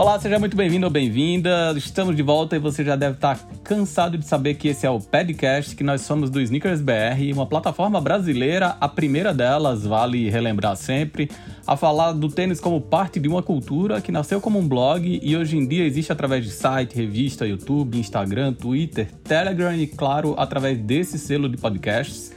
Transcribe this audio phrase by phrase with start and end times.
[0.00, 1.74] Olá, seja muito bem-vindo ou bem-vinda.
[1.76, 4.98] Estamos de volta e você já deve estar cansado de saber que esse é o
[4.98, 10.74] podcast, que nós somos do Sneakers BR, uma plataforma brasileira, a primeira delas, vale relembrar
[10.74, 11.30] sempre,
[11.66, 15.36] a falar do tênis como parte de uma cultura que nasceu como um blog e
[15.36, 20.78] hoje em dia existe através de site, revista, YouTube, Instagram, Twitter, Telegram e, claro, através
[20.78, 22.32] desse selo de podcasts.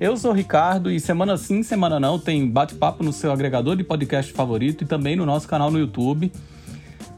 [0.00, 3.84] Eu sou o Ricardo e semana sim, semana não tem bate-papo no seu agregador de
[3.84, 6.32] podcast favorito e também no nosso canal no YouTube.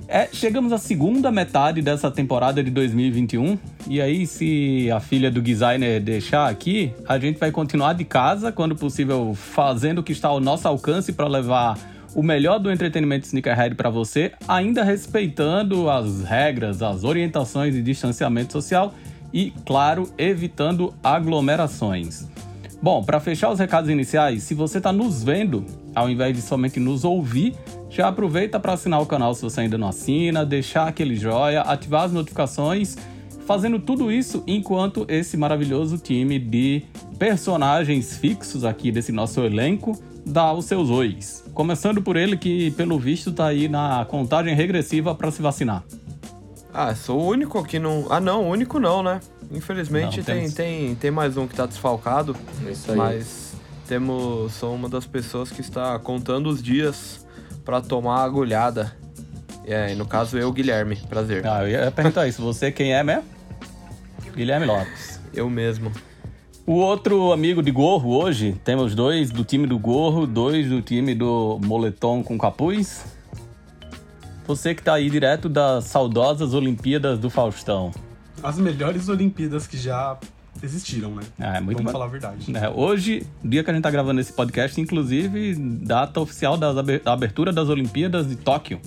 [0.09, 5.42] É, chegamos à segunda metade dessa temporada de 2021 e aí se a filha do
[5.42, 10.29] designer deixar aqui, a gente vai continuar de casa, quando possível, fazendo o que está
[10.29, 11.77] ao nosso alcance para levar
[12.15, 18.52] o melhor do entretenimento sneakerhead para você, ainda respeitando as regras, as orientações de distanciamento
[18.52, 18.95] social
[19.32, 22.29] e, claro, evitando aglomerações.
[22.80, 26.79] Bom, para fechar os recados iniciais, se você está nos vendo, ao invés de somente
[26.79, 27.54] nos ouvir,
[27.96, 32.02] já aproveita para assinar o canal se você ainda não assina, deixar aquele joia, ativar
[32.04, 32.94] as notificações,
[33.46, 36.82] fazendo tudo isso enquanto esse maravilhoso time de
[37.18, 41.42] personagens fixos aqui desse nosso elenco dá os seus ois.
[41.54, 45.82] Começando por ele que, pelo visto, tá aí na contagem regressiva para se vacinar.
[46.74, 48.06] Ah, sou o único que não.
[48.10, 49.20] Ah, não, o único não, né?
[49.50, 52.36] Infelizmente Não, tem, temos- tem, tem mais um que tá desfalcado,
[52.66, 52.96] É isso aí.
[52.98, 53.54] mas
[53.88, 54.52] temos.
[54.52, 57.24] Sou uma das pessoas que está contando os dias
[57.66, 58.96] pra tomar a agulhada.
[59.66, 60.96] É, e no caso eu, Guilherme.
[61.09, 61.45] Prazer.
[61.45, 62.40] Ah, eu ia perguntar isso.
[62.42, 63.24] Você quem é mesmo?
[64.34, 65.20] Guilherme Lopes.
[65.34, 65.91] Eu mesmo.
[66.64, 71.14] O outro amigo de gorro hoje, temos dois do time do gorro, dois do time
[71.14, 73.04] do moletom com capuz.
[74.47, 77.91] Você que tá aí direto das saudosas Olimpíadas do Faustão.
[78.42, 80.16] As melhores Olimpíadas que já
[80.62, 81.22] existiram, né?
[81.38, 82.56] É, muito Vamos ba- falar a verdade.
[82.56, 86.71] É, hoje, dia que a gente tá gravando esse podcast, inclusive, data oficial da
[87.12, 88.80] abertura das Olimpíadas de Tóquio,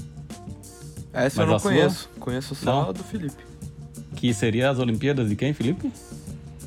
[1.12, 1.72] Essa Mas eu não a sua?
[1.72, 2.10] conheço.
[2.20, 2.90] Conheço só Não?
[2.90, 3.44] a do Felipe.
[4.16, 5.92] que seria as Olimpíadas de quem, Felipe?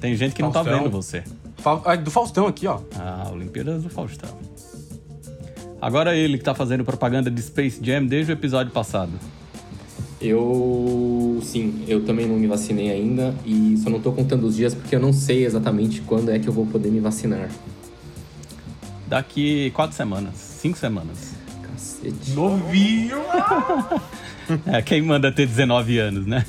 [0.00, 0.82] Tem gente que não tá Faustão.
[0.84, 1.22] vendo você.
[1.59, 2.81] Fa- ah, do Faustão aqui, ó.
[2.99, 4.31] Ah, Olimpíadas do Faustão.
[5.81, 9.12] Agora ele que tá fazendo propaganda de Space Jam desde o episódio passado.
[10.22, 11.41] Eu.
[11.43, 14.94] Sim, eu também não me vacinei ainda e só não tô contando os dias porque
[14.94, 17.50] eu não sei exatamente quando é que eu vou poder me vacinar.
[19.09, 21.34] Daqui quatro semanas, cinco semanas.
[21.62, 22.31] Cacete.
[22.31, 23.19] Novinho!
[24.66, 26.44] É, quem manda ter 19 anos, né?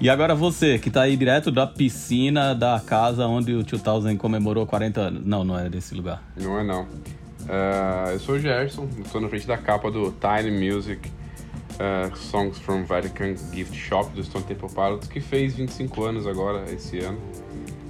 [0.00, 4.66] E agora você, que tá aí direto da piscina da casa onde o 2000 comemorou
[4.66, 5.26] 40 anos.
[5.26, 6.22] Não, não é desse lugar.
[6.34, 6.88] Não é não.
[7.48, 11.10] Ah, eu sou o Gerson, estou na frente da capa do Tiny Music
[11.78, 16.64] ah, Songs from Vatican Gift Shop do Stone Temple Pilots, que fez 25 anos agora,
[16.72, 17.18] esse ano.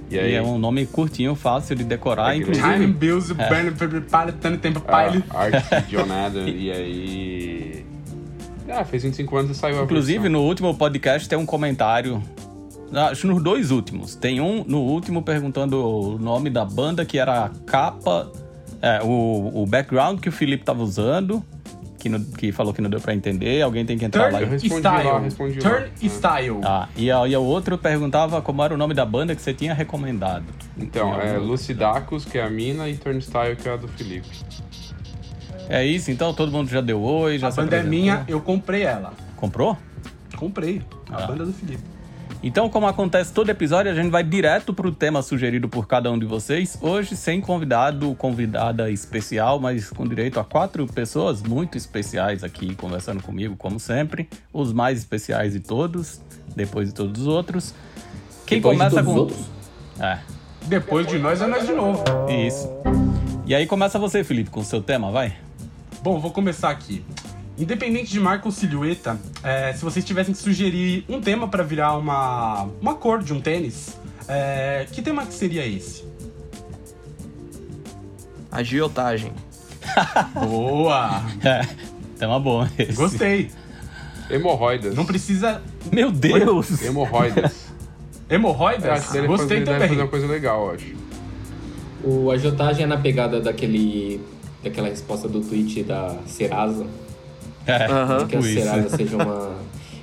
[0.09, 2.67] E E aí, é um nome curtinho, fácil de decorar, É inclusive.
[2.67, 5.23] Time Bills, Burn, Pallet, Tano Tempo Pile.
[5.29, 7.85] a arte de John Adam, e aí...
[8.71, 10.31] Ah, fez 25 anos e saiu a Inclusive, versão.
[10.41, 12.21] no último podcast tem um comentário.
[12.93, 14.15] Acho nos dois últimos.
[14.15, 18.31] Tem um no último perguntando o nome da banda, que era a capa,
[18.81, 21.43] é, o, o background que o Felipe tava usando,
[21.99, 23.61] que, não- que falou que não deu pra entender.
[23.61, 24.49] Alguém tem que entrar lá Turn e.
[24.59, 25.23] respondi lá, Style.
[25.23, 26.09] respondi Turn lá.
[26.09, 26.59] Style.
[26.63, 29.53] Ah, e, a, e o outro perguntava como era o nome da banda que você
[29.53, 30.45] tinha recomendado.
[30.77, 34.27] Então, Tinha é Lucidacus, que é a mina, e Turnstile, que é a do Felipe.
[35.67, 37.99] É isso, então todo mundo já deu oi, já A se banda é apresentou.
[37.99, 39.13] minha, eu comprei ela.
[39.35, 39.77] Comprou?
[40.35, 40.81] Comprei.
[41.11, 41.27] A Ah.
[41.27, 41.83] banda do Felipe.
[42.41, 46.17] Então, como acontece todo episódio, a gente vai direto pro tema sugerido por cada um
[46.17, 46.77] de vocês.
[46.81, 53.21] Hoje, sem convidado, convidada especial, mas com direito a quatro pessoas muito especiais aqui conversando
[53.21, 54.29] comigo, como sempre.
[54.53, 56.21] Os mais especiais de todos,
[56.55, 57.73] depois de todos os outros.
[58.45, 59.11] Quem Depois de começa todos com.
[59.13, 59.45] os outros?
[59.99, 60.19] É,
[60.65, 62.01] Depois de nós é nós de novo.
[62.29, 62.69] isso.
[63.45, 65.35] E aí começa você, Felipe, com o seu tema, vai?
[66.01, 67.03] Bom, vou começar aqui.
[67.59, 71.97] Independente de marca ou silhueta, é, se vocês tivessem que sugerir um tema pra virar
[71.97, 73.97] uma, uma cor de um tênis,
[74.29, 76.05] é, que tema que seria esse?
[78.49, 79.33] Agiotagem.
[80.33, 81.21] Boa!
[81.43, 81.67] É,
[82.17, 82.93] tema bom esse.
[82.93, 83.51] Gostei.
[84.29, 84.95] Hemorroidas.
[84.95, 85.61] Não precisa.
[85.91, 86.81] Meu Deus!
[86.81, 87.67] Hemorroidas.
[88.29, 89.13] Hemorroidas?
[89.15, 89.89] ele Gostei também.
[89.89, 90.95] fazer uma coisa legal, acho.
[92.03, 94.21] O agiotagem é na pegada daquele.
[94.63, 96.85] daquela resposta do tweet da Serasa.
[97.65, 98.27] É, Aham.
[98.27, 98.41] que a.
[98.41, 99.51] Serasa seja uma.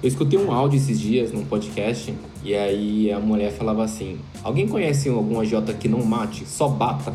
[0.03, 2.15] Eu escutei um áudio esses dias num podcast
[2.45, 7.13] e aí a mulher falava assim: Alguém conhece algum agiota que não mate, só bata?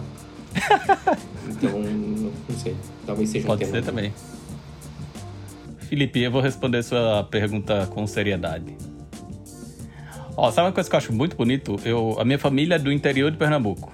[1.48, 2.76] então, não sei.
[3.06, 3.74] Talvez seja um Pode tema.
[3.78, 4.14] ser também.
[5.78, 8.76] Felipe, eu vou responder sua pergunta com seriedade.
[10.36, 11.78] Ó, sabe uma coisa que eu acho muito bonito?
[11.84, 13.92] Eu, a minha família é do interior de Pernambuco.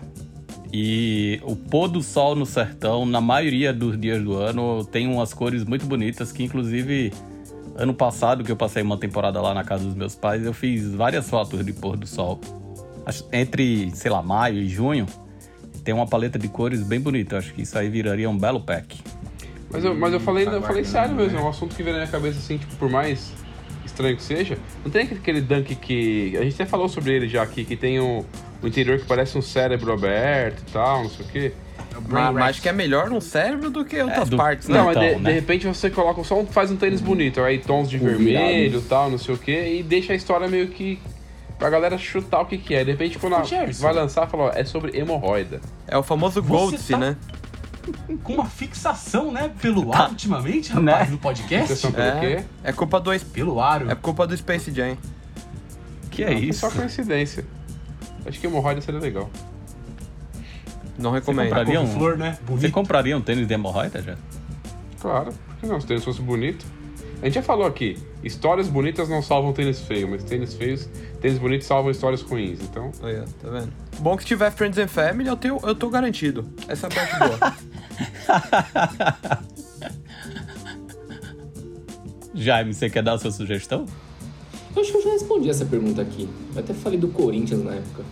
[0.71, 5.33] E o pôr do sol no sertão, na maioria dos dias do ano, tem umas
[5.33, 7.13] cores muito bonitas que, inclusive,
[7.75, 10.93] ano passado, que eu passei uma temporada lá na casa dos meus pais, eu fiz
[10.93, 12.39] várias fotos de pôr do sol.
[13.31, 15.05] Entre, sei lá, maio e junho,
[15.83, 17.37] tem uma paleta de cores bem bonita.
[17.37, 18.99] Acho que isso aí viraria um belo pack.
[19.71, 21.41] Mas eu, mas eu falei, tá eu falei sério mesmo, né?
[21.41, 23.31] é um assunto que vem na minha cabeça assim, tipo, por mais
[23.85, 26.35] estranho que seja, não tem aquele dunk que.
[26.37, 28.23] A gente até falou sobre ele já aqui, que tem um,
[28.63, 31.53] um interior que parece um cérebro aberto e tal, não sei o quê.
[32.09, 34.77] Mas, mas acho que é melhor num cérebro do que outras do- partes, né?
[34.77, 35.29] Não, mas de, Então, né?
[35.31, 38.79] de repente você coloca só um, faz um tênis bonito, aí tons de O vermelho
[38.79, 40.99] e tal, não sei o quê, e deixa a história meio que
[41.57, 42.83] pra galera chutar o que que é.
[42.83, 43.81] De repente quando a- Gerson.
[43.81, 45.59] vai lançar, fala, ó, é sobre hemorroida.
[45.87, 47.17] É o famoso Goldsy, tá- né?
[48.23, 49.49] Com uma fixação, né?
[49.61, 51.11] Pelo ar ultimamente, rapaz, Né?
[51.11, 51.87] no podcast.
[51.95, 52.43] É, quê?
[52.63, 53.89] é culpa do Pelo aro.
[53.89, 54.97] é culpa do Space Jam.
[56.11, 56.59] Que é foi isso?
[56.59, 57.45] só coincidência.
[58.27, 59.29] Acho que hemorroida seria legal.
[60.99, 61.45] Não recomendo.
[61.49, 62.37] comprar- compraria um- Couve-flor, né?
[62.47, 64.15] Você compraria um tênis de hemorroida já?
[64.99, 65.79] Claro, por que não?
[65.79, 66.65] Se o tênis fosse bonito.
[67.21, 70.87] A gente já falou aqui, histórias bonitas não salvam tênis feio, mas tênis feios,
[71.19, 72.59] tênis bonitos salvam histórias ruins.
[72.61, 73.73] Então, Aí, ó, tá vendo?
[73.99, 76.47] Bom que se tiver Friends and Family, eu, tenho, eu tô garantido.
[76.67, 77.53] Essa é a parte boa.
[82.35, 83.85] Jaime, você quer dar a sua sugestão?
[84.77, 86.29] Eu acho que eu já respondi essa pergunta aqui.
[86.53, 88.03] Eu até falei do Corinthians na época.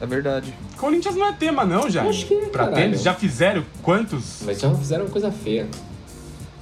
[0.00, 0.54] É verdade.
[0.78, 2.02] Corinthians não é tema, não, já.
[2.04, 2.74] Acho que é, Pra caralho.
[2.76, 4.42] tênis, já fizeram quantos?
[4.46, 5.68] Mas já fizeram uma coisa feia.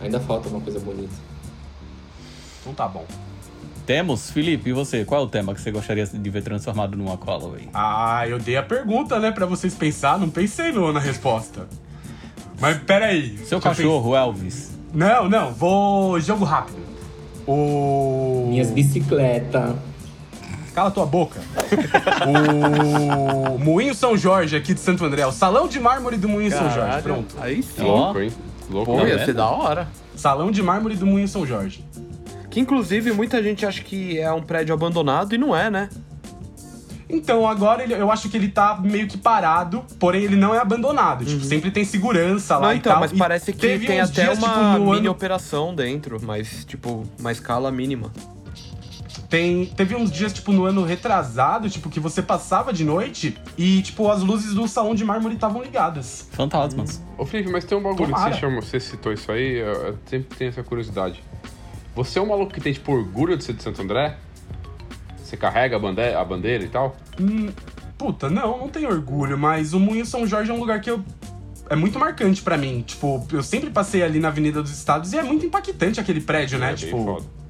[0.01, 1.13] Ainda falta uma coisa bonita.
[2.61, 3.05] Então tá bom.
[3.87, 4.31] Temos?
[4.31, 5.05] Felipe, e você?
[5.05, 7.69] Qual é o tema que você gostaria de ver transformado numa Callaway?
[7.75, 11.69] Ah, eu dei a pergunta, né, pra vocês pensar, não pensei no, na resposta.
[12.61, 13.37] Mas peraí.
[13.47, 14.55] Seu cachorro, Elvis.
[14.55, 16.19] pensei- Não, não, vou.
[16.21, 16.79] Jogo rápido.
[17.47, 18.24] O.
[18.55, 19.75] Minhas bicicletas.
[20.77, 21.41] Cala tua boca.
[22.25, 25.27] o Moinho São Jorge aqui de Santo André.
[25.27, 26.79] O salão de mármore do Moinho São Jorge.
[26.79, 27.35] Caralho, Pronto.
[27.41, 27.83] Aí sim.
[27.83, 27.97] Ó.
[27.97, 28.33] louco, hein?
[28.71, 28.93] Louco.
[28.93, 29.25] Pô, ia vendo?
[29.25, 29.89] ser da hora.
[30.15, 31.85] Salão de mármore do Moinho São Jorge.
[32.49, 35.89] Que inclusive muita gente acha que é um prédio abandonado e não é, né?
[37.11, 40.59] Então, agora ele- eu acho que ele tá meio que parado, porém ele não é
[40.59, 41.25] abandonado.
[41.25, 43.01] Tipo, sempre tem segurança lá Não, e então, tal.
[43.01, 46.65] mas E parece que teve tem até dias, uma tipo, mini ano- operação dentro, mas,
[46.65, 48.13] tipo, uma escala mínima.
[49.35, 53.83] Tem, teve uns dias, tipo, no ano retrasado, tipo, que você passava de noite e,
[53.83, 56.29] tipo, as luzes do salão de mármore estavam ligadas.
[56.31, 57.03] Fantasmas.
[57.19, 60.37] Ô Felipe, mas tem um bagulho que você, chama, você citou isso aí, eu, sempre
[60.39, 61.21] tenho essa curiosidade.
[61.97, 64.17] Você é um maluco que tem, tipo, orgulho de ser de Santo André?
[65.17, 66.95] Você carrega a bandeira, a bandeira e tal?
[67.21, 67.51] Hum,
[67.99, 71.03] puta, não, não tenho orgulho, mas o Moinho São Jorge é um lugar que eu.
[71.69, 72.85] É muito marcante pra mim.
[72.87, 76.57] Tipo, eu sempre passei ali na Avenida dos Estados e é muito impactante aquele prédio,
[76.57, 76.67] né?
[76.67, 77.44] é bem tipo, foda.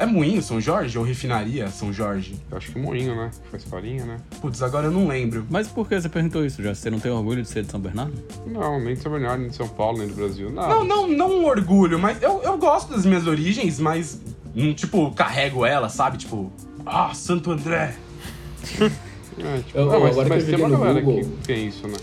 [0.00, 2.34] É Moinho São Jorge ou Refinaria São Jorge?
[2.50, 3.30] Eu acho que moinho, né?
[3.44, 4.16] Que faz farinha, né?
[4.40, 5.46] Putz, agora eu não lembro.
[5.50, 6.74] Mas por que você perguntou isso, já?
[6.74, 8.12] Você não tem orgulho de ser de São Bernardo?
[8.46, 10.50] Não, nem de São Bernardo, nem de São Paulo, nem do Brasil.
[10.50, 14.20] Não, Não, não, não um orgulho, mas eu, eu gosto das minhas origens, mas.
[14.54, 16.18] Não, tipo, carrego ela, sabe?
[16.18, 16.50] Tipo,
[16.84, 17.94] ah, Santo André.
[19.38, 21.46] É, tipo, Eu- não, mas, agora que mas eu tem uma no galera Google- que
[21.46, 21.94] tem isso, né?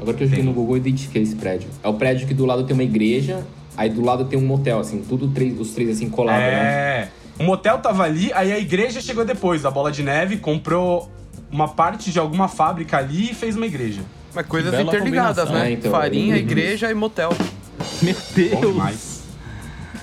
[0.00, 1.68] Agora que eu joguei no Google, eu identifiquei esse prédio.
[1.84, 3.46] É o prédio que do lado tem uma igreja,
[3.78, 6.50] aí do lado tem um motel, assim, tudo três, os três assim colados, né?
[6.50, 7.08] É.
[7.38, 9.64] O motel tava ali, aí a igreja chegou depois.
[9.64, 11.08] A bola de neve comprou
[11.48, 14.02] uma parte de alguma fábrica ali e fez uma igreja.
[14.34, 15.68] Mas coisas bela interligadas, né?
[15.68, 16.40] É, então, Farinha, uhum.
[16.40, 17.30] igreja e motel.
[18.02, 19.22] Meu Deus!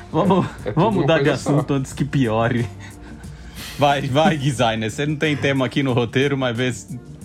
[0.10, 1.50] Vamos, É vamos mudar de coisa só.
[1.50, 2.66] assunto antes que piore.
[3.78, 4.90] Vai, vai, designer.
[4.90, 6.72] Você não tem tema aqui no roteiro, mas vê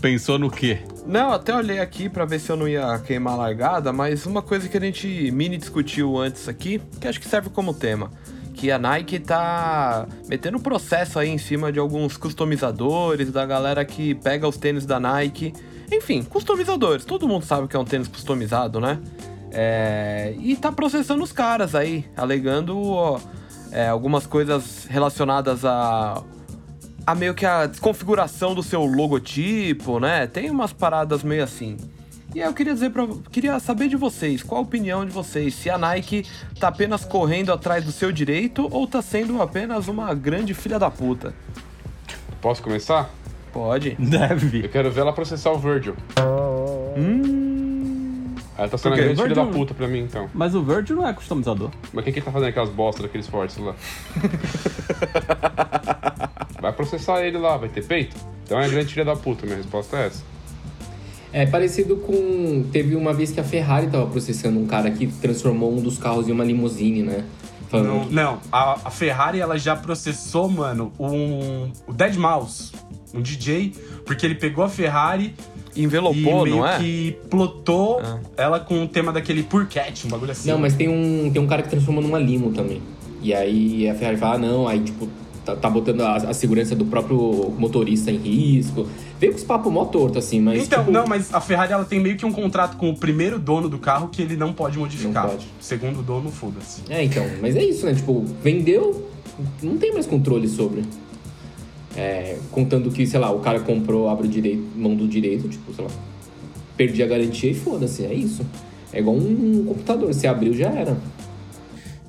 [0.00, 0.80] pensou no quê?
[1.06, 4.42] Não, até olhei aqui pra ver se eu não ia queimar a largada, mas uma
[4.42, 8.10] coisa que a gente mini discutiu antes aqui, que acho que serve como tema,
[8.54, 14.14] que a Nike tá metendo processo aí em cima de alguns customizadores, da galera que
[14.14, 15.52] pega os tênis da Nike.
[15.90, 17.04] Enfim, customizadores.
[17.04, 19.00] Todo mundo sabe que é um tênis customizado, né?
[19.50, 23.18] É, e tá processando os caras aí, alegando ó,
[23.72, 26.22] é, algumas coisas relacionadas a
[27.06, 30.26] a meio que a desconfiguração do seu logotipo, né?
[30.26, 31.76] Tem umas paradas meio assim.
[32.34, 35.54] E aí eu queria dizer para queria saber de vocês, qual a opinião de vocês,
[35.54, 36.24] se a Nike
[36.60, 40.90] tá apenas correndo atrás do seu direito ou tá sendo apenas uma grande filha da
[40.90, 41.34] puta.
[42.40, 43.10] Posso começar?
[43.52, 43.96] Pode.
[43.98, 44.64] Deve.
[44.64, 45.96] Eu quero ver ela processar o Virgil.
[46.96, 47.49] Hum.
[48.60, 49.04] Ela tá sendo a Por quê?
[49.14, 50.28] grande filha da puta pra mim, então.
[50.34, 51.70] Mas o Virgil não é customizador.
[51.94, 53.74] Mas quem que tá fazendo aquelas bostas daqueles fortes lá?
[56.60, 58.16] vai processar ele lá, vai ter peito?
[58.44, 60.22] Então é a grande filha da puta, minha resposta é essa.
[61.32, 62.64] É parecido com.
[62.72, 66.28] Teve uma vez que a Ferrari tava processando um cara que transformou um dos carros
[66.28, 67.24] em uma limusine, né?
[67.70, 72.72] Falando Não, que- não a, a Ferrari ela já processou, mano, um, o Dead Mouse,
[73.14, 73.72] um DJ,
[74.04, 75.34] porque ele pegou a Ferrari,
[75.76, 76.78] Envelopou, e meio não é?
[76.78, 78.18] que plotou Ah.
[78.36, 80.48] ela com o tema daquele Purcat, um bagulho assim.
[80.50, 82.80] Não, mas tem um, tem um cara que transforma numa limo também.
[83.22, 85.08] E aí a Ferrari fala, ah, não, aí tipo,
[85.44, 88.86] tá, tá botando a, a segurança do próprio motorista em risco.
[89.18, 90.62] Veio com os papos mó torto, assim, mas.
[90.62, 93.38] Então, tipo, não, mas a Ferrari ela tem meio que um contrato com o primeiro
[93.38, 95.24] dono do carro que ele não pode modificar.
[95.24, 95.46] Não pode.
[95.60, 96.80] Segundo dono, foda-se.
[96.88, 97.94] É, então, mas é isso, né?
[97.94, 99.06] Tipo, vendeu,
[99.62, 100.82] não tem mais controle sobre.
[101.96, 105.72] É, contando que, sei lá, o cara comprou, abre o direito, mão do direito, tipo,
[105.74, 105.90] sei lá,
[106.76, 108.46] perdi a garantia e foda-se, é isso.
[108.92, 110.96] É igual um computador, se abriu já era.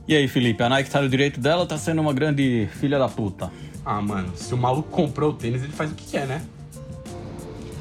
[0.07, 2.97] E aí, Felipe, a Nike tá no direito dela ou tá sendo uma grande filha
[2.99, 3.51] da puta?
[3.85, 6.41] Ah, mano, se o maluco comprou o tênis, ele faz o que quer, né?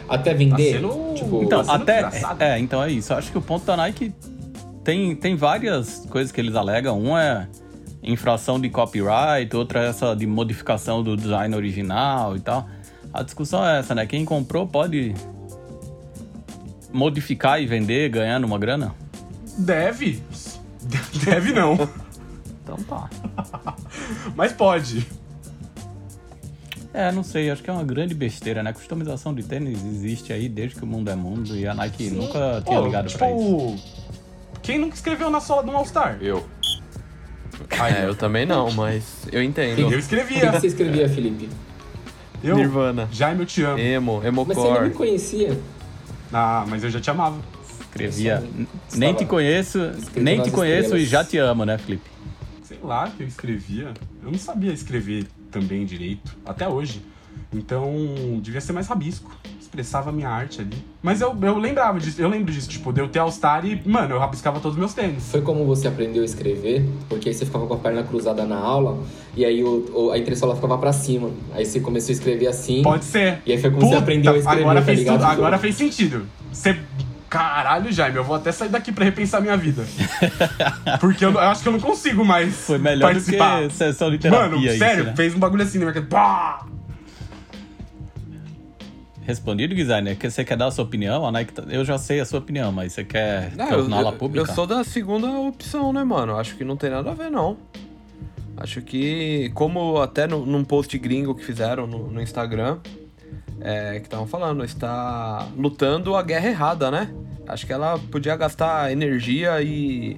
[0.08, 2.02] Até vender, Tá sendo- tipo, Então, sendo até.
[2.02, 2.42] desgraçado.
[2.42, 3.12] É, então é isso.
[3.12, 4.12] Eu acho que o ponto da Nike
[4.82, 7.00] tem, tem várias coisas que eles alegam.
[7.00, 7.46] Um é
[8.10, 12.68] infração de copyright, outra é essa de modificação do design original e tal.
[13.12, 14.06] A discussão é essa, né?
[14.06, 15.14] Quem comprou pode
[16.92, 18.94] modificar e vender ganhando uma grana?
[19.58, 20.22] Deve.
[21.24, 21.88] Deve não.
[22.62, 23.10] Então tá.
[24.34, 25.06] Mas pode.
[26.92, 28.72] É, não sei, acho que é uma grande besteira, né?
[28.72, 32.62] Customização de tênis existe aí desde que o mundo é mundo e a Nike nunca
[32.66, 34.00] tinha Pô, ligado tipo, pra isso.
[34.60, 36.18] Quem nunca escreveu na sola de um All-Star?
[36.20, 36.44] Eu.
[37.68, 39.78] É, eu também não, mas eu entendo.
[39.78, 40.52] Eu o que escrevia.
[40.52, 41.48] você escrevia, Felipe?
[42.42, 43.08] Eu, Nirvana.
[43.12, 43.78] Jaime, eu te amo.
[43.78, 44.94] Emo, Mas você não me emocore.
[44.94, 45.60] conhecia.
[46.32, 47.38] Ah, mas eu já te amava.
[47.82, 48.42] Escrevia.
[48.94, 49.78] Nem estava te conheço,
[50.16, 51.08] nem nas te conheço e estrelas.
[51.08, 52.08] já te amo, né, Felipe?
[52.62, 53.92] Sei lá que eu escrevia.
[54.22, 57.02] Eu não sabia escrever também direito, até hoje.
[57.52, 59.30] Então, devia ser mais rabisco.
[59.70, 60.76] Expressava a minha arte ali.
[61.00, 64.16] Mas eu, eu lembrava disso, eu lembro disso, tipo, de eu ter All-Star e, mano,
[64.16, 65.30] eu rabiscava todos os meus tênis.
[65.30, 68.56] Foi como você aprendeu a escrever, porque aí você ficava com a perna cruzada na
[68.58, 68.98] aula
[69.36, 71.30] e aí o, o- a entressola ficava pra cima.
[71.52, 72.82] Aí você começou a escrever assim.
[72.82, 73.38] Pode ser.
[73.46, 76.26] E aí foi como você aprendeu a escrever, agora tá fez tudo- agora fez sentido.
[76.52, 76.76] Você.
[77.28, 79.84] Caralho, Jaime, eu vou até sair daqui pra repensar minha vida.
[80.98, 83.62] Porque eu, eu acho que eu não consigo mais Foi melhor participar.
[83.62, 85.12] do que sessão de terapia Mano, isso, sério, né?
[85.14, 86.06] fez um bagulho assim cabeça.
[86.06, 86.66] Pá!
[89.22, 91.26] Respondido, designer, que você quer dar a sua opinião?
[91.26, 94.50] A Nike, tá- eu já sei a sua opinião, mas você quer Não, torná-la pública?
[94.50, 96.36] eu sou da segunda opção, né, mano?
[96.36, 97.56] Acho que não tem nada a ver, não.
[98.56, 102.78] Acho que, como até no, num post gringo que fizeram no, no Instagram,
[103.60, 107.12] é, que estavam falando, está lutando a guerra errada, né?
[107.46, 110.16] Acho que ela podia gastar energia e,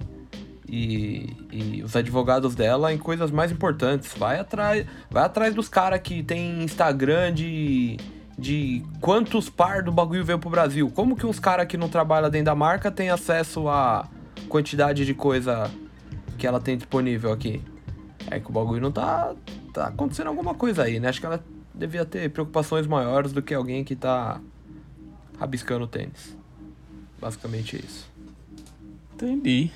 [0.69, 4.13] e, e os advogados dela em coisas mais importantes.
[4.17, 7.97] Vai atrás, vai atrás dos caras que tem Instagram de,
[8.43, 10.91] de quantos par do bagulho veio pro Brasil.
[10.91, 14.09] Como que uns caras que não trabalham dentro da marca têm acesso à
[14.49, 15.71] quantidade de coisa
[16.37, 17.63] que ela tem disponível aqui?
[18.29, 19.33] É que o bagulho não tá,
[19.73, 21.09] tá acontecendo alguma coisa aí, né?
[21.09, 24.41] Acho que ela devia ter preocupações maiores do que alguém que tá
[25.39, 26.37] rabiscando tênis.
[27.21, 28.11] Basicamente isso.
[29.15, 29.71] Entendi.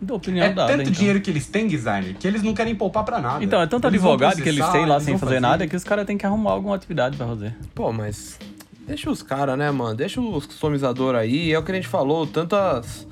[0.00, 0.92] Da opinião É dada, tanto então.
[0.94, 3.44] dinheiro que eles têm, designer, que eles não querem poupar pra nada.
[3.44, 5.76] Então, é tanto Eles advogado que eles têm lá eles sem vão fazer nada que
[5.76, 7.54] os caras têm que arrumar alguma atividade pra fazer.
[7.74, 8.38] Pô, mas
[8.86, 9.94] deixa os caras, né, mano?
[9.94, 11.52] Deixa os customizadores aí.
[11.52, 13.06] É o que a gente falou tantas,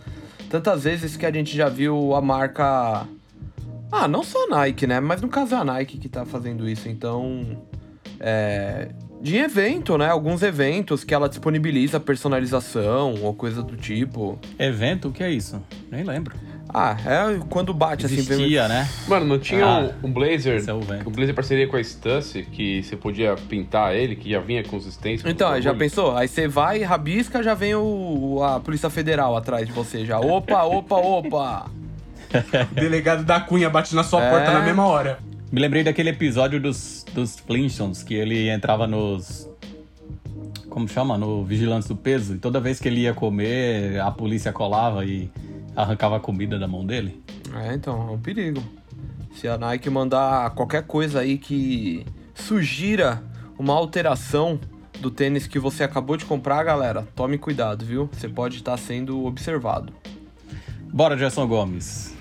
[0.49, 3.07] tantas vezes que a gente já viu a marca.
[3.93, 4.99] Ah, não só a Nike, né?
[4.99, 6.89] Mas no caso é a Nike que tá fazendo isso.
[6.89, 7.45] Então.
[8.19, 8.89] É.
[9.21, 10.09] De evento, né?
[10.09, 14.39] Alguns eventos que ela disponibiliza personalização ou coisa do tipo.
[14.59, 15.61] Evento, o que é isso?
[15.91, 16.37] Nem lembro.
[16.73, 18.17] Ah, é quando bate assim.
[18.17, 18.87] vem- Existia, né?
[19.07, 20.63] Mano, não tinha Ah, um, um blazer.
[20.69, 24.63] é um blazer parceria com a Stussy, que você podia pintar ele, que já vinha
[24.63, 25.25] com os stencils.
[25.31, 26.15] Então, já pensou?
[26.17, 30.21] Aí você vai, rabisca, já vem o, a Polícia Federal atrás de você já.
[30.21, 31.71] Opa, opa, opa!
[32.71, 34.31] O delegado da Cunha bate na sua É.
[34.31, 35.19] porta na mesma hora.
[35.51, 39.49] Me lembrei daquele episódio dos, dos Flintstones, que ele entrava nos.
[40.69, 41.17] Como chama?
[41.17, 42.35] No Vigilantes do Peso.
[42.35, 45.31] E toda vez que ele ia comer, a polícia colava e
[45.79, 47.23] arrancava a comida da mão dele.
[47.55, 48.63] É, então, é um perigo.
[49.33, 52.05] Se a Nike mandar qualquer coisa aí que
[52.35, 53.23] sugira
[53.57, 54.59] uma alteração
[54.99, 58.11] do tênis que você acabou de comprar, galera, tome cuidado, viu?
[58.13, 59.93] Você pode estar sendo observado.
[60.93, 62.17] Bora, Gerson Gomes.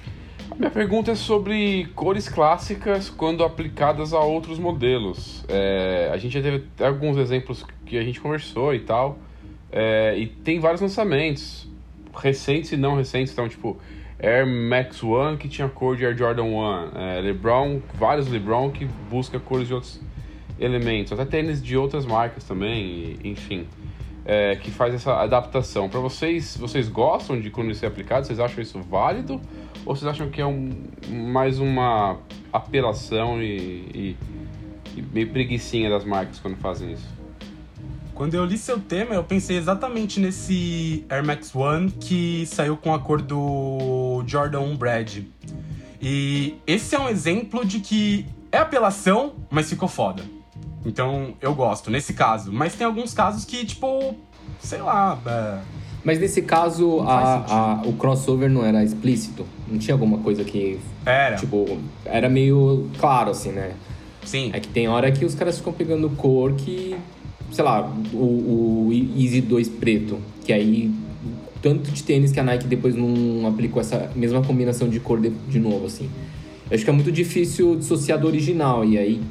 [0.51, 5.43] A minha pergunta é sobre cores clássicas quando aplicadas a outros modelos.
[5.47, 9.17] É, a gente já teve até alguns exemplos que a gente conversou e tal.
[9.71, 11.66] É, e tem vários lançamentos,
[12.19, 13.31] recentes e não recentes.
[13.33, 13.77] Então, tipo,
[14.21, 16.91] Air Max One que tinha cor de Air Jordan One.
[16.95, 20.01] É, LeBron, vários LeBron que busca cores de outros
[20.59, 21.11] elementos.
[21.13, 22.83] Até tênis de outras marcas também,
[23.23, 23.67] e- enfim.
[24.29, 25.87] é, que faz essa adaptação.
[25.87, 28.27] Para vocês, vocês gostam de quando isso é aplicado?
[28.27, 29.39] Vocês acham isso válido?
[29.85, 30.69] Ou vocês acham que é um,
[31.09, 32.17] mais uma
[32.51, 34.17] apelação e, e,
[34.97, 37.07] e meio preguiçinha das marcas quando fazem isso?
[38.17, 42.91] Quando eu li seu tema, eu pensei exatamente nesse Air Max One que saiu com
[42.91, 45.19] a cor do Jordan 1 Brad.
[46.01, 50.23] E esse é um exemplo de que é apelação, mas ficou foda.
[50.83, 52.51] Então eu gosto, nesse caso.
[52.51, 54.15] Mas tem alguns casos que, tipo,
[54.61, 55.19] sei lá.
[55.23, 55.59] É...
[56.03, 59.45] Mas nesse caso, a, a, o crossover não era explícito?
[59.67, 60.79] Não tinha alguma coisa que.
[61.05, 61.35] Era.
[61.35, 63.75] Tipo, era meio claro, assim, né?
[64.25, 64.49] Sim.
[64.53, 66.97] É que tem hora que os caras ficam pegando cor que.
[67.51, 70.19] Sei lá, o, o Easy 2 preto.
[70.45, 70.91] Que aí.
[71.61, 75.29] Tanto de tênis que a Nike depois não aplicou essa mesma combinação de cor de,
[75.29, 76.09] de novo, assim.
[76.69, 78.85] Eu acho que é muito difícil dissociar do original.
[78.85, 79.21] E aí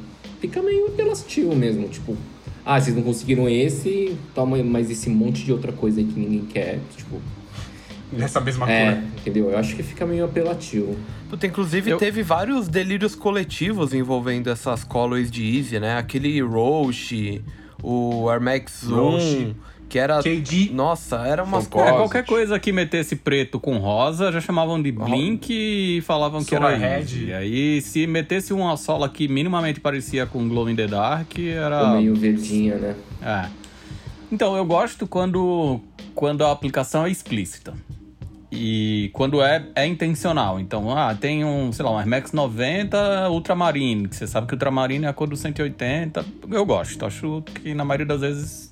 [0.41, 1.87] fica meio apelativo mesmo.
[1.87, 2.17] Tipo,
[2.65, 6.45] ah, vocês não conseguiram esse, toma mais esse monte de outra coisa aí que ninguém
[6.45, 6.79] quer.
[6.97, 7.21] Tipo.
[8.11, 9.03] Nessa mesma é, cor.
[9.19, 9.49] entendeu?
[9.51, 10.95] Eu acho que fica meio apelativo.
[11.29, 15.97] Puta, inclusive Eu- teve vários delírios coletivos envolvendo essas colorways de Easy, né?
[15.97, 17.41] Aquele Roche,
[17.81, 19.55] o Air Max 1, Roche.
[19.89, 20.21] que era...
[20.21, 20.71] KD.
[20.73, 24.91] Nossa, era umas São É, qualquer coisa que metesse preto com rosa já chamavam de
[24.91, 27.17] Blink e falavam que era Solar Easy.
[27.19, 27.25] Red.
[27.25, 31.91] E aí, se metesse uma sola que minimamente parecia com Glow in the Dark, era.
[31.91, 32.95] Ou meio verdinha, né?
[33.21, 33.49] É.
[34.31, 35.79] Então, eu gosto quando,
[36.13, 37.73] quando a aplicação é explícita.
[38.51, 40.59] E quando é, é intencional.
[40.59, 44.53] Então, ah, tem um, sei lá, um Air Max 90 Ultramarine, que você sabe que
[44.53, 46.25] o Ultramarine é a cor do 180.
[46.49, 47.05] Eu gosto.
[47.05, 48.71] Acho que na maioria das vezes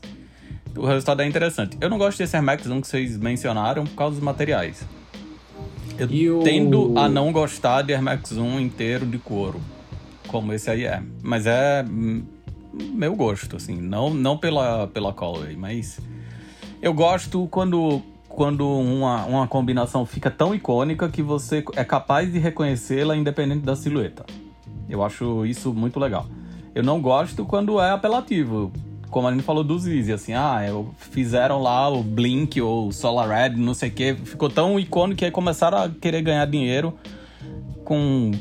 [0.75, 1.77] o resultado é interessante.
[1.82, 4.86] Eu não gosto desse Air Max 1 que vocês mencionaram por causa dos materiais.
[5.98, 9.60] Eu o- tendo a não gostar de Air Max 1 inteiro de couro,
[10.27, 11.01] como esse aí é.
[11.22, 11.84] Mas é
[12.94, 13.75] meu gosto, assim.
[13.82, 16.00] Não, não pela, pela colorway, mas...
[16.82, 18.01] Eu gosto quando,
[18.36, 23.77] quando uma, uma combinação fica tão icônica que você é capaz de reconhecê-la independente da
[23.77, 24.25] silhueta.
[24.89, 26.27] Eu acho isso muito legal.
[26.75, 28.74] Eu não gosto quando é apelativo.
[29.10, 30.60] Como a gente falou dos Easy, assim, ah,
[30.98, 35.19] fizeram lá o Blink ou o Solar Red, não sei o que, ficou tão icônico
[35.19, 36.93] que aí começaram a querer ganhar dinheiro
[37.86, 38.32] com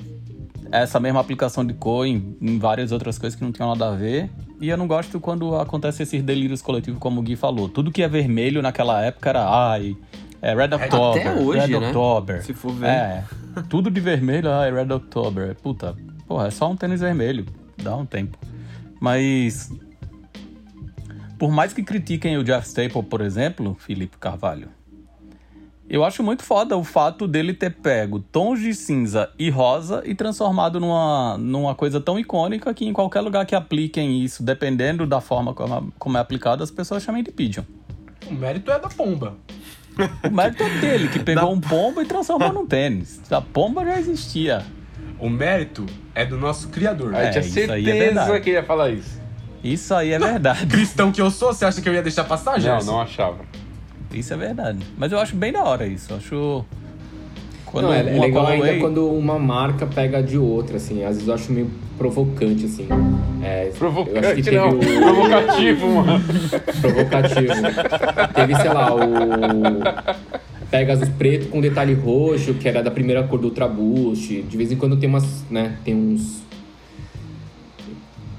[0.73, 3.95] essa mesma aplicação de cor em, em várias outras coisas que não tinham nada a
[3.95, 4.29] ver.
[4.61, 7.69] E eu não gosto quando acontece esses delírios coletivos, como o Gui falou.
[7.69, 9.97] Tudo que é vermelho naquela época era, ai,
[10.41, 11.27] é Red October.
[11.27, 11.89] Até hoje, Red né?
[11.89, 12.43] October.
[12.43, 12.87] Se for ver.
[12.87, 13.25] É,
[13.69, 15.55] tudo de vermelho, ai, Red October.
[15.57, 17.47] Puta, porra, é só um tênis vermelho.
[17.83, 18.39] Dá um tempo.
[19.01, 19.73] Mas.
[21.39, 24.69] Por mais que critiquem o Jeff Staple, por exemplo, Felipe Carvalho,
[25.89, 30.15] eu acho muito foda o fato dele ter pego tons de cinza e rosa e
[30.15, 35.21] transformado numa, numa coisa tão icônica que em qualquer lugar que apliquem isso, dependendo da
[35.21, 37.65] forma como, como é aplicado, as pessoas chamem de pigeon.
[38.27, 39.35] O mérito é da pomba.
[40.27, 43.21] O mérito é dele, que pegou um pombo e transformou num tênis.
[43.31, 44.65] A pomba já existia.
[45.21, 47.13] O mérito é do nosso criador.
[47.13, 48.41] Eu É, tinha isso aí é certeza verdade.
[48.41, 49.21] que ia falar isso.
[49.63, 50.67] Isso aí é verdade.
[50.67, 53.39] Cristão que eu sou, você acha que eu ia deixar passar, Não, não achava.
[54.15, 54.79] Isso é verdade.
[54.97, 56.13] Mas eu acho bem da hora isso.
[56.13, 56.65] Eu acho.
[57.67, 61.03] Quando não, é, é legal colorway- ainda quando uma marca pega de outra, assim.
[61.05, 62.87] Às vezes eu acho meio provocante, assim.
[63.43, 64.79] É, eu acho que Provocante teve não, o...
[64.79, 66.25] provocativo, mano.
[66.81, 67.53] provocativo.
[68.35, 73.49] Teve, sei lá, o Pegasus preto com detalhe roxo, que era da primeira cor do
[73.49, 74.43] Ultra Boost.
[74.43, 76.44] De vez em quando tem umas, né, tem uns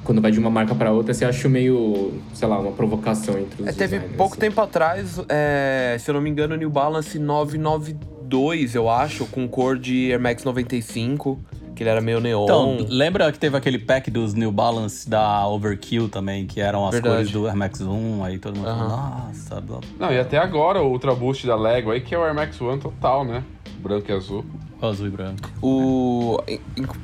[0.05, 3.63] quando vai de uma marca pra outra, você acha meio, sei lá, uma provocação entre
[3.63, 4.39] os É, teve pouco assim.
[4.41, 9.47] tempo atrás, é, se eu não me engano, o New Balance 992, eu acho, com
[9.47, 11.39] cor de Air Max 95,
[11.75, 12.43] que ele era meio neon.
[12.43, 16.93] Então, lembra que teve aquele pack dos New Balance da Overkill também, que eram as
[16.93, 17.15] Verdade.
[17.15, 19.25] cores do Air Max 1, aí todo mundo falou, Aham.
[19.27, 22.23] nossa, blá, Não, e até agora o Ultra Boost da Lego aí, que é o
[22.23, 23.43] Air Max One total, né?
[23.79, 24.45] Branco e azul.
[24.79, 25.49] blá, azul e branco.
[25.61, 26.37] O,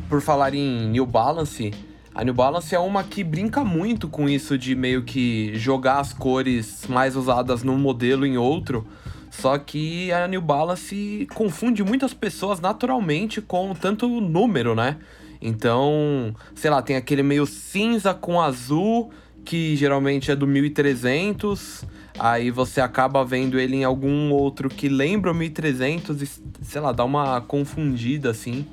[0.07, 1.71] por falar em New Balance,
[2.13, 6.11] a New Balance é uma que brinca muito com isso de meio que jogar as
[6.11, 8.85] cores mais usadas num modelo em outro.
[9.29, 14.97] Só que a New Balance confunde muitas pessoas naturalmente com tanto número, né?
[15.41, 19.09] Então, sei lá, tem aquele meio cinza com azul,
[19.45, 21.85] que geralmente é do 1300.
[22.19, 26.29] Aí você acaba vendo ele em algum outro que lembra o 1300 e,
[26.63, 28.67] sei lá, dá uma confundida assim.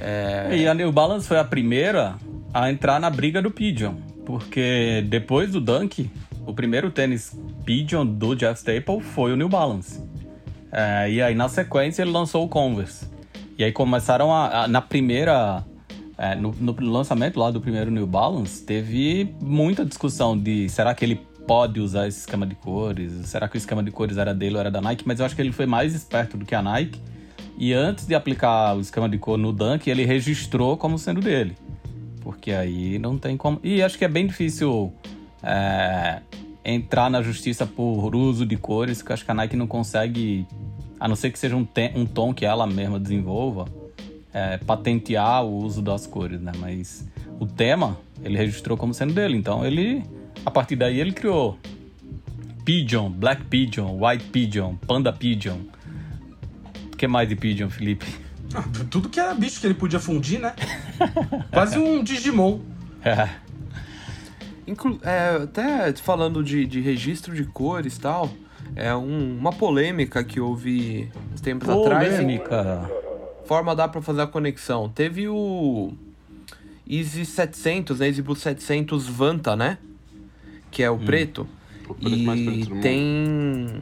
[0.00, 2.16] É, E a New Balance foi a primeira
[2.52, 6.10] a entrar na briga do Pigeon, porque depois do Dunk,
[6.46, 10.02] o primeiro tênis Pigeon do Jeff Staple foi o New Balance.
[10.72, 13.06] É, e aí na sequência ele lançou o Converse.
[13.58, 15.64] E aí começaram a, a- na primeira
[16.16, 21.04] é, no, no lançamento lá do primeiro New Balance, teve muita discussão de será que
[21.04, 23.12] ele pode usar esse esquema de cores?
[23.26, 25.04] Será que o esquema de cores era dele ou era da Nike?
[25.06, 27.00] Mas eu acho que ele foi mais esperto do que a Nike.
[27.58, 31.56] E antes de aplicar o esquema de cor no Dunk, ele registrou como sendo dele.
[32.20, 33.58] Porque aí não tem como.
[33.64, 34.92] E acho que é bem difícil
[35.42, 36.20] é,
[36.64, 40.46] entrar na justiça por uso de cores, que acho que a Nike não consegue,
[41.00, 41.66] a não ser que seja um,
[41.96, 43.64] um tom que ela mesma desenvolva,
[44.32, 46.52] é, patentear o uso das cores, né?
[46.58, 47.08] Mas
[47.40, 50.04] o tema ele registrou como sendo dele, então ele,
[50.46, 51.58] a partir daí ele criou
[52.64, 55.58] Pigeon, Black Pigeon, White Pigeon, Panda Pigeon.
[56.98, 58.04] O que mais de Pigeon, Felipe?
[58.52, 60.52] Ah, tudo que era bicho que ele podia fundir, né?
[61.52, 62.58] Quase um Digimon.
[63.04, 63.28] É.
[64.66, 68.28] Inclu é, até falando de, de registro de cores e tal,
[68.74, 72.08] é um- uma polêmica que houve uns tempos atrás.
[72.16, 72.90] Polêmica.
[73.46, 74.88] Forma dá pra fazer a conexão.
[74.88, 75.92] Teve o
[76.84, 78.08] Easy 700, né?
[78.08, 79.78] Easy Boost 700 Vanta, né?
[80.68, 81.46] Que é o preto.
[81.88, 82.82] O preto mais preto E do mundo.
[82.82, 83.80] tem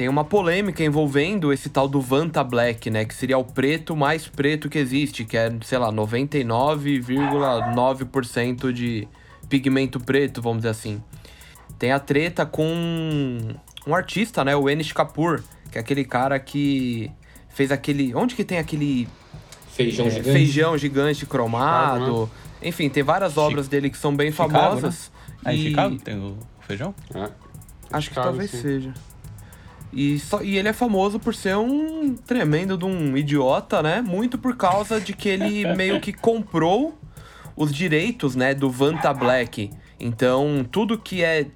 [0.00, 3.04] tem uma polêmica envolvendo esse tal do Vanta Black, né?
[3.04, 9.06] Que seria o preto mais preto que existe, que é, sei lá, 99,9% de
[9.46, 11.02] pigmento preto, vamos dizer assim.
[11.78, 12.64] Tem a treta com
[13.86, 14.56] um artista, né?
[14.56, 17.10] O Enish Kapoor, que é aquele cara que
[17.50, 18.14] fez aquele...
[18.14, 19.06] Onde que tem aquele
[19.70, 20.32] Feijão é, gigante.
[20.32, 22.04] feijão gigante cromado?
[22.06, 22.30] Chicago,
[22.62, 25.12] Enfim, tem várias obras dele que são bem Chicago, famosas.
[25.44, 26.94] Aí em E- Chicago tem o feijão?
[27.14, 27.28] É.
[27.92, 28.62] Acho que Chicago, talvez sim.
[28.62, 28.94] seja.
[29.92, 34.00] E, só, e ele é famoso por ser um tremendo de um idiota, né?
[34.00, 36.96] Muito por causa de que ele meio que comprou
[37.56, 39.70] os direitos, né, do Vanta Black.
[39.98, 41.46] Então, tudo que é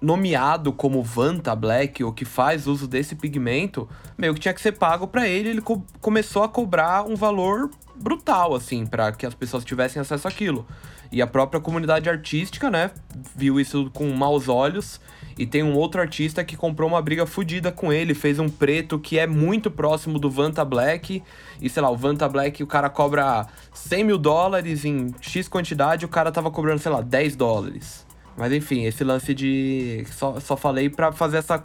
[0.00, 4.72] nomeado como Vanta Black ou que faz uso desse pigmento, meio que tinha que ser
[4.72, 9.34] pago pra ele, ele co- começou a cobrar um valor brutal assim, pra que as
[9.34, 10.66] pessoas tivessem acesso àquilo.
[11.10, 12.90] E a própria comunidade artística, né,
[13.36, 15.00] viu isso com maus olhos.
[15.38, 18.98] E tem um outro artista que comprou uma briga fodida com ele, fez um preto
[18.98, 21.22] que é muito próximo do Vanta Black.
[21.60, 26.04] E sei lá, o Vanta Black o cara cobra 100 mil dólares em X quantidade,
[26.04, 28.06] o cara tava cobrando, sei lá, 10 dólares.
[28.36, 30.04] Mas enfim, esse lance de.
[30.10, 31.62] Só, só falei pra fazer essa.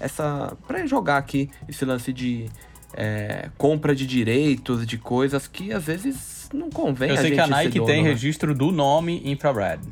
[0.00, 2.48] essa pra jogar aqui esse lance de
[2.94, 7.46] é, compra de direitos, de coisas que às vezes não convem Eu sei que a
[7.46, 8.08] Nike dono, tem né?
[8.08, 9.82] registro do nome infrared.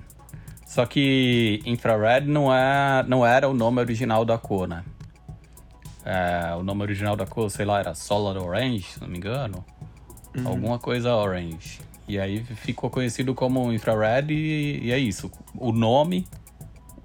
[0.67, 4.85] Só que infrared não, é, não era o nome original da cor, né?
[6.05, 9.65] É, o nome original da cor, sei lá, era Solar Orange, se não me engano.
[10.37, 10.49] Uhum.
[10.49, 11.81] Alguma coisa orange.
[12.09, 15.31] E aí ficou conhecido como infrared e, e é isso.
[15.55, 16.27] O nome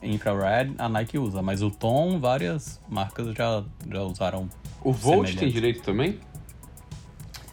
[0.02, 4.50] infrared a Nike usa, mas o tom várias marcas já, já usaram.
[4.84, 6.20] O Volt tem direito também?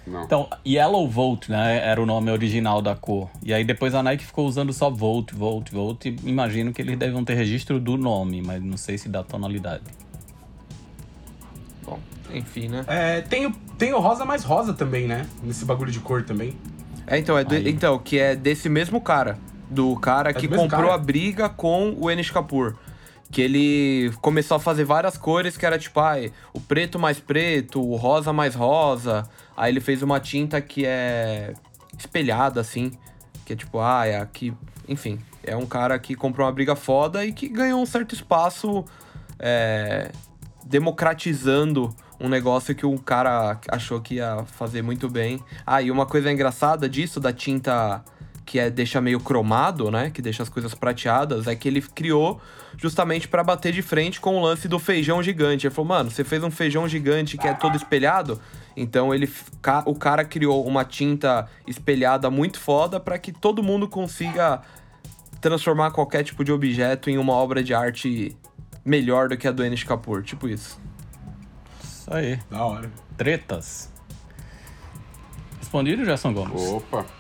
[0.09, 0.25] Não.
[0.25, 3.29] Então, Yellow Volt, né, era o nome original da cor.
[3.43, 6.07] E aí depois a Nike ficou usando só Volt, Volt, Volt.
[6.07, 9.85] E imagino que eles devem ter registro do nome, mas não sei se da tonalidade.
[11.85, 11.99] Bom,
[12.33, 12.85] enfim, né?
[12.87, 15.27] É, tem, o, tem o rosa mais rosa também, né?
[15.43, 16.55] Nesse bagulho de cor também.
[17.07, 17.69] É, então, é do- Aí.
[17.69, 19.39] então, que é desse mesmo cara.
[19.71, 20.95] Do cara que do mesmo comprou cara?
[20.95, 22.75] a briga com o Enish Kapoor.
[23.31, 27.81] Que ele começou a fazer várias cores que era tipo, ai, o preto mais preto,
[27.81, 29.29] o rosa mais rosa.
[29.57, 31.53] Aí ele fez uma tinta que é
[31.99, 32.93] espelhada, assim.
[33.45, 34.55] Que é tipo, é aqui.
[34.89, 38.85] Enfim, é um cara que comprou uma briga foda e que ganhou um certo espaço
[39.39, 40.11] é,
[40.65, 45.43] democratizando um negócio que um cara achou que ia fazer muito bem.
[45.65, 48.03] Ah, e uma coisa engraçada disso, da tinta
[48.49, 50.09] que é, deixa meio cromado, né?
[50.09, 52.41] Que deixa as coisas prateadas, é que ele criou
[52.79, 55.67] justamente pra bater de frente com o lance do feijão gigante.
[55.67, 58.41] Ele falou, mano, você fez um feijão gigante que é todo espelhado,
[58.75, 59.31] então ele
[59.85, 64.63] o cara criou uma tinta espelhada muito foda pra que todo mundo consiga
[65.43, 68.35] transformar qualquer tipo de objeto em uma obra de arte
[68.83, 70.81] melhor do que a do Enish Kapoor, tipo isso.
[71.85, 72.41] Isso aí.
[72.51, 72.91] Da hora.
[73.15, 73.93] Tretas.
[75.59, 76.63] Respondido, Gerson Gomes?
[76.63, 77.18] Opa.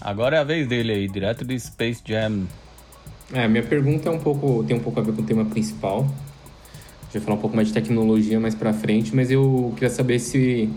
[0.00, 2.46] Agora é a vez dele aí, direto de Space Jam.
[3.32, 6.00] É, minha pergunta é um pouco, tem um pouco a ver com o tema principal.
[6.00, 9.90] A gente vai falar um pouco mais de tecnologia mais pra frente, mas eu queria
[9.90, 10.70] saber se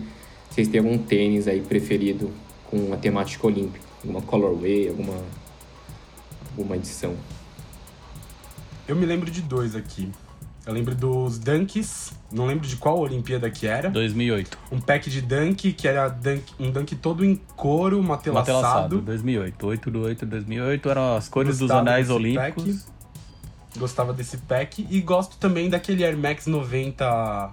[0.50, 2.30] vocês têm algum tênis aí preferido
[2.70, 5.22] com a temática olímpica, alguma colorway, alguma
[6.50, 7.16] alguma edição.
[8.86, 10.12] Eu me lembro de dois aqui.
[10.66, 13.90] Eu lembro dos Dunks, não lembro de qual Olimpíada que era.
[13.90, 14.58] 2008.
[14.72, 18.58] Um pack de Dunk, que era dunk, um Dunk todo em couro, matelaçado.
[18.58, 19.66] Matelaçado, 2008.
[19.66, 22.64] 8 do 8 de 2008 eram as cores dos Gostava anéis desse olímpicos.
[22.64, 23.78] pack.
[23.78, 24.86] Gostava desse pack.
[24.88, 27.52] E gosto também daquele Air Max 90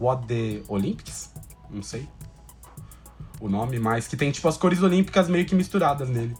[0.00, 1.32] What the Olympics?
[1.68, 2.06] Não sei
[3.42, 6.36] o nome, mas que tem tipo as cores olímpicas meio que misturadas nele.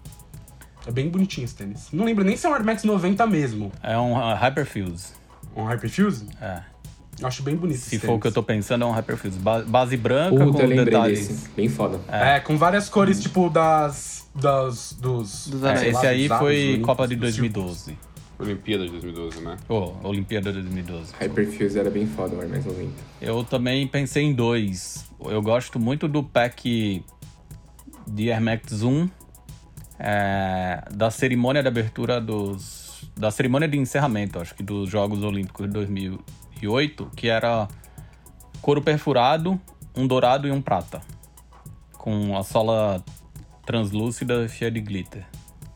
[0.87, 1.89] É bem bonitinho esse tênis.
[1.93, 3.73] Não lembro nem se é um Air Max 90 mesmo.
[3.83, 5.22] É um uh, Hyperfuse.
[5.57, 6.27] Um Hyperfuse.
[6.41, 6.61] É.
[7.21, 8.35] Eu acho bem bonito Se esse for o que eu tênis.
[8.35, 9.39] tô pensando, é um Hyperfuse.
[9.39, 11.29] Ba- base branca Puta, com detalhes.
[11.29, 11.49] desse.
[11.51, 12.01] Bem foda.
[12.11, 14.27] É, com várias cores, tipo, das.
[14.35, 15.47] das dos.
[15.49, 17.99] Dos É, esse aí Dos foi olímpicos, Copa de dos 2012.
[18.39, 19.57] Olimpíada de 2012, né?
[19.69, 21.13] Oh, Olimpíada 2012.
[21.21, 22.91] Hyperfuse era bem foda, o Air Max 90.
[23.21, 25.05] Eu também pensei em dois.
[25.25, 27.05] Eu gosto muito do pack
[28.05, 29.09] de Air Max 1,
[29.99, 32.82] é, da cerimônia de abertura dos.
[33.17, 37.69] Da cerimônia de encerramento, acho que dos Jogos Olímpicos de 2008, que era
[38.61, 39.61] couro perfurado,
[39.97, 41.01] um dourado e um prata.
[41.93, 43.05] Com a sola
[43.65, 45.25] translúcida cheia de glitter.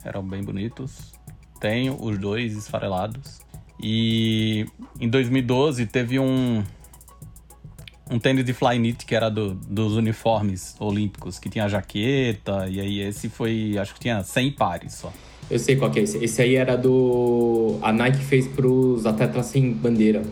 [0.05, 1.13] Eram bem bonitos.
[1.61, 3.41] Tenho os dois esfarelados.
[3.81, 4.67] E
[4.99, 6.65] em 2012 teve um
[8.09, 13.01] um tênis de Flyknit que era do, dos uniformes olímpicos, que tinha jaqueta, e aí
[13.01, 15.13] esse foi, acho que tinha 100 pares só.
[15.51, 16.23] Eu sei qual que é esse.
[16.23, 17.79] Esse aí era do.
[17.83, 20.23] A Nike fez pros atletas sem bandeira.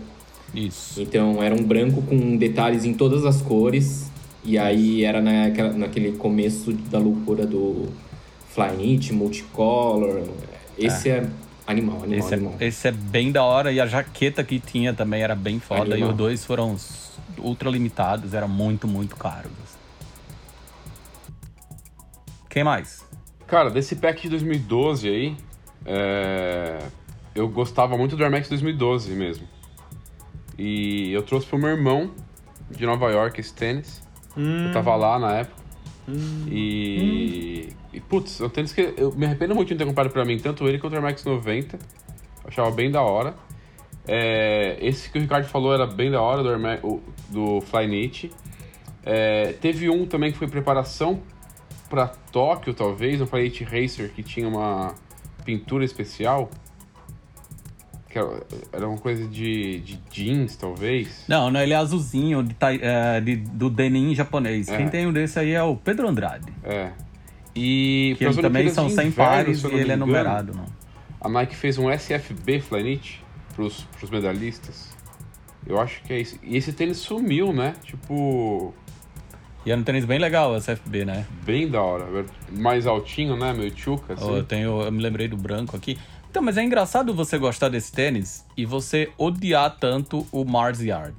[0.52, 1.00] Isso.
[1.00, 4.10] Então era um branco com detalhes em todas as cores.
[4.44, 7.88] E aí era naquela, naquele começo da loucura do
[8.50, 10.22] Flyknit, multicolor.
[10.78, 11.26] Esse é,
[11.66, 12.54] animal, animal, Esse animal.
[12.60, 15.94] é, esse é bem da hora, e a jaqueta que tinha também era bem foda,
[15.94, 16.10] Animal.
[16.10, 16.76] e os dois foram
[17.38, 19.50] ultra limitados, era muito, muito caros.
[22.50, 23.04] Quem mais?
[23.46, 25.36] Cara, desse pack de 2012 aí,
[25.84, 26.78] é,
[27.34, 29.46] eu gostava muito do Air Max 2012 mesmo.
[30.58, 32.10] E eu trouxe pro meu irmão
[32.70, 34.02] de Nova York esse tênis.
[34.68, 35.62] Eu tava lá na época.
[36.48, 40.24] E, e, putz, é um tênis que eu me arrependo muito de ter comprado pra
[40.24, 41.76] mim, tanto ele quanto o Air Max 90.
[41.76, 41.80] Eu
[42.48, 43.34] achava bem da hora.
[44.06, 47.60] É, esse que o Ricardo falou era bem da hora, do, Air Ma- o- do
[47.62, 48.30] Flyknit.
[49.02, 51.20] É, teve um também que foi preparação
[51.94, 54.94] pra Tóquio, talvez, o Flyknit Racer, que tinha uma
[55.44, 56.50] pintura especial.
[58.08, 61.24] Que era, era uma coisa de, de jeans, talvez.
[61.28, 64.68] Não, não, ele é azulzinho, de, é, de- do denim japonês.
[64.68, 64.76] É.
[64.76, 66.52] Quem tem um desse aí é o Pedro Andrade.
[66.62, 66.90] É.
[67.54, 70.66] E Que ele também são de 100 inverno, pares e ele é numerado, não.
[71.20, 73.22] A Nike fez um SFB Flyknit
[73.54, 74.92] pros, pros medalhistas.
[75.66, 76.38] Eu acho que é isso.
[76.42, 77.74] E esse tênis sumiu, né?
[77.84, 78.74] Tipo,
[79.66, 81.26] E é um tênis bem legal, esse FB, né?
[81.44, 82.26] bem da hora.
[82.50, 83.52] Mais altinho, né?
[83.52, 84.24] Meio tchuca, assim.
[84.24, 85.98] Oh, eu, tenho, eu me lembrei do branco aqui.
[86.30, 91.14] Então, mas é engraçado você gostar desse tênis e você odiar tanto o Mars Yard.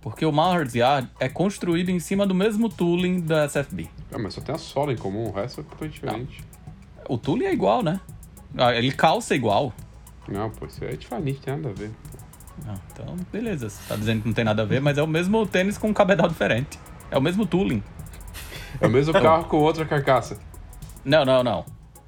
[0.00, 3.88] Porque o Mars Yard é construído em cima do mesmo tooling da SFB.
[4.12, 6.44] Ah, mas só tem a sola em comum, o resto é completamente diferente.
[7.08, 8.00] O tooling é igual, né?
[8.56, 9.72] Ah, Ele calça igual.
[10.28, 11.90] Não, pô, isso é Flyknit, tem nada a ver.
[12.66, 13.68] Ah, então, beleza.
[13.68, 15.88] Você tá dizendo que não tem nada a ver, mas é o mesmo tênis com
[15.88, 16.78] um cabedal diferente.
[17.12, 17.82] É o mesmo tooling.
[18.80, 20.38] É o mesmo carro com outra carcaça.
[21.04, 21.64] Não, não, não.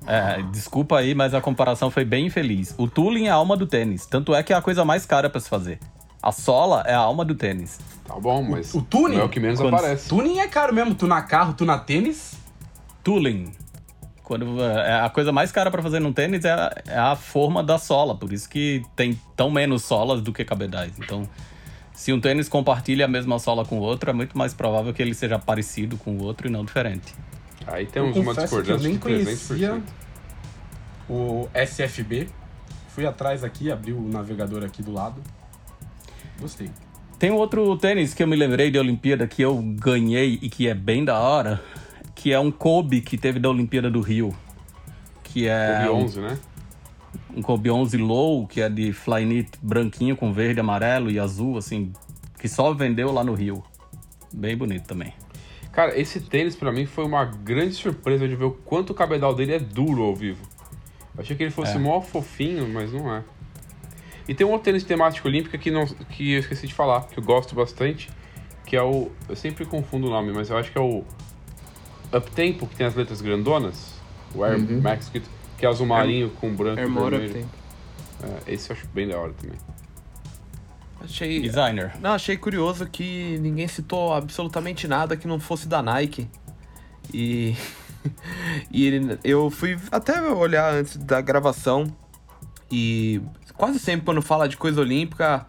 [0.07, 2.75] É, desculpa aí, mas a comparação foi bem infeliz.
[2.77, 4.07] O tooling é a alma do tênis.
[4.07, 5.79] Tanto é que é a coisa mais cara pra se fazer.
[6.23, 7.79] A sola é a alma do tênis.
[8.07, 9.17] Tá bom, mas o tuning?
[9.17, 10.09] não é o que menos Quando- aparece.
[10.09, 12.35] Tuning é caro mesmo, tunar carro, tunar tênis.
[13.03, 13.53] Tooling.
[14.23, 17.63] Quando, é, a coisa mais cara pra fazer num tênis é a, é a forma
[17.63, 18.15] da sola.
[18.15, 20.93] Por isso que tem tão menos solas do que cabedais.
[20.99, 21.29] Então,
[21.95, 25.01] se um tênis compartilha a mesma sola com o outro, é muito mais provável que
[25.01, 27.15] ele seja parecido com o outro e não diferente.
[27.67, 29.49] Aí temos uma confesso que eu discordância nem de 300%.
[29.49, 29.83] conhecia
[31.09, 32.29] o SFB.
[32.89, 35.23] Fui atrás aqui, abri o navegador aqui do lado.
[36.41, 36.69] Gostei.
[37.19, 40.69] Tem um outro tênis que eu me lembrei de Olimpíada que eu ganhei e que
[40.69, 41.63] é bem da hora,
[42.15, 44.35] que é um Kobe que teve da Olimpíada do Rio.
[45.23, 46.39] Que é um, 11, né?
[47.37, 51.93] Um Kobe 11 Low, que é de Flyknit branquinho com verde, amarelo e azul, assim,
[52.39, 53.63] que só vendeu lá no Rio.
[54.33, 55.13] Bem bonito também.
[55.73, 59.35] Cara, esse tênis pra mim foi uma grande surpresa de ver o quanto o cabedal
[59.35, 60.43] dele é duro ao vivo.
[61.17, 61.79] Eu achei que ele fosse É.
[61.79, 63.23] mó fofinho, mas não é.
[64.29, 67.19] E tem um outro tênis temático olímpica que, não, que eu esqueci de falar, que
[67.19, 68.09] eu gosto bastante,
[68.65, 69.11] que é o.
[69.29, 71.05] Eu sempre confundo o nome, mas eu acho que é o
[72.13, 73.95] Uptempo, que tem as letras grandonas.
[74.35, 74.81] O Air Uhum.
[74.81, 75.23] Max, que,
[75.59, 77.47] que é azul marinho com branco e Armora vermelho.
[78.21, 78.29] tem.
[78.49, 79.57] É, esse eu acho bem da hora também.
[81.03, 81.41] Achei.
[81.41, 81.93] Designer.
[82.01, 86.29] Não, achei curioso que ninguém citou absolutamente nada que não fosse da Nike.
[87.13, 87.55] E.
[88.71, 91.87] e ele- eu fui até olhar antes da gravação.
[92.71, 93.21] E
[93.57, 95.47] quase sempre quando fala de coisa olímpica,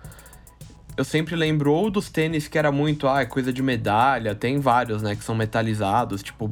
[0.98, 4.36] eu sempre lembro ou dos tênis que era muito, ah, é coisa de medalha.
[4.36, 6.52] Tem vários, né, que são metalizados, tipo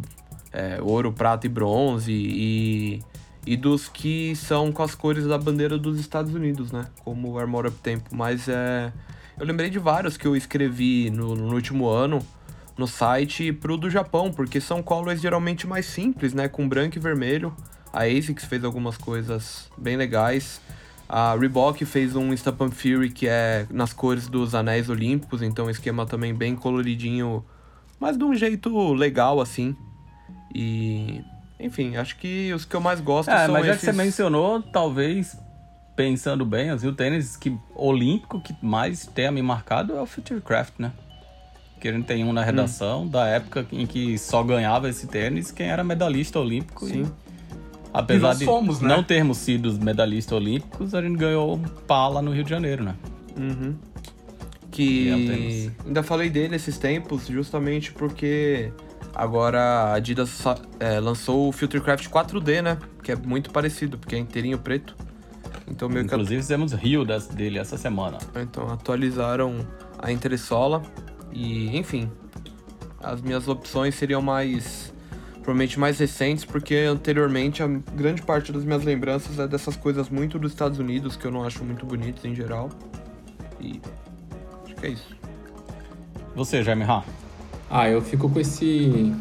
[0.52, 2.12] é, ouro, prata e bronze.
[2.14, 3.04] E.
[3.46, 6.88] E dos que são com as cores da bandeira dos Estados Unidos, né?
[7.04, 8.16] Como o Armor Up Tempo.
[8.16, 8.92] Mas é.
[9.38, 12.24] Eu lembrei de vários que eu escrevi no, no último ano
[12.78, 16.48] no site pro do Japão, porque são colors geralmente mais simples, né?
[16.48, 17.56] Com branco e vermelho.
[17.92, 20.60] A ASICS fez algumas coisas bem legais.
[21.08, 25.70] A Reebok fez um Stamp and Fury que é nas cores dos anéis olímpicos, então
[25.70, 27.46] esquema também bem coloridinho,
[28.00, 29.76] mas de um jeito legal assim.
[30.56, 31.22] E
[31.64, 33.80] enfim, acho que os que eu mais gosto É, são mas já esses...
[33.82, 35.38] que você mencionou, talvez
[35.96, 40.06] pensando bem, assim, o tênis que, olímpico que mais tem a me marcado é o
[40.06, 40.92] Futurecraft, né?
[41.80, 43.08] Que a gente tem um na redação hum.
[43.08, 46.86] da época em que só ganhava esse tênis quem era medalhista olímpico.
[46.88, 47.04] Sim.
[47.04, 47.08] E,
[47.94, 48.88] apesar de fomos, né?
[48.88, 52.96] não termos sido medalhistas olímpicos, a gente ganhou pá lá no Rio de Janeiro, né?
[53.38, 53.76] Uhum.
[54.72, 58.72] Que é ainda falei dele esses tempos justamente porque
[59.14, 60.44] agora a Adidas
[60.80, 62.78] é, lançou o Futurecraft 4D, né?
[63.02, 64.96] Que é muito parecido, porque é inteirinho preto.
[65.68, 66.42] Então meio Inclusive que...
[66.42, 68.18] fizemos Rio dele essa semana.
[68.36, 69.66] Então atualizaram
[69.98, 70.82] a entressola
[71.32, 72.12] e, enfim,
[73.02, 74.92] as minhas opções seriam mais.
[75.36, 80.40] Provavelmente mais recentes, porque anteriormente a grande parte das minhas lembranças é dessas coisas muito
[80.40, 82.70] dos Estados Unidos que eu não acho muito bonitas em geral.
[83.60, 83.82] E.
[84.64, 85.16] Acho que é isso.
[86.34, 87.04] Você, Jaime Ha?
[87.76, 89.12] Ah, eu fico com esse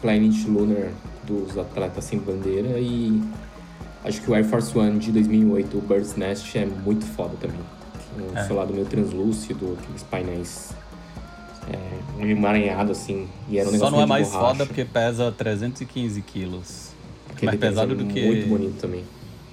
[0.00, 0.90] Flyknit Lunar
[1.22, 3.22] dos atletas sem bandeira e
[4.04, 7.60] acho que o Air Force One de 2008, o Bird's Nest, é muito foda também.
[8.18, 8.44] O é.
[8.44, 10.74] seu lado meio translúcido, aqueles painéis
[11.70, 13.28] é, um emaranhado assim.
[13.48, 14.48] E era um Só não é mais borracha.
[14.48, 16.90] foda porque pesa 315 quilos.
[17.30, 18.26] Aquele mais pesado é do que.
[18.26, 19.04] Muito bonito também.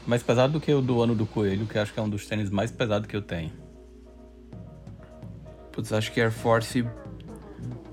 [0.08, 2.26] Mais pesado do que o do ano do Coelho, que acho que é um dos
[2.26, 3.52] tênis mais pesados que eu tenho.
[5.72, 6.84] Putz, acho que Air Force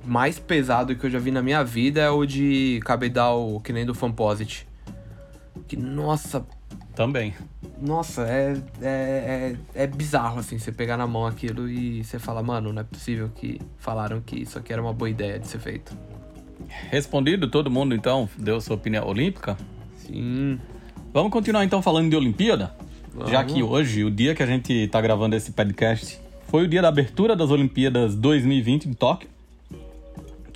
[0.06, 3.84] mais pesado que eu já vi na minha vida é o de cabedal que nem
[3.84, 4.66] do Fanposit.
[5.66, 6.46] Que, nossa,
[6.96, 7.34] também.
[7.80, 12.42] Nossa, é, é, é, é, bizarro, assim, você pegar na mão aquilo e você fala,
[12.42, 15.58] mano, não é possível que falaram que isso aqui era uma boa ideia de ser
[15.58, 15.96] feito.
[16.90, 19.58] Respondido, todo mundo então deu sua opinião olímpica?
[19.96, 20.58] Sim.
[21.12, 22.74] Vamos continuar então falando de Olimpíada?
[23.12, 23.30] Vamos.
[23.30, 26.80] Já que hoje, o dia que a gente tá gravando esse podcast, foi o dia
[26.80, 29.28] da abertura das Olimpíadas 2020 em Tóquio,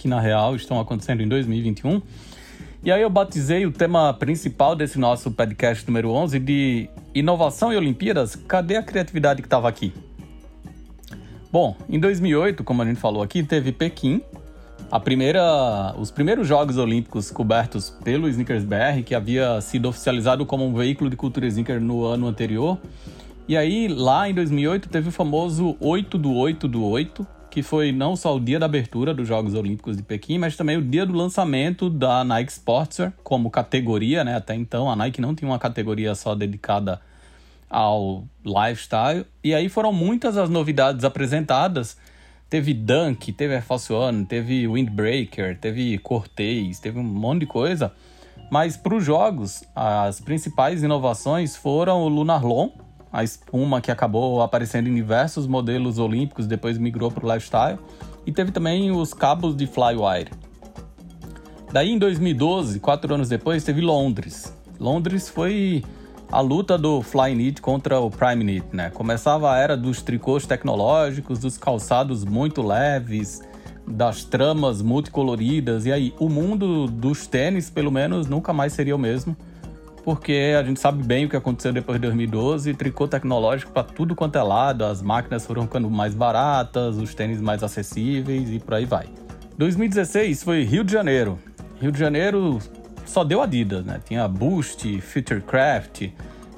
[0.01, 2.01] que na real estão acontecendo em 2021.
[2.83, 7.77] E aí eu batizei o tema principal desse nosso podcast número 11 de inovação e
[7.77, 9.93] Olimpíadas, cadê a criatividade que estava aqui?
[11.53, 14.23] Bom, em 2008, como a gente falou aqui, teve Pequim,
[14.91, 20.65] a primeira, os primeiros Jogos Olímpicos cobertos pelo Snickers BR, que havia sido oficializado como
[20.65, 22.79] um veículo de cultura sneaker no ano anterior.
[23.47, 27.91] E aí, lá em 2008, teve o famoso 8 do 8 do 8, que foi
[27.91, 31.05] não só o dia da abertura dos Jogos Olímpicos de Pequim, mas também o dia
[31.05, 34.37] do lançamento da Nike Sportswear como categoria, né?
[34.37, 37.01] Até então a Nike não tinha uma categoria só dedicada
[37.69, 39.27] ao lifestyle.
[39.43, 41.97] E aí foram muitas as novidades apresentadas.
[42.49, 47.93] Teve Dunk, teve Air Force One, teve Windbreaker, teve Cortez, teve um monte de coisa.
[48.51, 52.73] Mas para os jogos, as principais inovações foram o Lunar Long,
[53.13, 57.79] a espuma que acabou aparecendo em diversos modelos olímpicos, depois migrou para o lifestyle.
[58.27, 60.31] E teve também os cabos de Flywire.
[61.73, 64.55] Daí em 2012, quatro anos depois, teve Londres.
[64.79, 65.85] Londres foi
[66.31, 68.91] a luta do Flyknit contra o Prime Knit, né?
[68.91, 73.41] Começava a era dos tricôs tecnológicos, dos calçados muito leves,
[73.87, 78.99] das tramas multicoloridas, e aí o mundo dos tênis, pelo menos, nunca mais seria o
[78.99, 79.37] mesmo
[80.05, 84.15] porque a gente sabe bem o que aconteceu depois de 2012, tricô tecnológico para tudo
[84.15, 88.75] quanto é lado, as máquinas foram ficando mais baratas, os tênis mais acessíveis e por
[88.75, 89.07] aí vai.
[89.59, 91.39] 2016 foi Rio de Janeiro.
[91.81, 92.59] Rio de Janeiro
[93.05, 94.01] só deu Adidas, né?
[94.05, 96.09] Tinha Boost, Futurecraft,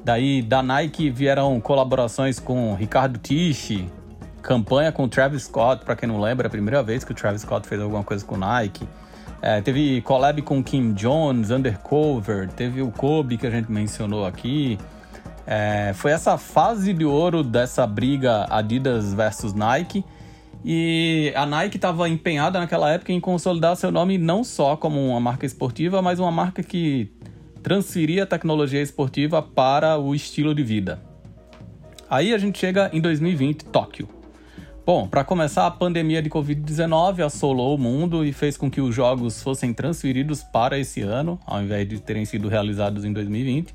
[0.04, 3.88] daí da Nike vieram colaborações com Ricardo Tiche,
[4.42, 7.42] campanha com Travis Scott, para quem não lembra, é a primeira vez que o Travis
[7.42, 8.86] Scott fez alguma coisa com Nike.
[9.42, 14.78] É, teve collab com Kim Jones, Undercover, teve o Kobe que a gente mencionou aqui.
[15.44, 20.04] É, foi essa fase de ouro dessa briga Adidas versus Nike.
[20.64, 25.18] E a Nike estava empenhada naquela época em consolidar seu nome não só como uma
[25.18, 27.10] marca esportiva, mas uma marca que
[27.64, 31.02] transferia a tecnologia esportiva para o estilo de vida.
[32.08, 34.21] Aí a gente chega em 2020, Tóquio.
[34.84, 38.92] Bom, para começar, a pandemia de Covid-19 assolou o mundo e fez com que os
[38.92, 43.72] jogos fossem transferidos para esse ano, ao invés de terem sido realizados em 2020.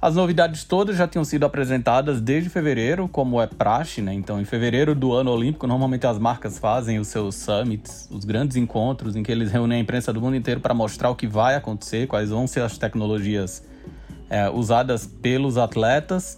[0.00, 4.12] As novidades todas já tinham sido apresentadas desde fevereiro, como é praxe, né?
[4.12, 8.56] Então, em fevereiro do ano olímpico, normalmente as marcas fazem os seus summits, os grandes
[8.56, 11.54] encontros em que eles reúnem a imprensa do mundo inteiro para mostrar o que vai
[11.54, 13.62] acontecer, quais vão ser as tecnologias
[14.28, 16.36] é, usadas pelos atletas.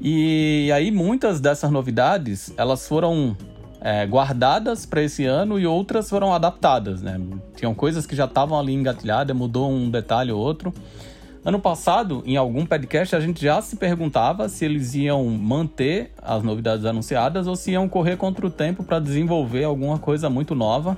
[0.00, 3.36] E aí muitas dessas novidades elas foram
[3.80, 7.20] é, guardadas para esse ano e outras foram adaptadas, né?
[7.56, 10.72] Tinham coisas que já estavam ali engatilhadas, mudou um detalhe ou outro.
[11.44, 16.42] Ano passado, em algum podcast, a gente já se perguntava se eles iam manter as
[16.42, 20.96] novidades anunciadas ou se iam correr contra o tempo para desenvolver alguma coisa muito nova.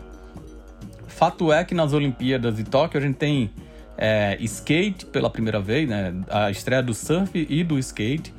[1.06, 3.50] Fato é que nas Olimpíadas de Tóquio a gente tem
[3.96, 6.14] é, skate pela primeira vez, né?
[6.28, 8.32] A estreia do surf e do skate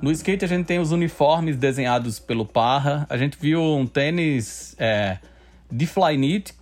[0.00, 3.04] No skate a gente tem os uniformes desenhados pelo Parra.
[3.10, 5.18] A gente viu um tênis é,
[5.70, 6.54] de Flyknit,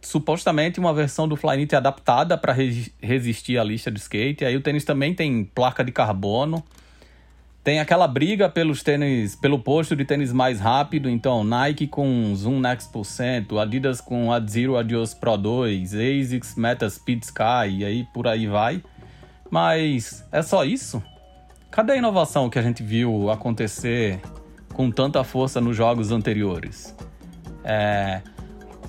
[0.00, 4.44] supostamente uma versão do Flyknit adaptada para re resistir à lista de skate.
[4.44, 6.62] Aí o tênis também tem placa de carbono.
[7.64, 12.60] Tem aquela briga pelos tênis, pelo posto de tênis mais rápido, então Nike com Zoom
[12.60, 18.28] Next Percent, Adidas com Adzero Adios Pro 2, ASICS Meta Speed Sky e aí por
[18.28, 18.80] aí vai.
[19.50, 21.02] Mas é só isso?
[21.70, 24.20] Cadê a inovação que a gente viu acontecer
[24.72, 26.94] com tanta força nos jogos anteriores?
[27.62, 28.22] É...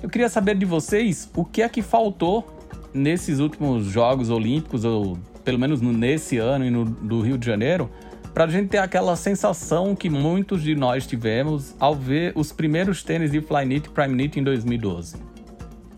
[0.02, 2.46] Eu queria saber de vocês o que é que faltou
[2.92, 7.90] nesses últimos Jogos Olímpicos, ou pelo menos nesse ano e no do Rio de Janeiro,
[8.32, 13.02] para a gente ter aquela sensação que muitos de nós tivemos ao ver os primeiros
[13.02, 15.16] tênis de Flyknit e Primenit em 2012.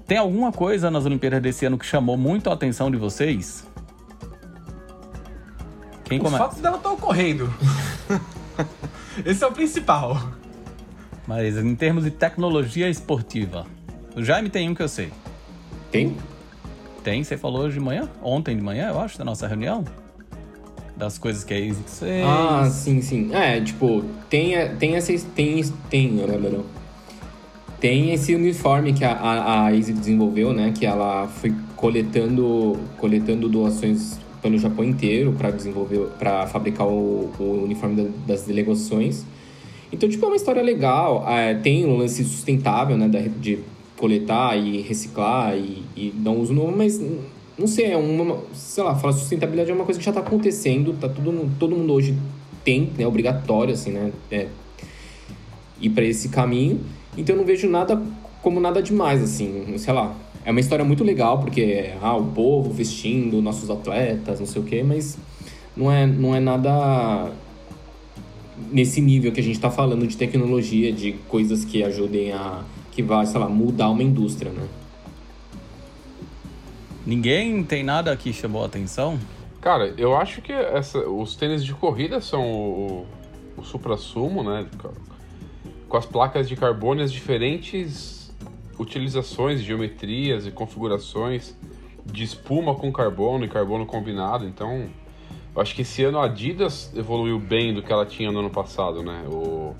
[0.07, 3.71] Tem alguma coisa nas Olimpíadas desse ano que chamou muito a atenção de vocês?
[6.19, 7.53] Quem Os fatos dela estão ocorrendo.
[9.25, 10.33] Esse é o principal.
[11.27, 13.67] Mas em termos de tecnologia esportiva,
[14.15, 15.11] o Jaime tem um que eu sei.
[15.91, 16.17] Tem?
[17.03, 18.09] Tem, você falou hoje de manhã?
[18.23, 19.85] Ontem de manhã, eu acho, da nossa reunião
[20.97, 22.25] das coisas que a ASICS fez.
[22.25, 23.35] Ah, sim, sim.
[23.35, 25.13] É, tipo, tem, tem essa.
[25.35, 25.63] Tem.
[25.91, 26.65] Tem.
[27.81, 30.73] Tem esse uniforme que a, a, a ASICS desenvolveu, né?
[30.77, 37.63] Que ela foi coletando, coletando doações pelo Japão inteiro para desenvolver, para fabricar o, o
[37.65, 39.25] uniforme da, das delegações.
[39.93, 41.25] Então, tipo, é uma história legal.
[41.29, 43.09] É, tem um lance sustentável, né?
[43.41, 43.61] De
[43.97, 47.01] coletar e reciclar e, e dar um uso novo, mas
[47.57, 50.93] não sei, é uma, sei lá, falar sustentabilidade é uma coisa que já está acontecendo,
[50.99, 52.17] tá todo, todo mundo hoje
[52.65, 54.49] tem, né, obrigatório, assim, né, é,
[55.81, 56.81] ir para esse caminho.
[57.17, 58.03] Então eu não vejo nada
[58.43, 60.13] como nada demais, assim, sei lá.
[60.45, 64.65] É uma história muito legal, porque, ah, o povo vestindo nossos atletas, não sei o
[64.65, 65.17] quê, mas
[65.77, 67.31] não é, não é nada
[68.71, 73.03] nesse nível que a gente está falando de tecnologia, de coisas que ajudem a, que
[73.03, 74.67] vai, sei lá, mudar uma indústria, né?
[77.07, 79.19] Ninguém tem nada que chamou a atenção?
[79.61, 83.07] Cara, eu acho que essa, os tênis de corrida são o,
[83.57, 84.67] o supra-sumo, né?
[85.89, 88.22] Com as placas de carbono as diferentes
[88.83, 91.57] utilizações, geometrias e configurações
[92.05, 94.47] de espuma com carbono e carbono combinado.
[94.47, 94.89] Então,
[95.57, 99.03] acho que esse ano a Adidas evoluiu bem do que ela tinha no ano passado,
[99.03, 99.25] né?
[99.29, 99.75] O,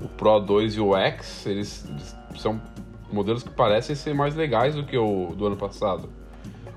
[0.00, 2.60] o Pro 2 e o X, eles, eles são
[3.12, 6.08] modelos que parecem ser mais legais do que o do ano passado.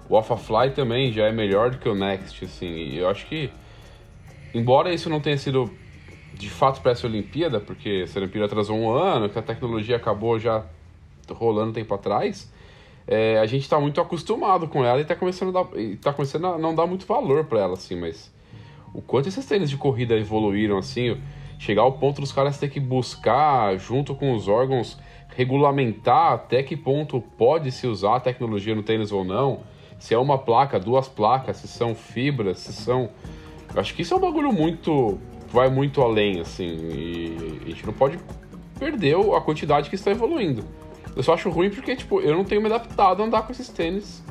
[0.10, 2.68] O Alpha Fly também já é melhor do que o Next, assim.
[2.68, 3.52] E eu acho que,
[4.54, 5.72] embora isso não tenha sido
[6.34, 10.40] de fato para essa Olimpíada, porque essa Olimpíada atrasou um ano, que a tecnologia acabou
[10.40, 10.66] já
[11.34, 12.52] rolando tempo atrás,
[13.08, 15.70] é, a gente está muito acostumado com ela e está começando, a dar,
[16.02, 18.32] tá começando a não dar muito valor para ela, assim, mas
[18.94, 21.18] o quanto esses tênis de corrida evoluíram, assim,
[21.58, 24.98] chegar ao ponto dos caras ter que buscar, junto com os órgãos,
[25.36, 29.62] regulamentar até que ponto pode se usar a tecnologia no tênis ou não,
[30.00, 33.10] se é uma placa, duas placas, se são fibras, se são.
[33.76, 35.20] Acho que isso é um bagulho muito.
[35.52, 36.66] vai muito além, assim.
[36.66, 38.18] E a gente não pode
[38.80, 40.64] perder a quantidade que está evoluindo.
[41.16, 43.70] Eu só acho ruim porque, tipo, eu não tenho me adaptado a andar com esses
[43.70, 44.24] tênis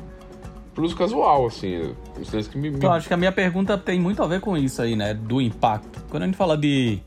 [0.73, 1.93] pro uso casual, assim.
[2.19, 2.71] Os tênis que me.
[2.81, 5.13] Eu acho que a minha pergunta tem muito a ver com isso aí, né?
[5.13, 6.03] Do impacto.
[6.09, 6.99] Quando a gente fala de.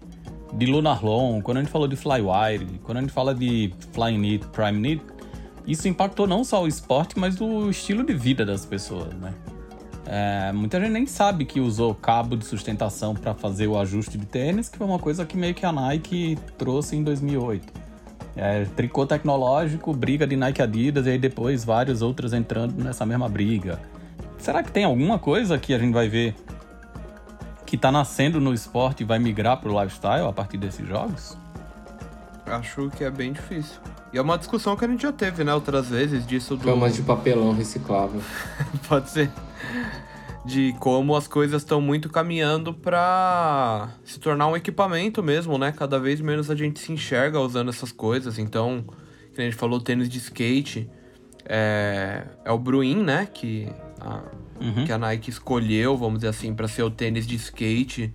[0.55, 4.19] De Lunar Long, quando a gente falou de Flywire, quando a gente fala de Flying
[4.19, 5.03] Knit, Prime Knit,
[5.67, 9.33] isso impactou não só o esporte, mas o estilo de vida das pessoas, né?
[10.05, 14.27] É, muita gente nem sabe que usou cabo de sustentação para fazer o ajuste de
[14.27, 17.73] tênis, que foi uma coisa que meio que a Nike trouxe em 2008.
[18.37, 23.29] É, tricô tecnológico, briga de Nike Adidas, e aí depois vários outros entrando nessa mesma
[23.29, 23.79] briga.
[24.39, 26.35] Será que tem alguma coisa que a gente vai ver
[27.67, 31.37] que está nascendo no esporte e vai migrar para o lifestyle a partir desses jogos?
[32.47, 33.81] Acho que é bem difícil.
[34.13, 36.65] E é uma discussão que a gente já teve, né, outras vezes, disso do.
[36.65, 38.21] Camas de papelão reciclável.
[38.89, 39.31] Pode ser.
[40.45, 45.71] De como as coisas estão muito caminhando para se tornar um equipamento mesmo, né?
[45.71, 48.39] Cada vez menos a gente se enxerga usando essas coisas.
[48.39, 48.85] Então,
[49.35, 50.91] que a gente falou, tênis de skate.
[51.45, 53.29] É, é o Bruin, né?
[53.33, 53.69] Que
[54.01, 54.23] a,
[54.61, 54.85] uhum.
[54.85, 58.13] que a Nike escolheu, vamos dizer assim, para ser o tênis de skate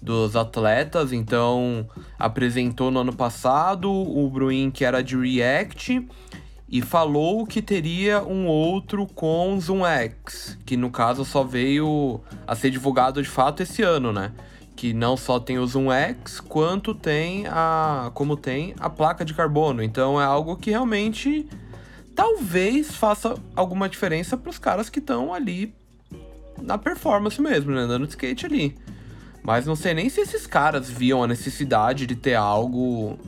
[0.00, 1.12] dos atletas.
[1.12, 1.88] Então,
[2.18, 6.08] apresentou no ano passado o Bruin que era de React
[6.72, 12.56] e falou que teria um outro com Zoom X, que no caso só veio a
[12.56, 14.32] ser divulgado de fato esse ano, né?
[14.74, 19.34] Que não só tem o Zoom X, quanto tem a como tem a placa de
[19.34, 19.82] carbono.
[19.82, 21.46] Então é algo que realmente
[22.16, 25.74] talvez faça alguma diferença para os caras que estão ali
[26.62, 27.82] na performance mesmo, né?
[27.82, 28.74] Andando de skate ali.
[29.42, 33.18] Mas não sei nem se esses caras viam a necessidade de ter algo.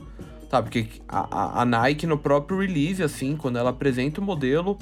[0.55, 4.77] Sabe, porque a, a, Nike no próprio release, assim, quando ela apresenta o modelo,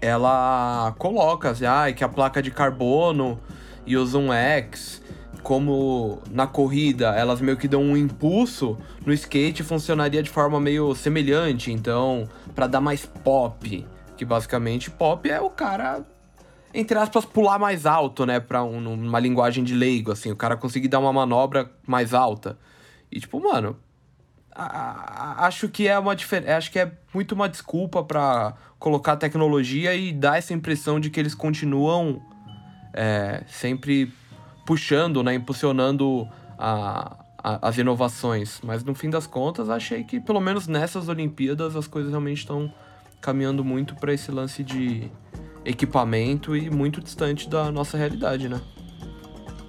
[0.00, 3.38] ela coloca assim, ah, que a placa de carbono
[3.84, 5.02] e o Zoom X,
[5.42, 10.94] como na corrida elas meio que dão um impulso, no skate funcionaria de forma meio
[10.94, 13.86] semelhante, então, para dar mais pop,
[14.16, 16.06] que basicamente pop é o cara
[16.72, 18.40] entre aspas, pular mais alto, né?
[18.40, 20.32] Pra um, uma linguagem de leigo, assim.
[20.32, 22.58] O cara conseguir dar uma manobra mais alta.
[23.12, 23.76] E, tipo, mano...
[24.54, 26.12] Acho que é uma.
[26.56, 31.18] Acho que é muito uma desculpa para colocar tecnologia e dar essa impressão de que
[31.18, 32.22] eles continuam
[32.92, 34.12] é, sempre
[34.64, 35.34] puxando, né?
[35.34, 38.60] Impulsionando a, a, as inovações.
[38.62, 42.72] Mas, no fim das contas, achei que, pelo menos nessas Olimpíadas, as coisas realmente estão
[43.20, 45.10] caminhando muito para esse lance de
[45.64, 48.60] equipamento e muito distante da nossa realidade, né?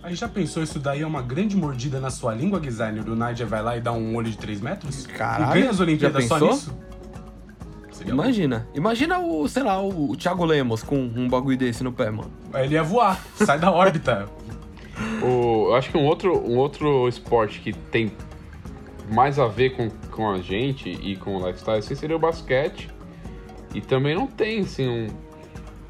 [0.05, 3.09] Aí já pensou isso daí é uma grande mordida na sua língua, designer?
[3.09, 5.07] O Nigel vai lá e dá um olho de 3 metros?
[5.07, 6.77] Caralho, e ganha as Olimpíadas só nisso?
[7.91, 8.67] Seria Imagina.
[8.67, 8.77] Bom.
[8.77, 12.31] Imagina o, sei lá, o Thiago Lemos com um bagulho desse no pé, mano.
[12.53, 14.29] Aí ele ia voar, sai da órbita.
[15.25, 18.11] o, eu acho que um outro, um outro esporte que tem
[19.11, 22.91] mais a ver com, com a gente e com o lifestyle assim, seria o basquete.
[23.73, 25.07] E também não tem, assim, um,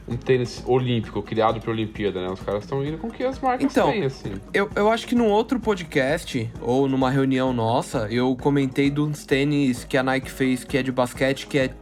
[0.07, 2.31] um tênis olímpico criado para Olimpíada, né?
[2.31, 4.33] Os caras estão indo com que as marcas então, têm, assim.
[4.53, 9.83] Eu, eu acho que num outro podcast, ou numa reunião nossa, eu comentei dos tênis
[9.83, 11.73] que a Nike fez, que é de basquete, que é.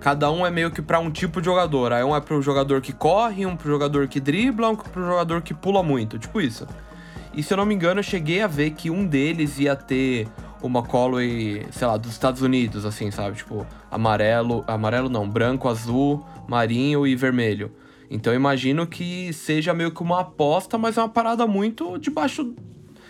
[0.00, 1.92] Cada um é meio que para um tipo de jogador.
[1.92, 5.42] Aí um é pro jogador que corre, um pro jogador que dribla, um pro jogador
[5.42, 6.18] que pula muito.
[6.18, 6.66] Tipo isso.
[7.34, 10.28] E se eu não me engano, eu cheguei a ver que um deles ia ter
[10.62, 13.36] uma Callaway, sei lá, dos Estados Unidos, assim, sabe?
[13.36, 17.70] Tipo, amarelo, amarelo não, branco, azul, marinho e vermelho.
[18.10, 22.54] Então eu imagino que seja meio que uma aposta, mas é uma parada muito debaixo.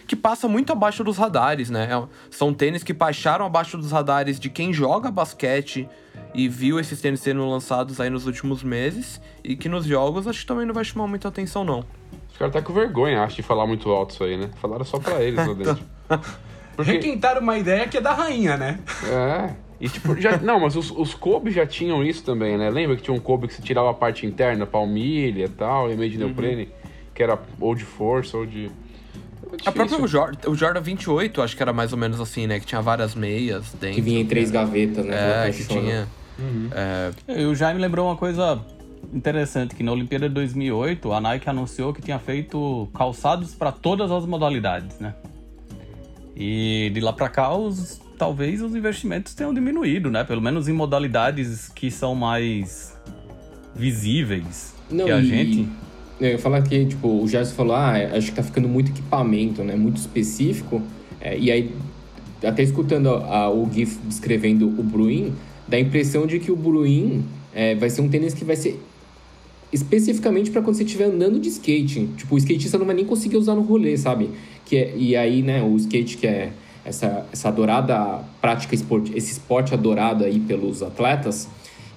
[0.07, 1.89] que passa muito abaixo dos radares, né?
[1.93, 5.89] É são tênis que baixaram abaixo dos radares de quem joga basquete
[6.35, 10.41] e viu esses tênis sendo lançados aí nos últimos meses e que nos jogos acho
[10.41, 11.85] que também não vai chamar muita atenção, não.
[12.31, 14.51] Os caras tá com vergonha, acho, de falar muito alto isso aí, né?
[14.61, 15.79] Falaram só pra eles lá dentro.
[16.75, 16.93] Porque...
[16.93, 18.79] Requentaram uma ideia que é da rainha, né?
[19.05, 19.68] É.
[19.81, 22.69] E tipo, já, não, mas os, os Kobe já tinham isso também, né?
[22.69, 25.97] Lembra que tinha um Kobe que se tirava a parte interna, palmilha e tal, e
[25.97, 26.27] meio de uhum.
[26.27, 26.69] neoprene,
[27.15, 28.71] que era ou de força ou de.
[29.65, 32.59] A própria o Jordan, o Jordan 28, acho que era mais ou menos assim, né?
[32.59, 33.95] Que tinha várias meias dentro.
[33.95, 35.49] Que vinha em três gavetas, né?
[35.49, 36.09] É, que tinha.
[36.39, 36.71] Uhum.
[36.73, 37.41] É...
[37.41, 38.61] E o Jaime lembrou uma coisa
[39.13, 44.11] interessante, que na Olimpíada de 2008, a Nike anunciou que tinha feito calçados para todas
[44.11, 45.15] as modalidades, né?
[46.37, 50.25] E de lá para cá, os, talvez os investimentos tenham diminuído, né?
[50.25, 52.99] Pelo menos em modalidades que são mais
[53.75, 55.25] visíveis Não, que a e...
[55.25, 55.69] gente.
[56.21, 59.63] Eu ia falar que, tipo, o Gerson falou, ah, acho que tá ficando muito equipamento,
[59.63, 59.77] né?
[59.77, 60.83] Muito específico.
[61.21, 61.73] É, e aí,
[62.43, 65.33] até escutando a, a, o GIF descrevendo o Bruin,
[65.69, 68.81] dá a impressão de que o Bruin é, vai ser um tênis que vai ser
[69.73, 72.09] especificamente para quando você estiver andando de skate.
[72.17, 74.31] Tipo, o skatista não vai nem conseguir usar no rolê, sabe?
[74.65, 76.51] Que é, e aí, né, o skate que é
[76.85, 81.49] essa, essa adorada prática esporte, esse esporte adorado aí pelos atletas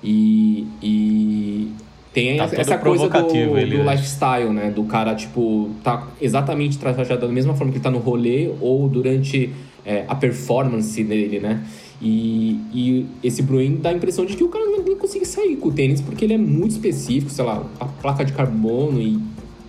[0.03, 1.71] e, e
[2.13, 4.69] tem tá essa coisa do, ele, do lifestyle, né?
[4.69, 8.89] Do cara, tipo, tá exatamente trajado da mesma forma que ele tá no rolê ou
[8.89, 9.53] durante
[9.85, 11.63] é, a performance dele, né?
[12.01, 15.55] E, e esse Bruin dá a impressão de que o cara não nem consegue sair
[15.55, 19.19] com o tênis porque ele é muito específico, sei lá, a placa de carbono e,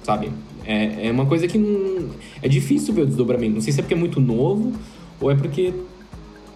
[0.02, 0.30] sabe?
[0.64, 2.08] É, é uma coisa que não,
[2.40, 3.54] é difícil ver o desdobramento.
[3.54, 4.72] Não sei se é porque é muito novo
[5.22, 5.72] ou é porque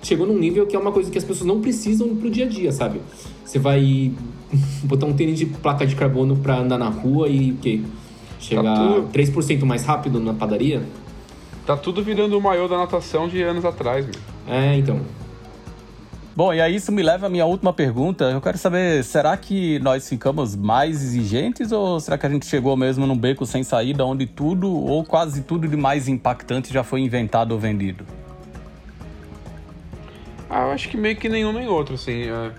[0.02, 2.48] chegou num nível que é uma coisa que as pessoas não precisam pro dia a
[2.48, 3.00] dia, sabe?
[3.44, 4.12] Você vai
[4.84, 7.80] botar um tênis de placa de carbono pra andar na rua e o quê?
[8.38, 9.08] Chegar tá tudo...
[9.12, 10.82] 3% mais rápido na padaria?
[11.64, 14.14] Tá tudo virando o maior da natação de anos atrás, meu.
[14.46, 15.00] É, então.
[16.36, 18.24] Bom, e aí isso me leva à minha última pergunta.
[18.24, 22.76] Eu quero saber, será que nós ficamos mais exigentes ou será que a gente chegou
[22.76, 27.00] mesmo num beco sem saída onde tudo ou quase tudo de mais impactante já foi
[27.00, 28.04] inventado ou vendido?
[30.48, 32.28] Ah, eu acho que meio que nenhum nem outro, assim.
[32.28, 32.52] É...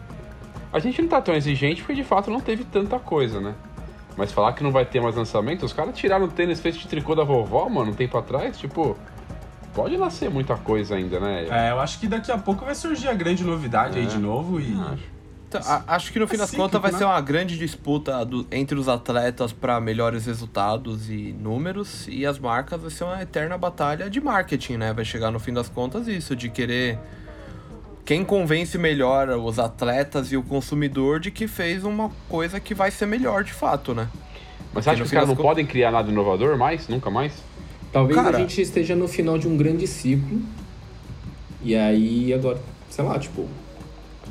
[0.72, 3.56] A gente não tá tão exigente porque de fato não teve tanta coisa, né?
[4.18, 6.88] Mas falar que não vai ter mais lançamento, os caras tiraram o tênis feito de
[6.88, 8.98] tricô da vovó, mano, um tempo atrás, tipo
[9.78, 11.46] pode nascer muita coisa ainda, né?
[11.52, 14.02] É, eu acho que daqui a pouco vai surgir a grande novidade é.
[14.02, 14.74] aí de novo e.
[14.74, 15.18] Acho.
[15.48, 16.98] Então, acho que no fim é das contas vai né?
[16.98, 22.38] ser uma grande disputa do, entre os atletas para melhores resultados e números e as
[22.38, 24.92] marcas vai ser uma eterna batalha de marketing, né?
[24.92, 27.00] Vai chegar no fim das contas isso, de querer
[28.08, 32.90] quem convence melhor os atletas e o consumidor de que fez uma coisa que vai
[32.90, 34.08] ser melhor de fato, né?
[34.74, 36.88] Mas você acha que os caras não podem criar nada inovador mais?
[36.88, 37.34] Nunca mais?
[37.92, 40.42] Talvez Cara- a gente esteja no final de um grande ciclo.
[41.62, 43.46] E aí, agora, sei lá, tipo,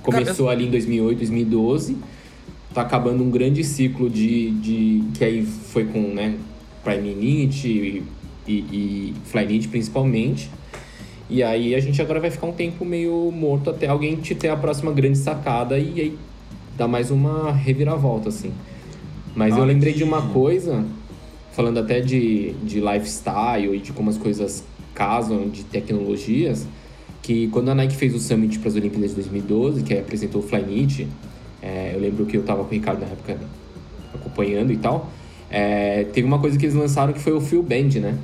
[0.03, 1.99] começou ali em 2008, 2012.
[2.72, 4.53] Tá acabando um grande ciclo de.
[4.53, 6.39] de que aí foi com, né,
[6.83, 8.03] Prime Init e,
[8.49, 10.51] e, e Flyknit principalmente.
[11.29, 14.49] E aí a gente agora vai ficar um tempo meio morto até alguém te ter
[14.49, 16.18] a próxima grande sacada e aí
[16.77, 18.53] dar mais uma reviravolta, assim.
[19.35, 20.85] Mas Na eu hora lembrei que- de uma coisa,
[21.53, 24.62] falando até de, de lifestyle e de como as coisas
[24.95, 26.66] casam, de tecnologias,
[27.22, 30.45] que quando a Nike fez o Summit para as Olimpíadas de 2012, que apresentou o
[30.47, 31.09] Flyknit,
[31.61, 33.37] é, eu lembro que eu tava com o Ricardo na época
[34.14, 35.11] acompanhando e tal,
[35.51, 38.16] é, teve uma coisa que eles lançaram que foi o Feel Band, né?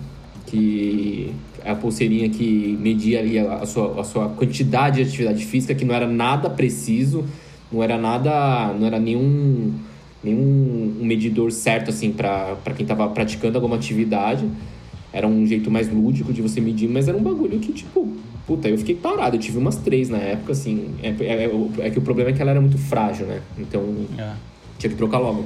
[0.47, 1.33] Que
[1.65, 5.85] a pulseirinha que media ali a, a sua, a sua quantidade de atividade física, que
[5.85, 7.25] não era nada preciso,
[7.71, 9.73] não era nada, não era nenhum,
[10.23, 14.47] nenhum um medidor certo, assim, para quem tava praticando alguma atividade.
[15.13, 18.09] Era um jeito mais lúdico de você medir, mas era um bagulho que, tipo,
[18.47, 19.37] puta, eu fiquei parado.
[19.37, 20.95] Eu tive umas três na época, assim.
[21.03, 21.51] É, é,
[21.87, 23.41] é que o problema é que ela era muito frágil, né?
[23.59, 23.83] Então,
[24.19, 24.33] É.
[24.79, 25.45] tinha que trocar logo.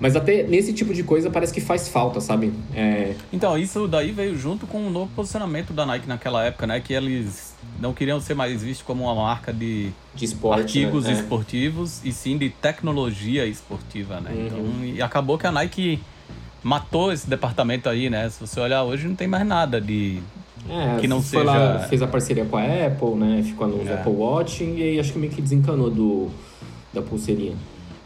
[0.00, 2.52] Mas até nesse tipo de coisa parece que faz falta, sabe?
[2.74, 6.80] É, Então, isso daí veio junto com o novo posicionamento da Nike naquela época, né?
[6.80, 10.60] Que eles não queriam ser mais vistos como uma marca de de esporte.
[10.60, 11.10] artigos né?
[11.10, 11.14] É.
[11.14, 14.30] esportivos e sim de tecnologia esportiva, né?
[14.34, 14.46] Uhum.
[14.46, 16.00] Então, e acabou que a Nike
[16.62, 18.28] matou esse departamento aí, né?
[18.30, 20.18] Se você olhar hoje, não tem mais nada de.
[20.68, 23.42] É, que não seja- lá, fez a parceria com a Apple, né?
[23.44, 23.94] Ficou no É.
[23.94, 26.30] Apple Watch e acho que meio que desencanou do,
[26.92, 27.54] da pulseirinha.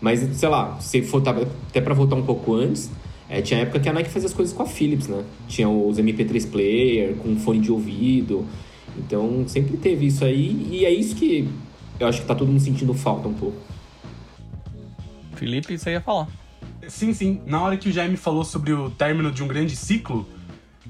[0.01, 1.35] Mas, sei lá, se for tá-
[1.69, 2.91] até pra voltar um pouco antes,
[3.29, 5.25] é, tinha época que a Nike fazia as coisas com a Philips, né?
[5.49, 8.47] Tinha os MP3 player, com fone de ouvido.
[8.97, 10.69] Então, sempre teve isso aí.
[10.71, 11.49] E é isso que
[11.99, 13.57] eu acho que tá todo mundo sentindo falta um pouco.
[15.35, 16.29] Felipe, você ia falar.
[16.89, 17.41] Sim, sim.
[17.47, 20.27] Na hora que o Jaime falou sobre o término de um grande ciclo,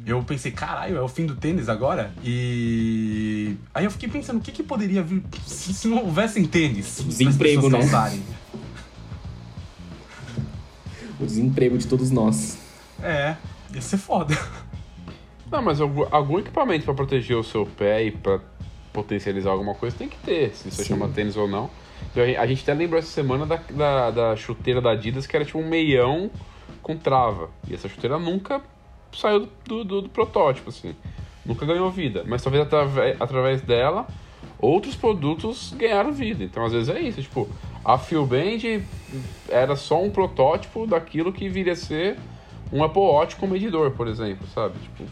[0.07, 2.13] eu pensei, caralho, é o fim do tênis agora?
[2.25, 3.57] E.
[3.75, 7.03] Aí eu fiquei pensando, o que, que poderia vir se, não houvessem tênis?
[7.07, 8.21] Desemprego, pessoas né?
[11.21, 12.59] O desemprego de todos nós.
[13.03, 13.37] É,
[13.75, 14.37] ia ser foda.
[15.51, 18.41] Não, mas algum, algum equipamento pra proteger o seu pé e pra
[18.93, 20.89] potencializar alguma coisa tem que ter, se você Sim.
[20.91, 21.71] chama tênis ou não.
[22.11, 25.45] Então, a gente- até lembrou essa semana da, da, da chuteira da Adidas que era
[25.45, 26.31] tipo um meião
[26.83, 27.51] com trava.
[27.69, 28.61] E essa chuteira nunca
[29.12, 30.95] saiu do, do, do protótipo, assim.
[31.45, 32.25] Nunca ganhou vida.
[32.27, 34.07] Mas talvez atrave- através dela,
[34.61, 36.45] outros produtos ganharam vida.
[36.45, 37.23] Então, às vezes é isso.
[37.23, 37.49] Tipo,
[37.85, 38.83] a Band
[39.49, 42.19] era só um protótipo daquilo que viria a ser
[42.73, 44.75] um Apple Watch com medidor, por exemplo, sabe?
[44.79, 45.05] Tipo,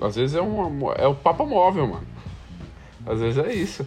[0.00, 2.06] às vezes é, uma, é o Papa Móvel, mano.
[3.06, 3.86] Às vezes é isso.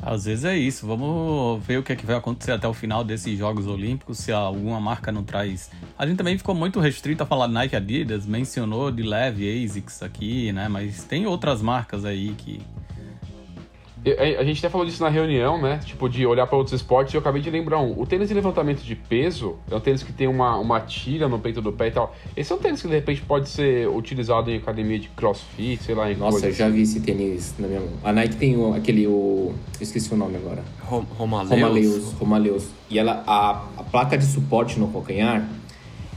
[0.00, 0.86] Às vezes é isso.
[0.86, 4.30] Vamos ver o que, é que vai acontecer até o final desses Jogos Olímpicos, se
[4.30, 5.70] alguma marca não traz.
[5.98, 10.52] A gente também ficou muito restrito a falar Nike Adidas, mencionou de leve ASICS aqui,
[10.52, 10.68] né?
[10.68, 12.60] Mas tem outras marcas aí que.
[14.04, 15.80] E- A, a gente até falou disso na reunião, né?
[15.84, 17.98] Tipo, de olhar para outros esportes e eu acabei de lembrar um.
[17.98, 21.38] O tênis de levantamento de peso é um tênis que tem uma, uma tira no
[21.38, 22.14] peito do pé e tal.
[22.36, 25.94] Esse é um tênis que de repente pode ser utilizado em academia de crossfit, sei
[25.94, 27.90] lá, em Nossa, coisa eu já vi esse tênis na minha mão.
[28.02, 29.06] A Nike tem o- aquele.
[29.06, 30.62] O, eu esqueci o nome agora.
[30.82, 31.50] Rom- Romaleus.
[31.50, 32.66] Romaleus, Romaleus.
[32.90, 35.48] E ela, a, a placa de suporte no calcanhar,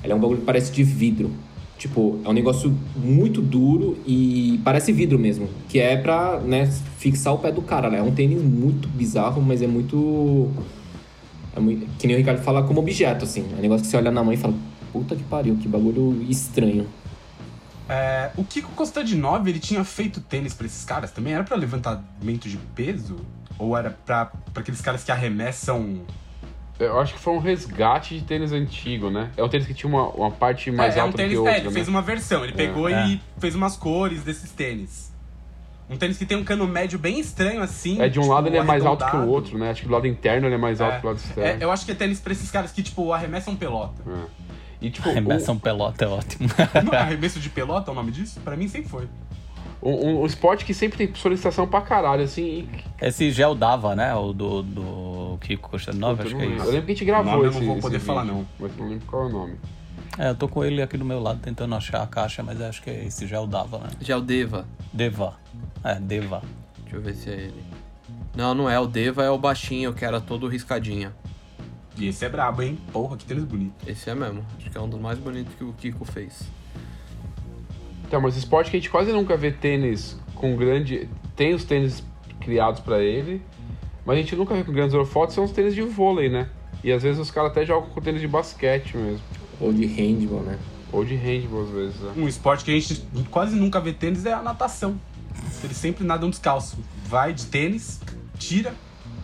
[0.03, 1.31] ela é um bagulho que parece de vidro.
[1.77, 5.47] Tipo, é um negócio muito duro e parece vidro mesmo.
[5.69, 6.65] Que é pra, né,
[6.97, 7.89] fixar o pé do cara.
[7.89, 7.99] né?
[7.99, 10.49] É um tênis muito bizarro, mas é muito...
[11.55, 13.45] É muito que nem o Ricardo fala como objeto, assim.
[13.53, 14.55] É um negócio que você olha na mão e fala,
[14.91, 16.87] puta que pariu, que bagulho estranho.
[17.89, 21.33] É, o Kiko Constantinoff, ele tinha feito tênis pra esses caras também?
[21.33, 23.17] Era pra levantamento de peso?
[23.57, 26.01] Ou era pra aqueles caras que arremessam...
[26.79, 29.31] Eu acho que foi um resgate de tênis antigo, né?
[29.35, 31.41] É um tênis que tinha uma, uma parte mais é, é um alta tênis, do
[31.41, 31.73] que é, outra, ele né?
[31.73, 32.43] fez uma versão.
[32.43, 33.07] Ele pegou É.
[33.07, 35.11] e fez umas cores desses tênis.
[35.89, 38.01] Um tênis que tem um cano médio bem estranho, assim.
[38.01, 39.71] É, de um tipo, lado ele é mais alto que o outro, né?
[39.71, 40.99] Acho que do lado interno ele é mais alto É.
[40.99, 41.63] que o lado É, externo.
[41.63, 44.01] eu acho que é tênis pra esses caras que, tipo, arremessam pelota.
[44.05, 44.25] É.
[44.79, 46.47] E tipo, Arremessam pelota é ótimo.
[46.85, 48.39] Não é arremesso de pelota é o nome disso?
[48.41, 49.07] Pra mim sempre foi.
[49.81, 52.67] Um, um, esporte que sempre tem solicitação pra caralho, assim.
[53.01, 53.05] E...
[53.05, 54.13] Esse gel dava, né?
[54.15, 56.65] O do, do Kiko Kostanov, acho que é isso.
[56.65, 58.35] Eu lembro que a gente gravou nome eu esse não vou esse poder falar, vídeo,
[58.35, 58.47] não.
[58.59, 59.55] Mas não lembro qual é o nome.
[60.17, 62.81] É, eu tô com ele aqui do meu lado tentando achar a caixa, mas acho
[62.81, 63.89] que esse gel dava, né?
[64.07, 64.65] É o Deva.
[64.91, 65.35] Deva.
[65.83, 66.41] É, Deva.
[66.79, 67.63] Deixa eu ver se é ele.
[68.35, 68.79] Não, não é.
[68.79, 71.13] O Deva é o baixinho, que era todo riscadinho.
[71.97, 72.77] E esse é brabo, hein?
[72.91, 73.73] Porra, que tênis bonito.
[73.87, 74.45] Esse é mesmo.
[74.57, 76.47] Acho que é um dos mais bonitos que o Kiko fez.
[78.07, 81.09] Então, mas esporte que a gente quase nunca vê tênis com grande.
[81.35, 82.03] Tem os tênis
[82.39, 83.41] criados pra ele,
[84.05, 86.47] mas a gente nunca vê com grandes holofotes, são os tênis de vôlei, né?
[86.83, 89.19] E às vezes os caras até jogam com tênis de basquete mesmo.
[89.59, 90.57] Ou de handball, né?
[90.93, 91.99] Ou de handball, às vezes.
[91.99, 92.13] né?
[92.15, 94.95] Um esporte que a gente quase nunca vê tênis é a natação.
[95.63, 96.77] Eles sempre nadam descalço.
[97.05, 97.99] Vai de tênis,
[98.39, 98.73] tira,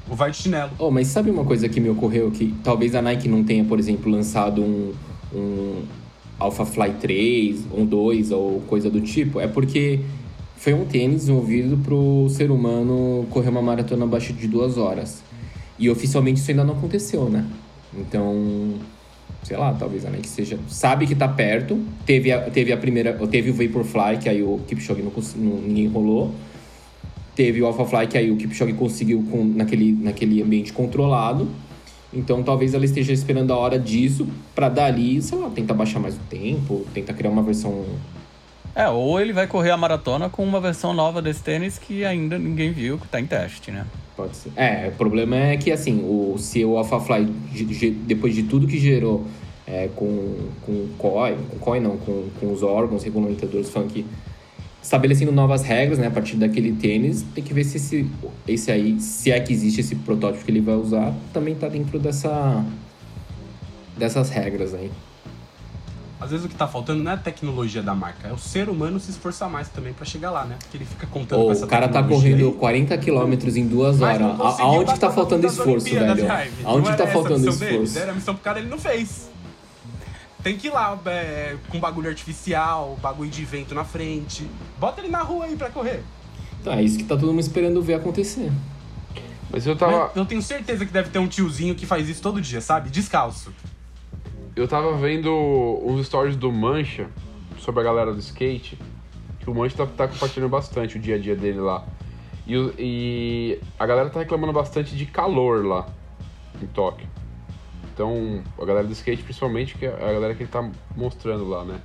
[0.10, 0.72] ou vai de chinelo.
[0.78, 2.30] Oh, mas sabe uma coisa que me ocorreu?
[2.32, 4.94] Que talvez a Nike não tenha, por exemplo, lançado um,
[5.34, 5.84] um
[6.40, 9.40] Alpha Fly 3, um 2 ou coisa do tipo?
[9.40, 10.00] É porque
[10.56, 15.22] foi um tênis desenvolvido para o ser humano correr uma maratona abaixo de duas horas.
[15.78, 17.46] E oficialmente isso ainda não aconteceu, né?
[17.98, 18.76] Então,
[19.44, 20.60] sei lá, talvez a Nike seja.
[20.68, 21.80] Sabe que tá perto.
[22.06, 23.14] Teve a, teve a primeira.
[23.28, 26.34] Teve o Vaporfly, que aí o Kipchoge não, não ninguém rolou.
[27.36, 31.48] Teve o AlphaFly, que aí o Kipchoge conseguiu com, naquele, naquele ambiente controlado.
[32.14, 36.16] Então talvez ela esteja esperando a hora disso pra dali, sei lá, tentar baixar mais
[36.16, 37.86] o tempo, tentar criar uma versão.
[38.76, 42.40] É, ou ele vai correr a maratona com uma versão nova desse tênis que ainda
[42.40, 43.86] ninguém viu, que tá em teste, né?
[44.16, 44.52] Pode ser.
[44.56, 47.26] É, o problema é que assim, o, se o AlphaFly,
[48.06, 49.26] depois de tudo que gerou
[49.66, 50.36] é, com,
[50.66, 54.06] com o COI, com o COI não, com, com os órgãos regulamentadores funk,
[54.84, 58.06] estabelecendo novas regras, né, a partir daquele tênis, tem que ver se esse,
[58.46, 61.98] esse aí, se é que existe esse protótipo que ele vai usar, também tá dentro
[61.98, 62.64] dessa
[63.98, 64.92] dessas regras aí.
[66.20, 68.70] Às vezes o que tá faltando não é a tecnologia da marca, é o ser
[68.70, 70.56] humano se esforçar mais também pra chegar lá, né?
[70.60, 72.54] Porque ele fica contando Ou com essa o cara tá correndo aí.
[72.54, 74.22] 40 km em duas horas.
[74.60, 76.26] Aonde que tá faltando esforço, velho?
[76.64, 78.00] Aonde que tá a faltando esforço?
[78.00, 79.33] Era a missão pro cara, ele não fez.
[80.44, 84.46] Tem que ir lá é, com bagulho artificial, bagulho de vento na frente.
[84.78, 86.04] Bota ele na rua aí pra correr.
[86.64, 88.52] Tá, é isso que tá todo mundo esperando ver acontecer.
[89.50, 92.22] Mas eu tava, Mas eu tenho certeza que deve ter um tiozinho que faz isso
[92.22, 92.90] todo dia, sabe?
[92.90, 93.54] Descalço.
[94.56, 95.32] eu tava vendo
[95.86, 97.08] uns stories do Mancha
[97.60, 98.78] sobre a galera do skate.
[99.40, 101.86] Que o Mancha tá, tá compartilhando bastante o dia a dia dele lá.
[102.46, 105.88] E, e a galera tá reclamando bastante de calor lá
[106.62, 107.08] em Tóquio.
[107.94, 110.68] Então, a galera do skate, principalmente, que é a galera que ele tá
[110.98, 111.80] mostrando lá, né?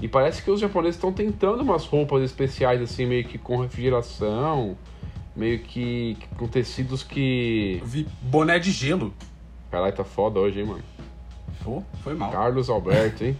[0.00, 4.76] E parece que os japoneses estão tentando umas roupas especiais, assim, meio que com refrigeração,
[5.36, 7.78] meio que, com tecidos que.
[7.82, 9.12] Eu vi boné de gelo.
[9.70, 10.82] Caralho, tá foda hoje, hein, mano?
[11.62, 12.30] Pô, foi mal.
[12.30, 13.36] Carlos Alberto, hein?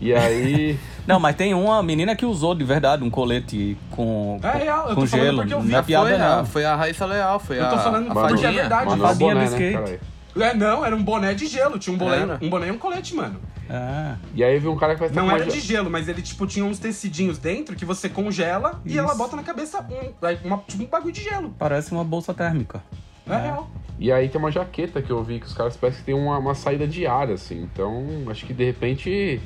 [0.00, 0.78] E aí.
[1.04, 4.94] Não, mas tem uma menina que usou de verdade um colete com, É real, eu
[4.94, 5.38] com tô falando gelo.
[5.38, 5.72] porque eu vi.
[5.72, 6.46] Não é foi, piada, a, não.
[6.46, 8.90] foi a Raíssa Leal, foi Eu tô a, falando a porque é verdade.
[8.90, 9.72] A é fadinha do boné, né, skate.
[9.72, 10.00] caralho?
[10.40, 11.78] É, não, era um boné de gelo.
[11.78, 12.38] Tinha um boné, Era?
[12.42, 13.40] um boné e um colete, mano.
[13.68, 14.14] É.
[14.34, 16.46] E aí veio um cara que vai estar Não era de gelo, mas ele, tipo,
[16.46, 18.98] tinha uns tecidinhos dentro que você congela e Isso.
[18.98, 21.54] ela bota na cabeça um, uma- tipo, um bagulho de gelo.
[21.58, 22.82] Parece uma bolsa térmica.
[23.26, 23.70] É, real.
[23.98, 26.38] E aí tem uma jaqueta que eu vi que os caras parecem que tem uma,
[26.38, 27.62] uma saída de ar, assim.
[27.62, 29.38] Então, acho que de repente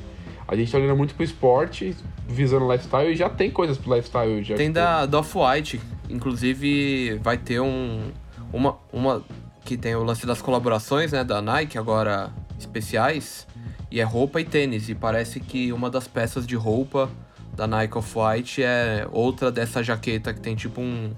[0.47, 1.93] a gente tá olhando muito pro esporte,
[2.27, 4.41] visando lifestyle, e já tem coisas pro lifestyle.
[4.43, 8.11] Já Tem da, da Off-White, inclusive vai ter um.
[8.51, 9.23] Uma, uma
[9.65, 13.47] que tem o lance das colaborações, né, da Nike, agora especiais,
[13.91, 14.89] e é roupa e tênis.
[14.89, 17.09] E parece que uma das peças de roupa
[17.55, 21.11] da Nike Off-White é outra dessa jaqueta que tem tipo um.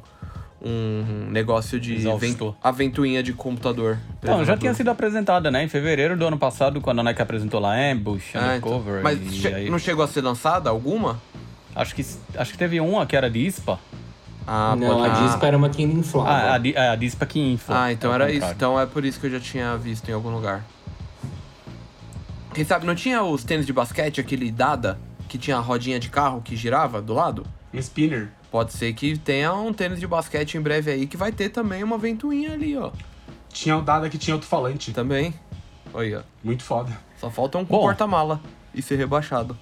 [0.67, 2.19] Um negócio de Exaustor.
[2.19, 3.99] vent- a ventoinha de computador.
[4.23, 5.63] Não, já tinha sido apresentada, né?
[5.63, 8.71] Em fevereiro do ano passado, quando a Nike apresentou lá Ambush, Ah, então.
[8.71, 9.03] Undercover.
[9.03, 11.21] Mas e che- aí- não chegou a ser lançada alguma?
[11.75, 12.03] acho, que,
[12.35, 13.79] acho que teve uma que era Dispa.
[14.47, 16.29] Ah, não, pode- a Dispa era uma que inflava.
[16.29, 17.85] Ah, a, é, a Dispa que infla.
[17.85, 18.45] Ah, então era isso.
[18.51, 20.63] Então é por isso que eu já tinha visto em algum lugar.
[22.53, 26.09] Quem sabe, não tinha os tênis de basquete, aquele Dada, que tinha a rodinha de
[26.09, 27.45] carro que girava do lado?
[27.73, 28.29] Um spinner.
[28.49, 31.83] Pode ser que tenha um tênis de basquete em breve aí que vai ter também
[31.83, 32.91] uma ventoinha ali, ó.
[33.49, 34.93] Tinha o Dada que tinha alto-falante.
[34.93, 35.33] Também.
[35.93, 36.91] Olha, Muito foda.
[37.19, 37.79] só falta um Bom.
[37.79, 38.39] porta-mala
[38.73, 39.57] e ser rebaixado.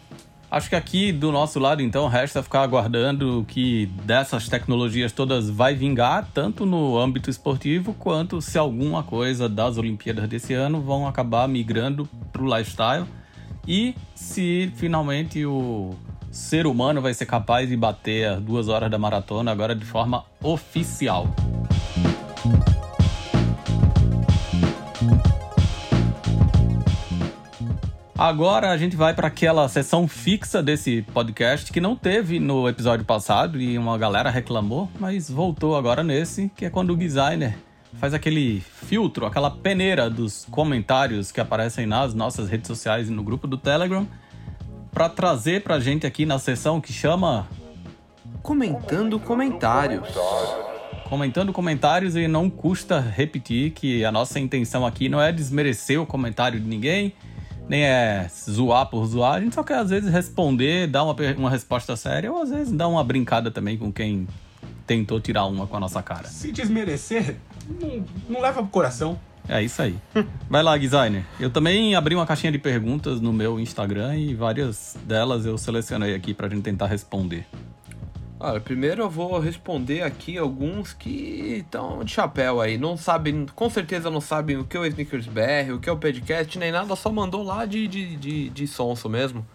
[0.54, 5.74] Acho que aqui do nosso lado, então, resta ficar aguardando que dessas tecnologias todas vai
[5.74, 11.48] vingar, tanto no âmbito esportivo, quanto se alguma coisa das Olimpíadas desse ano vão acabar
[11.48, 13.06] migrando para o lifestyle.
[13.68, 15.96] E se finalmente o
[16.30, 20.24] ser humano vai ser capaz de bater as duas horas da maratona agora de forma
[20.40, 21.34] oficial.
[28.18, 33.04] Agora a gente vai para aquela sessão fixa desse podcast que não teve no episódio
[33.04, 37.58] passado e uma galera reclamou, mas voltou agora nesse, que é quando o designer
[37.96, 43.24] faz aquele filtro, aquela peneira dos comentários que aparecem nas nossas redes sociais e no
[43.24, 44.08] grupo do Telegram
[44.92, 47.48] para trazer pra gente aqui na sessão que chama
[48.44, 50.08] Comentando comentários.
[51.10, 56.06] comentando comentários e não custa repetir que a nossa intenção aqui não é desmerecer o
[56.06, 57.14] comentário de ninguém,
[57.68, 61.50] nem é zoar por zoar, a gente só quer às vezes responder, dar uma, uma
[61.50, 64.28] resposta séria ou às vezes dar uma brincada também com quem
[64.86, 66.28] tentou tirar uma com a nossa cara.
[66.28, 67.38] Se desmerecer,
[67.80, 69.18] não, não leva pro coração.
[69.48, 69.96] É isso aí.
[70.50, 71.26] Vai lá, designer.
[71.40, 76.16] Eu também abri uma caixinha de perguntas no meu Instagram e várias delas eu selecionei
[76.16, 77.46] aqui pra gente tentar responder.
[78.46, 82.78] Olha, primeiro eu vou responder aqui alguns que estão de chapéu aí.
[82.78, 85.92] Não sabem, com certeza não sabem o que é o Sneakers BR, o que é
[85.94, 89.48] o podcast, nem nada, só mandou lá de, de, de, de sonso mesmo.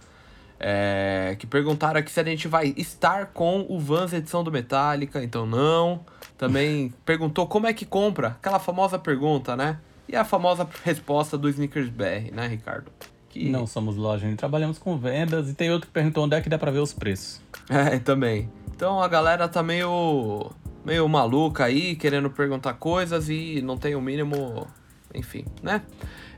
[0.59, 5.23] É, que perguntaram aqui se a gente vai estar com o Vans edição do Metallica,
[5.23, 6.01] então não.
[6.39, 9.79] Também perguntou como é que compra, aquela famosa pergunta, né?
[10.09, 12.91] E a famosa resposta do Sneakers BR, né, Ricardo?
[13.29, 13.51] Que...
[13.51, 16.41] Não somos loja, a gente trabalhamos com vendas e tem outro que perguntou onde é
[16.41, 17.43] que dá pra ver os preços.
[17.69, 18.49] É, também.
[18.79, 20.53] Então a galera tá meio
[20.85, 24.69] meio maluca aí, querendo perguntar coisas e não tem o mínimo,
[25.13, 25.83] enfim, né?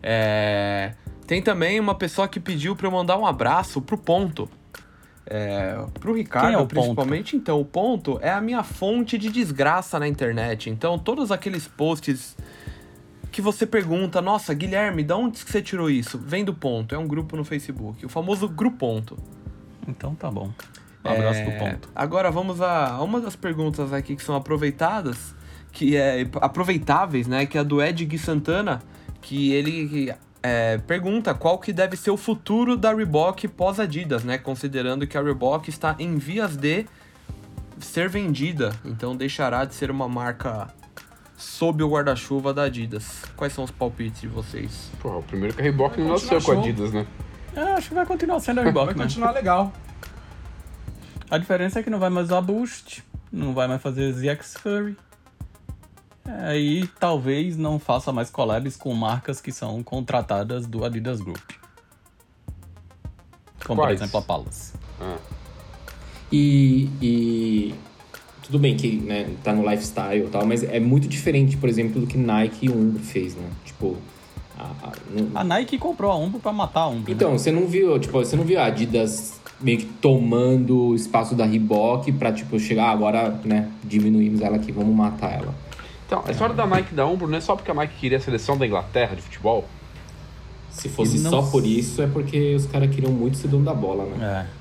[0.02, 0.94] É...
[1.26, 4.48] Tem também uma pessoa que pediu para eu mandar um abraço pro Ponto.
[5.26, 10.08] É, pro Ricardo, é principalmente, então, o ponto é a minha fonte de desgraça na
[10.08, 10.70] internet.
[10.70, 12.36] Então, todos aqueles posts
[13.30, 16.18] que você pergunta, nossa, Guilherme, de onde que você tirou isso?
[16.18, 19.16] Vem do ponto, é um grupo no Facebook, o famoso Gruponto.
[19.86, 20.50] Então tá bom.
[21.04, 21.88] Um abraço É, pro ponto.
[21.94, 25.34] Agora vamos a uma das perguntas aqui que são aproveitadas,
[25.72, 27.46] que é aproveitáveis, né?
[27.46, 28.82] Que é a do Ed Gui Santana,
[29.22, 34.36] que ele é, pergunta qual que deve ser o futuro da Reebok pós Adidas, né?
[34.38, 36.86] Considerando que a Reebok está em vias de
[37.78, 40.68] ser vendida, então deixará de ser uma marca
[41.36, 43.22] sob o guarda-chuva da Adidas.
[43.36, 44.90] Quais são os palpites de vocês?
[45.00, 46.54] Porra, o primeiro que a Reebok Vai não nasceu com a.
[46.58, 47.06] Adidas, né?
[47.56, 49.04] É, acho que vai continuar sendo a Vai Reebok, né?
[49.04, 49.72] continuar legal.
[51.30, 54.96] A diferença é que não vai mais usar Boost, não vai mais fazer ZX Furry.
[56.24, 61.38] Aí talvez não faça mais collabs com marcas que são contratadas do Adidas Group.
[63.64, 63.98] Como Quais?
[63.98, 64.72] por exemplo a Palace.
[65.00, 65.18] Ah,
[66.32, 67.74] E, e
[68.42, 72.00] tudo bem que né, tá no lifestyle e tal, mas é muito diferente, por exemplo,
[72.00, 73.48] do que Nike e Umbro fez, né?
[73.64, 73.96] Tipo,
[74.60, 77.12] a- a- não- A Nike comprou a Umbro pra matar a Umbro.
[77.12, 77.38] então, né?
[77.38, 81.44] você não viu, tipo, você não viu a Adidas meio que tomando o espaço da
[81.44, 85.54] Reebok pra, tipo, chegar "Ah, agora, né, diminuímos ela aqui, vamos matar ela.
[86.06, 88.20] Então, a história da Nike da Umbro não é só porque a Nike queria a
[88.20, 89.64] seleção da Inglaterra de futebol.
[90.70, 93.74] Se fosse Não só por isso, é porque os caras queriam muito ser dono da
[93.74, 94.46] bola, né?
[94.46, 94.59] É.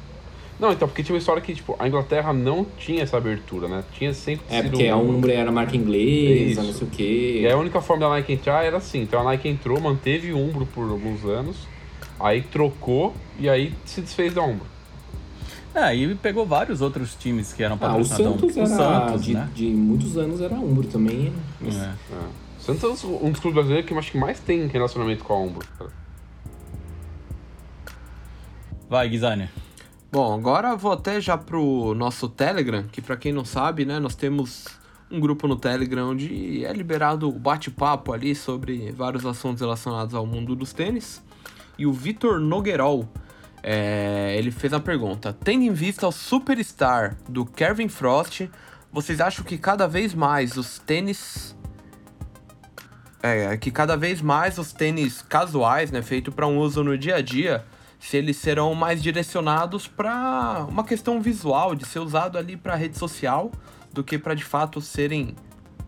[0.60, 3.84] Não, então, porque tinha uma história que, tipo, a Inglaterra não tinha essa abertura, né?
[3.93, 5.16] Tinha sempre É, porque a Umbro.
[5.16, 6.64] Umbro era marca inglesa, Isso.
[6.64, 7.39] não sei o quê.
[7.41, 9.01] E aí a única forma da Nike entrar era assim.
[9.01, 11.55] Então a Nike entrou, manteve o Umbro por alguns anos,
[12.20, 14.66] aí trocou e aí se desfez da Umbro.
[15.74, 18.39] É, e pegou vários outros times que eram Ah, o patrocinados.
[18.41, 19.49] Santos era, Santos, de, né?
[19.55, 21.32] de muitos anos era Umbro também.
[21.62, 21.86] Mas É.
[21.86, 21.93] É.
[22.60, 25.39] Santos é um dos clubes brasileiros que eu acho que mais tem relacionamento com a
[25.39, 25.66] Umbro.
[25.78, 25.91] cara.
[28.89, 29.49] Vai, designer.
[30.12, 34.16] Bom, agora vou até já pro nosso Telegram, que pra quem não sabe, né, nós
[34.16, 34.66] temos
[35.12, 40.26] um grupo no Telegram onde é liberado o bate-papo ali sobre vários assuntos relacionados ao
[40.26, 41.22] mundo dos tênis.
[41.78, 43.07] E o Vitor Nogueirol,
[43.62, 48.49] é, ele fez a pergunta: tendo em vista o superstar do Kevin Frost,
[48.91, 51.55] vocês acham que cada vez mais os tênis
[53.22, 57.18] é, que cada vez mais os tênis casuais, né, feito para um uso no dia
[57.18, 57.64] a dia,
[57.99, 62.97] se eles serão mais direcionados para uma questão visual, de ser usado ali para rede
[62.97, 63.51] social,
[63.91, 65.35] do que para de fato serem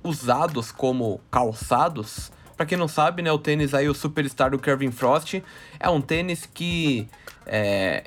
[0.04, 2.32] usados como calçados.
[2.58, 5.42] Para quem não sabe, né, o tênis aí, o Superstar do Kevin Frost,
[5.80, 7.08] é um tênis que
[7.46, 8.04] é,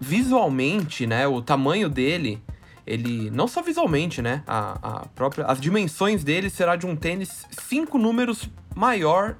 [0.00, 2.42] visualmente, né, o tamanho dele,
[2.86, 7.46] ele não só visualmente, né, a, a própria, as dimensões dele será de um tênis
[7.50, 9.36] cinco números maior,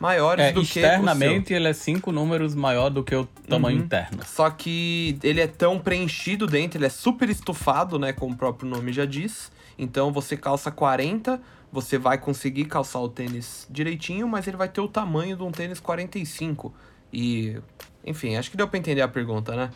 [0.00, 3.78] maiores É, do que o externamente ele é cinco números maior do que o tamanho
[3.78, 3.84] Uhum.
[3.84, 4.20] interno.
[4.26, 8.12] Só que ele é tão preenchido dentro, ele é super estufado, né?
[8.12, 9.52] Como o próprio nome já diz.
[9.78, 11.40] Então você calça 40,
[11.70, 15.52] você vai conseguir calçar o tênis direitinho, mas ele vai ter o tamanho de um
[15.52, 16.72] tênis 45.
[17.12, 17.56] E,
[18.04, 19.70] enfim, acho que deu pra entender a pergunta, né?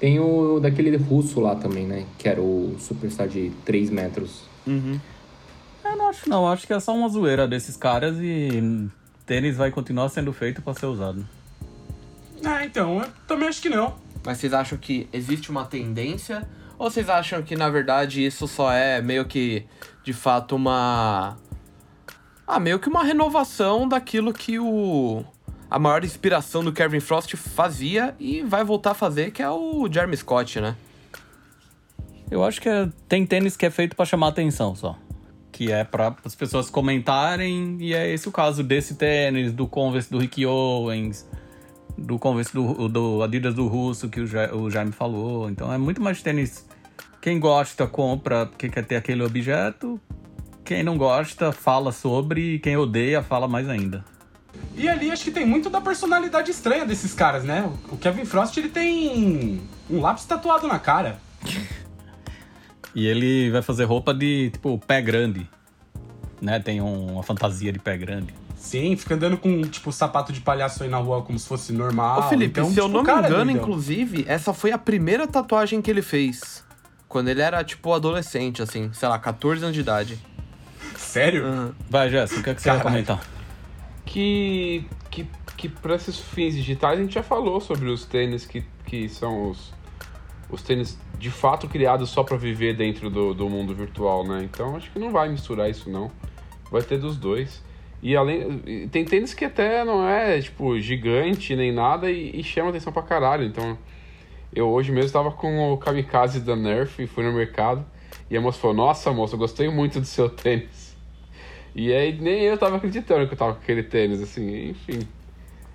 [0.00, 2.06] Tem o daquele russo lá também, né?
[2.18, 4.42] Que era o superstar de 3 metros.
[4.66, 4.98] Uhum.
[5.84, 8.88] Eu não acho não, acho que é só uma zoeira desses caras e
[9.28, 11.24] tênis vai continuar sendo feito pra ser usado.
[12.42, 13.94] Ah, então, eu também acho que não.
[14.24, 16.48] Mas vocês acham que existe uma tendência?
[16.78, 19.64] Ou vocês acham que, na verdade, isso só é meio que,
[20.02, 21.36] de fato, uma.
[22.46, 25.22] Ah, meio que uma renovação daquilo que o.
[25.70, 29.86] A maior inspiração do Kevin Frost fazia e vai voltar a fazer, que é o
[29.92, 30.74] Jeremy Scott, né?
[32.30, 34.96] Eu acho que é- tem tênis que é feito pra chamar atenção só.
[35.58, 40.08] Que é pra as pessoas comentarem, e é esse o caso desse tênis, do Converse
[40.08, 41.28] do Rick Owens,
[41.96, 45.50] do Converse do, do Adidas do Russo, que o, Ja- o Jaime falou.
[45.50, 46.64] Então é muito mais tênis.
[47.20, 50.00] Quem gosta, compra porque quer ter aquele objeto.
[50.64, 54.04] quem não gosta fala sobre, e quem odeia fala mais ainda.
[54.76, 57.68] E ali acho que tem muito da personalidade estranha desses caras, né?
[57.90, 61.18] O Kevin Frost, ele tem um lápis tatuado na cara.
[62.98, 65.48] E ele vai fazer roupa de, tipo, pé grande.
[66.42, 66.58] Né?
[66.58, 68.34] Tem um- uma fantasia de pé grande.
[68.56, 72.18] Sim, fica andando com, tipo, sapato de palhaço aí na rua como se fosse normal.
[72.18, 73.62] Ô, Felipe, Então, se eu tipo, não me cara é engano, doidão.
[73.62, 76.64] inclusive, essa foi a primeira tatuagem que ele fez.
[77.08, 80.18] Quando ele era, tipo, adolescente, assim, sei lá, 14 anos de idade.
[80.96, 81.72] Sério?
[81.88, 83.20] Vai, Jéssica, o que, é que você vai comentar?
[84.04, 85.26] que, que,
[85.56, 89.50] que para esses fins digitais a gente já falou sobre os tênis que, que são
[89.50, 89.72] os,
[90.50, 94.42] os tênis de fato criados só para viver dentro do, do mundo virtual, né?
[94.44, 96.10] Então acho que não vai misturar isso não.
[96.70, 97.62] Vai ter dos dois.
[98.02, 98.88] E além.
[98.88, 103.02] Tem tênis que até não é, tipo, gigante nem nada e, e chama atenção pra
[103.02, 103.44] caralho.
[103.44, 103.76] Então.
[104.54, 107.84] Eu hoje mesmo tava com o Kamikaze da Nerf e fui no mercado.
[108.30, 110.96] E a moça falou, nossa moça, eu gostei muito do seu tênis.
[111.74, 115.00] E aí nem eu tava acreditando que eu tava com aquele tênis, assim, enfim.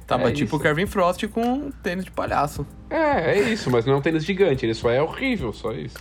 [0.05, 0.59] Tava É tipo o.
[0.59, 2.65] Kevin Frost com um tênis de palhaço.
[2.89, 5.97] É, é isso, mas não é um tênis gigante, ele só é horrível, só isso.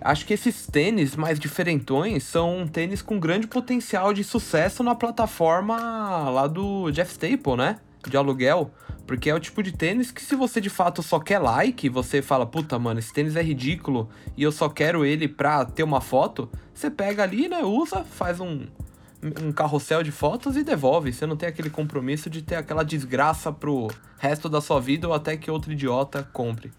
[0.00, 4.94] Acho que esses tênis mais diferentões são um tênis com grande potencial de sucesso na
[4.94, 7.78] plataforma lá do Jeff Staple, né?
[8.06, 8.70] De aluguel.
[9.06, 12.20] Porque é o tipo de tênis que se você de fato só quer like, você
[12.20, 16.00] fala, puta, mano, esse tênis é ridículo e eu só quero ele pra ter uma
[16.00, 18.66] foto, você pega ali, né, usa, faz um,
[19.42, 21.12] um carrossel de fotos e devolve.
[21.12, 25.14] Você não tem aquele compromisso de ter aquela desgraça pro resto da sua vida ou
[25.14, 26.72] até que outro idiota compre.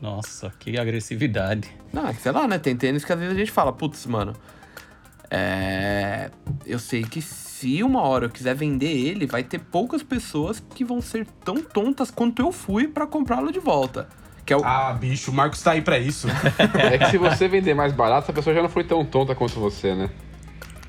[0.00, 1.74] Nossa, que agressividade.
[1.92, 2.58] Não, é que sei lá, né?
[2.58, 4.32] Tem tênis que às vezes a gente fala, putz, mano.
[5.30, 6.30] É.
[6.64, 10.84] Eu sei que se uma hora eu quiser vender ele, vai ter poucas pessoas que
[10.84, 14.08] vão ser tão tontas quanto eu fui pra comprá-lo de volta.
[14.46, 14.64] Que é o.
[14.64, 16.28] Ah, bicho, o Marcos tá aí pra isso.
[16.74, 19.58] É que se você vender mais barato, a pessoa já não foi tão tonta quanto
[19.60, 20.08] você, né?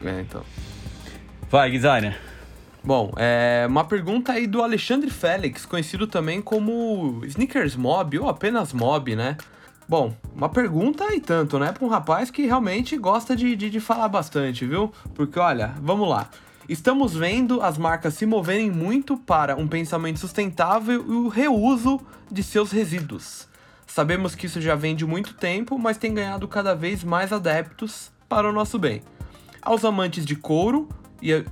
[0.04, 0.44] É, então.
[1.50, 2.20] Vai, designer.
[2.84, 8.72] Bom, é uma pergunta aí do Alexandre Félix, conhecido também como Sneakers Mob ou apenas
[8.72, 9.36] Mob, né?
[9.88, 11.72] Bom, uma pergunta e tanto, né?
[11.72, 14.94] Pra um rapaz que realmente gosta de, de, de falar bastante, viu?
[15.14, 16.30] Porque olha, vamos lá.
[16.70, 22.00] Estamos vendo as marcas se moverem muito para um pensamento sustentável e o reuso
[22.32, 23.48] de seus resíduos.
[23.88, 28.12] Sabemos que isso já vem de muito tempo, mas tem ganhado cada vez mais adeptos
[28.30, 29.02] para o nosso bem.
[29.70, 30.90] Aos amantes de couro
[31.22, 31.46] e,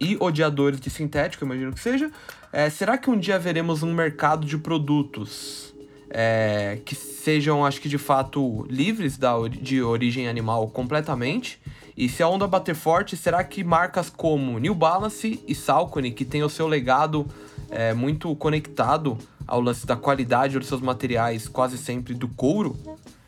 [0.00, 2.10] e odiadores de sintético, imagino que seja,
[2.50, 5.74] é, será que um dia veremos um mercado de produtos
[6.08, 11.60] é, que sejam, acho que de fato, livres da, de origem animal completamente?
[11.94, 16.24] E se a onda bater forte, será que marcas como New Balance e Saucony, que
[16.24, 17.26] tem o seu legado
[17.68, 22.74] é, muito conectado ao lance da qualidade dos seus materiais, quase sempre do couro,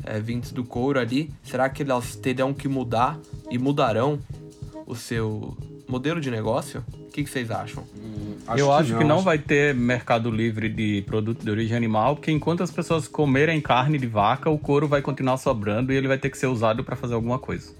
[0.04, 3.18] é, vindos do couro ali, será que elas terão que mudar
[3.50, 4.18] e mudarão
[4.86, 5.56] o seu
[5.88, 6.84] modelo de negócio?
[6.92, 7.84] O que, que vocês acham?
[8.56, 12.62] eu acho que não vai ter mercado livre de produto de origem animal, porque enquanto
[12.62, 16.30] as pessoas comerem carne de vaca, o couro vai continuar sobrando e ele vai ter
[16.30, 17.72] que ser usado para fazer alguma coisa.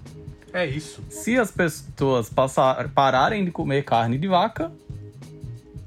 [0.53, 1.01] É isso.
[1.09, 4.71] Se as pessoas passar, pararem de comer carne de vaca,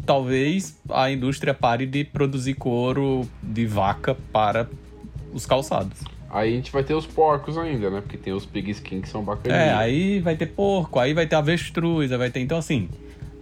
[0.05, 4.69] talvez a indústria pare de produzir couro de vaca para
[5.33, 5.99] os calçados.
[6.35, 8.01] Aí a gente vai ter os porcos ainda, né?
[8.01, 9.57] Porque tem os pig skin que são bacaninhos.
[9.57, 12.41] É, aí vai ter porco, aí vai ter avestruz, aí vai ter.
[12.41, 12.89] Então, assim,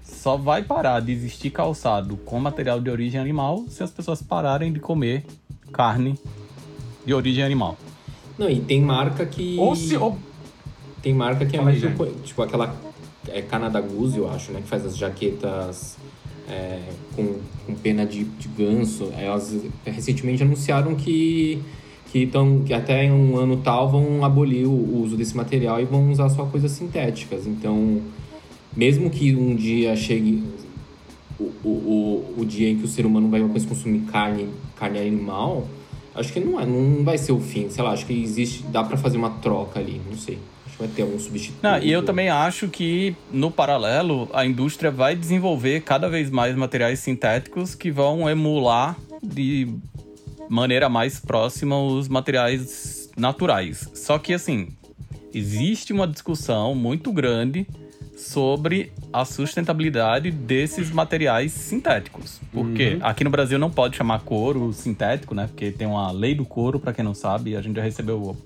[0.05, 4.71] só vai parar de existir calçado com material de origem animal se as pessoas pararem
[4.71, 5.25] de comer
[5.73, 6.19] carne
[7.07, 7.79] de origem animal.
[8.37, 9.57] Não, e tem marca que.
[9.59, 9.97] Ou se.
[9.97, 10.19] Ou...
[11.01, 11.97] Tem marca que é muito.
[11.97, 12.77] co- Tipo aquela.
[13.29, 14.61] É Canada Goose, eu acho, né?
[14.61, 15.97] Que faz as jaquetas
[16.47, 16.79] é,
[17.17, 19.11] com, com pena de, de ganso.
[19.17, 21.63] Elas recentemente anunciaram que.
[22.13, 25.87] Que, tão, que até em um ano tal vão abolir o, uso desse material e
[25.87, 27.47] vão usar só coisas sintéticas.
[27.47, 28.03] Então,
[28.77, 30.45] mesmo que um dia chegue
[31.41, 34.99] o, o, o, o dia em que o ser humano vai mais consumir carne, carne
[34.99, 35.67] animal,
[36.15, 37.71] acho que não, é, não vai ser o fim.
[37.71, 38.63] Sei lá, acho que existe.
[38.65, 40.39] Dá pra fazer uma troca ali, não sei.
[40.79, 41.63] Vai ter algum substituto.
[41.63, 46.57] Não, e eu também acho que, no paralelo, a indústria vai desenvolver cada vez mais
[46.57, 49.69] materiais sintéticos que vão emular de
[50.53, 53.89] maneira mais próxima os materiais naturais.
[53.95, 54.69] Só que, assim,
[55.33, 57.67] existe uma discussão muito grande
[58.15, 62.39] sobre a sustentabilidade desses materiais sintéticos.
[62.53, 65.47] Porque aqui no Brasil não pode chamar couro sintético, né?
[65.47, 68.37] Porque tem uma lei do couro, para quem não sabe, a gente já recebeu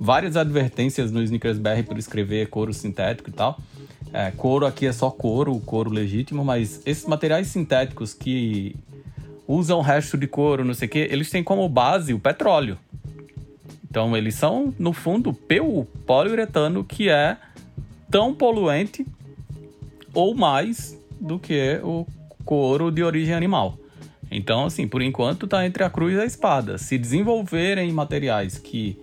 [0.00, 3.60] várias advertências no Snickers BR por escrever couro sintético e tal.
[4.10, 8.74] É, couro aqui é só couro, couro legítimo, mas esses materiais sintéticos que
[9.46, 12.78] usam resto de couro, não sei o quê, eles têm como base o petróleo.
[13.88, 17.36] Então eles são, no fundo, PU, poliuretano, que é
[18.10, 19.06] tão poluente
[20.12, 22.06] ou mais do que o
[22.44, 23.78] couro de origem animal.
[24.30, 26.78] Então, assim, por enquanto está entre a cruz e a espada.
[26.78, 28.98] Se desenvolverem materiais que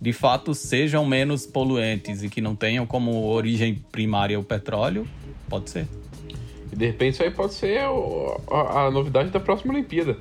[0.00, 5.08] de fato sejam menos poluentes e que não tenham como origem primária o petróleo,
[5.48, 5.88] pode ser.
[6.72, 10.16] E de repente isso aí pode ser o- a, a novidade da próxima Olimpíada.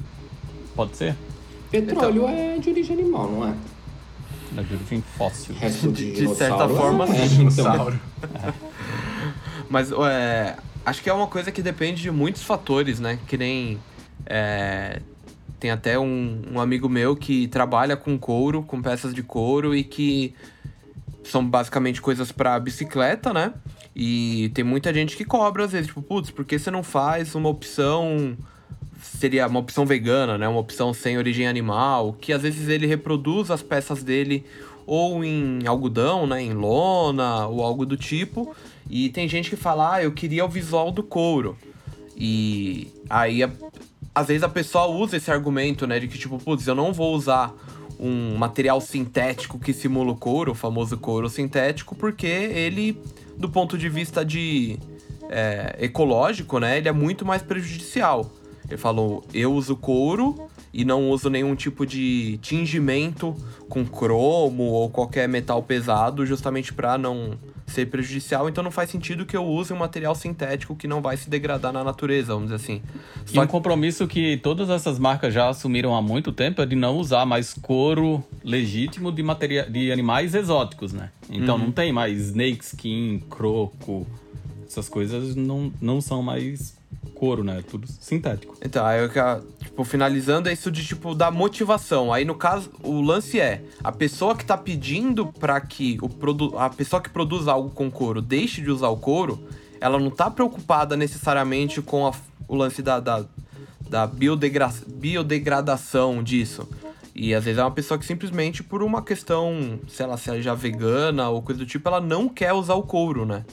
[0.75, 1.15] Pode ser.
[1.71, 3.53] Petróleo é de origem animal, não é?
[4.51, 5.55] Da de origem fóssil.
[5.55, 7.43] Resto De- de, de certa dinossauro, forma, é, sim.
[7.47, 7.93] então.
[9.69, 13.19] Mas é, acho que é uma coisa que depende de muitos fatores, né?
[13.27, 13.79] Que nem.
[14.25, 15.01] é,
[15.59, 19.83] tem até um, um amigo meu que trabalha com couro, com peças de couro e
[19.83, 20.35] que
[21.23, 23.53] são basicamente coisas pra bicicleta, né?
[23.95, 27.33] E tem muita gente que cobra às vezes, tipo, putz, por que você não faz
[27.33, 28.35] uma opção.
[29.01, 30.47] Seria uma opção vegana, né?
[30.47, 34.43] Uma opção sem origem animal, que às vezes ele reproduz as peças dele
[34.85, 36.41] ou em algodão, né?
[36.41, 38.53] Em lona ou algo do tipo.
[38.89, 41.57] E tem gente que fala, ah, eu queria o visual do couro.
[42.17, 43.51] E aí, a-
[44.13, 45.99] às vezes a pessoa usa esse argumento, né?
[45.99, 47.53] De que, tipo, putz, eu não vou usar
[47.99, 52.97] um material sintético que simula o couro, o famoso couro sintético, porque ele,
[53.37, 54.79] do ponto de vista de
[55.29, 56.77] é, ecológico, né?
[56.77, 58.31] Ele é muito mais prejudicial.
[58.67, 63.35] Ele falou, eu uso couro e não uso nenhum tipo de tingimento
[63.69, 67.37] com cromo ou qualquer metal pesado, justamente para não
[67.67, 68.47] ser prejudicial.
[68.47, 71.73] Então não faz sentido que eu use um material sintético que não vai se degradar
[71.73, 72.81] na natureza, vamos dizer assim.
[73.27, 76.75] E Só um compromisso que todas essas marcas já assumiram há muito tempo é de
[76.75, 81.09] não usar mais couro legítimo de, materia de animais exóticos, né?
[81.29, 84.05] Então não tem mais snake skin, croco,
[84.67, 86.75] essas coisas não, não são mais
[87.13, 87.59] couro, né?
[87.59, 88.57] É tudo sintético.
[88.63, 89.09] Então, aí eu
[89.75, 92.13] tipo, finalizando é isso de, tipo, da motivação.
[92.13, 96.57] Aí, no caso, o lance é, a pessoa que tá pedindo pra que o produ
[96.57, 99.37] a pessoa que produz algo com couro deixe de usar o couro,
[99.81, 102.13] ela não tá preocupada necessariamente com a-
[102.47, 103.25] o lance da, da,
[103.89, 106.67] da biodegra biodegradação disso.
[107.13, 110.41] E às vezes é uma pessoa que simplesmente por uma questão, sei lá, se ela
[110.41, 113.43] já é vegana ou coisa do tipo, ela não quer usar o couro, né?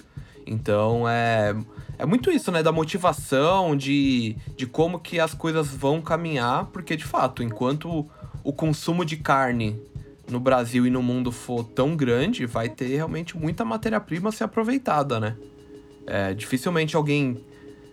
[0.47, 1.55] Então é,
[2.03, 2.65] é muito isso, né?
[2.65, 8.05] Da motivação, de, de como que as coisas vão caminhar, porque de fato, enquanto
[8.43, 9.81] o consumo de carne
[10.29, 14.43] no Brasil e no mundo for tão grande, vai ter realmente muita matéria-prima a ser
[14.43, 15.37] aproveitada, né?
[16.05, 17.41] É, dificilmente alguém,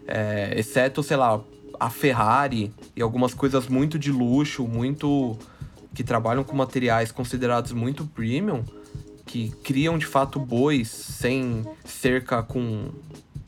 [0.08, 1.40] é, exceto, sei lá,
[1.80, 5.38] a Ferrari e algumas coisas muito de luxo, muito.
[5.94, 8.64] que trabalham com materiais considerados muito premium,
[9.28, 12.90] que criam de fato bois sem cerca com,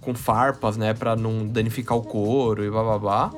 [0.01, 3.31] com farpas, né, Pra não danificar o couro e bababá.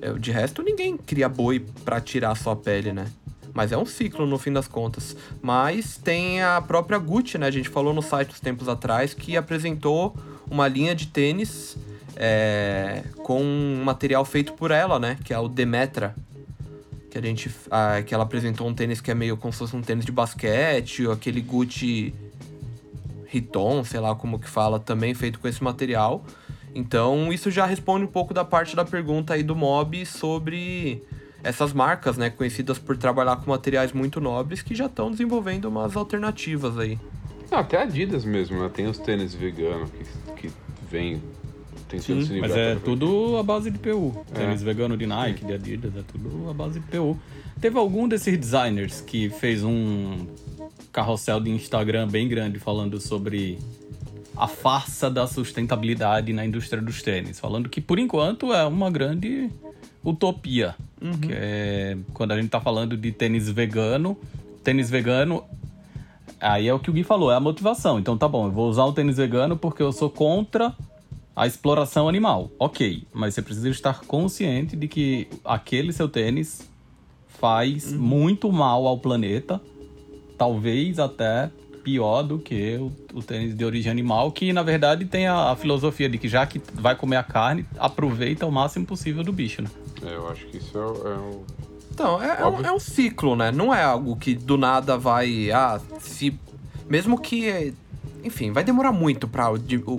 [0.00, 3.06] É, De resto, ninguém cria boi pra tirar a sua pele, né?
[3.52, 5.16] Mas é um ciclo no fim das contas.
[5.40, 7.46] Mas tem a própria Gucci, né?
[7.46, 10.14] A gente falou no site uns tempos atrás que apresentou
[10.50, 11.76] uma linha de tênis
[12.16, 15.16] é, com um material feito por ela, né?
[15.24, 16.14] Que é o Demetra.
[17.10, 17.50] Que a gente.
[17.70, 20.12] ah, que ela apresentou um tênis que é meio como se fosse um tênis de
[20.12, 22.14] basquete, ou aquele Gucci
[23.26, 26.24] Riton, sei lá como que fala, também feito com esse material.
[26.74, 31.02] Então, isso já responde um pouco da parte da pergunta aí do Mob sobre
[31.42, 35.96] essas marcas, né, conhecidas por trabalhar com materiais muito nobres que já estão desenvolvendo umas
[35.96, 36.98] alternativas aí.
[37.50, 38.68] Não, até a Adidas mesmo, né?
[38.72, 40.54] Tem os tênis veganos que, que
[40.90, 41.22] vem
[41.88, 42.50] tentando se livrar.
[42.50, 44.24] Mas é tudo a base de PU.
[44.32, 44.40] É.
[44.40, 47.16] Tênis vegano de Nike, de Adidas, é tudo a base de PU.
[47.60, 50.26] Teve algum desses designers que fez um
[50.92, 53.58] carrossel de Instagram bem grande falando sobre
[54.36, 59.50] a farsa da sustentabilidade na indústria dos tênis, falando que por enquanto é uma grande
[60.04, 60.74] utopia.
[61.20, 64.16] Que é quando a gente tá falando de tênis vegano,
[64.62, 65.44] tênis vegano
[66.40, 67.98] Aí é o que o Gui falou, é a motivação.
[67.98, 70.74] Então tá bom, eu vou usar o tênis vegano porque eu sou contra
[71.34, 72.50] a exploração animal.
[72.58, 76.68] Ok, mas você precisa estar consciente de que aquele seu tênis
[77.28, 79.60] faz muito mal ao planeta,
[80.36, 81.50] talvez até
[81.82, 85.56] pior do que o, o tênis de origem animal, que na verdade tem a, a
[85.56, 89.62] filosofia de que já que vai comer a carne, aproveita o máximo possível do bicho,
[89.62, 89.68] né?
[90.04, 91.44] É, eu acho que isso é, o- é o.
[91.92, 93.50] Então, é, é um, é um ciclo, né?
[93.52, 95.50] Não é algo que do nada vai.
[95.52, 96.38] Ah, se.
[96.90, 97.72] Mesmo que.
[98.24, 99.56] Enfim, vai demorar muito para o-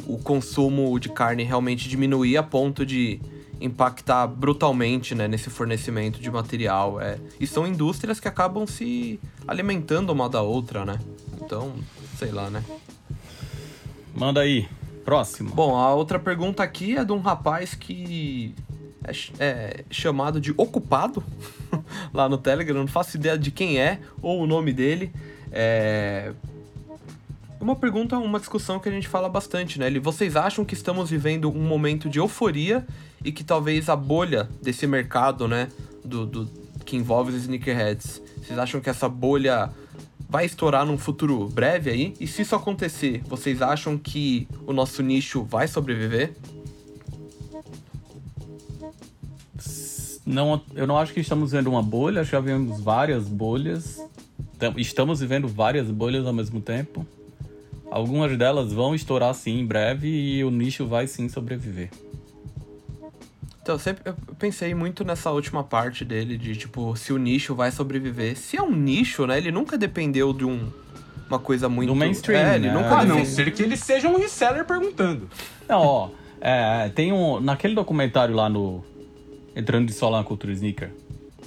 [0.08, 3.20] o consumo de carne realmente diminuir a ponto de
[3.60, 7.00] impactar brutalmente né, nesse fornecimento de material.
[7.02, 11.00] É, e são indústrias que acabam se alimentando uma da outra, né?
[11.42, 11.74] Então,
[12.18, 12.64] sei lá, né?
[14.16, 14.68] Manda aí,
[15.06, 15.52] próximo.
[15.52, 18.54] Bom, a outra pergunta aqui é de um rapaz que
[19.04, 21.24] é, é chamado de ocupado
[22.14, 25.12] lá no Telegram, não faço ideia de quem é ou o nome dele.
[25.52, 26.34] É.
[27.60, 29.90] Uma pergunta, uma discussão que a gente fala bastante, né?
[30.00, 32.86] Vocês acham que estamos vivendo um momento de euforia
[33.24, 35.68] e que talvez a bolha desse mercado, né,
[36.06, 36.46] do, do
[36.86, 39.70] que envolve os sneakerheads, vocês acham que essa bolha
[40.30, 42.14] vai estourar num futuro breve aí?
[42.20, 46.34] E se isso acontecer, vocês acham que o nosso nicho vai sobreviver?
[50.26, 54.02] Não, eu não acho que estamos vendo uma bolha, já vimos várias bolhas.
[54.76, 57.06] Estamos vivendo várias bolhas ao mesmo tempo.
[57.90, 61.90] Algumas delas vão estourar sim em breve e o nicho vai sim sobreviver.
[63.62, 67.54] Então, eu sempre eu pensei muito nessa última parte dele, de tipo, se o nicho
[67.54, 68.38] vai sobreviver.
[68.38, 69.38] Se é um nicho, né?
[69.38, 70.72] Ele nunca dependeu de um,
[71.28, 71.90] uma coisa muito.
[71.90, 72.40] Do mainstream.
[72.40, 72.74] É, ele né?
[72.74, 75.30] nunca A não ser que ele seja um reseller perguntando.
[75.68, 76.10] Não, ó,
[76.40, 77.42] é, tem um.
[77.42, 78.86] Naquele documentário lá no.
[79.54, 80.92] Entrando de Solar na Cultura Sneaker,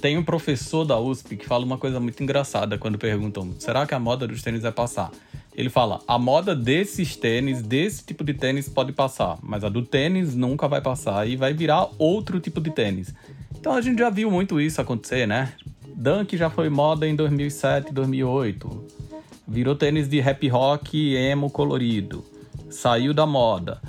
[0.01, 3.95] tem um professor da USP que fala uma coisa muito engraçada quando perguntam: será que
[3.95, 5.11] a moda dos tênis vai passar?
[5.61, 9.83] Ele fala: a moda desses tênis, desse tipo de tênis, pode passar, mas a do
[9.83, 13.13] tênis nunca vai passar e vai virar outro tipo de tênis.
[13.55, 15.53] Então a gente já viu muito isso acontecer, né?
[15.95, 18.87] Dunk já foi moda em 2007, 2008.
[19.47, 22.25] Virou tênis de rap rock emo colorido.
[22.71, 23.79] Saiu da moda.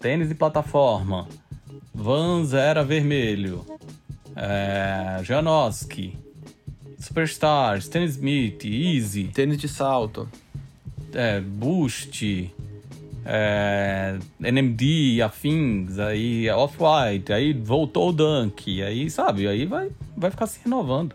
[0.00, 1.28] Tênis de plataforma.
[1.94, 3.64] Vans era vermelho.
[4.34, 6.18] É, Janoski.
[6.98, 10.28] Superstar, Stan Smith, Easy, Tênis de salto.
[11.14, 12.50] É, Boost,
[13.24, 20.46] é, NMD, afins, aí Off-White, aí voltou o Dunk, aí sabe, aí vai, vai ficar
[20.46, 21.14] se renovando.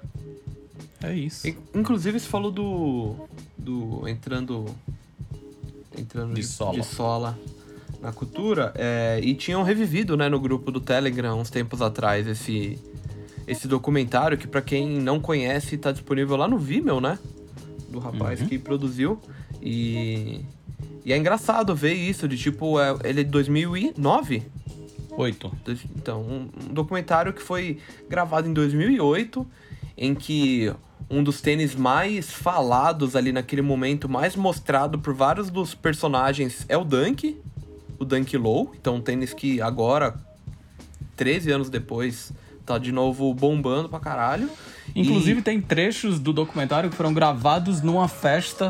[1.03, 1.47] É isso.
[1.47, 3.15] In- Inclusive, você falou do.
[3.57, 4.07] do.
[4.07, 4.65] entrando.
[5.97, 6.73] entrando De sola.
[6.79, 7.39] de sola
[8.01, 8.73] na cultura.
[8.75, 12.77] é, e tinham revivido, né, no grupo do Telegram uns tempos atrás esse.
[13.47, 17.17] esse documentário que, pra quem não conhece, tá disponível lá no Vimeo, né?
[17.89, 19.19] Do rapaz que produziu.
[19.61, 20.41] E.
[21.05, 24.43] E é engraçado ver isso, de tipo, é, ele é de 2009,
[25.17, 25.51] Oito.
[25.65, 27.77] Dois- Então, um, um documentário que foi
[28.07, 29.45] gravado em 2008,
[29.97, 30.71] em que
[31.09, 36.77] um dos tênis mais falados ali naquele momento, mais mostrado por vários dos personagens é
[36.77, 37.37] o Dunk,
[37.97, 38.71] o Dunk Low.
[38.79, 40.15] Então, um tênis que agora,
[41.17, 42.31] 13 anos depois,
[42.65, 44.49] tá de novo bombando pra caralho.
[44.95, 48.69] Inclusive, tem trechos do documentário que foram gravados numa festa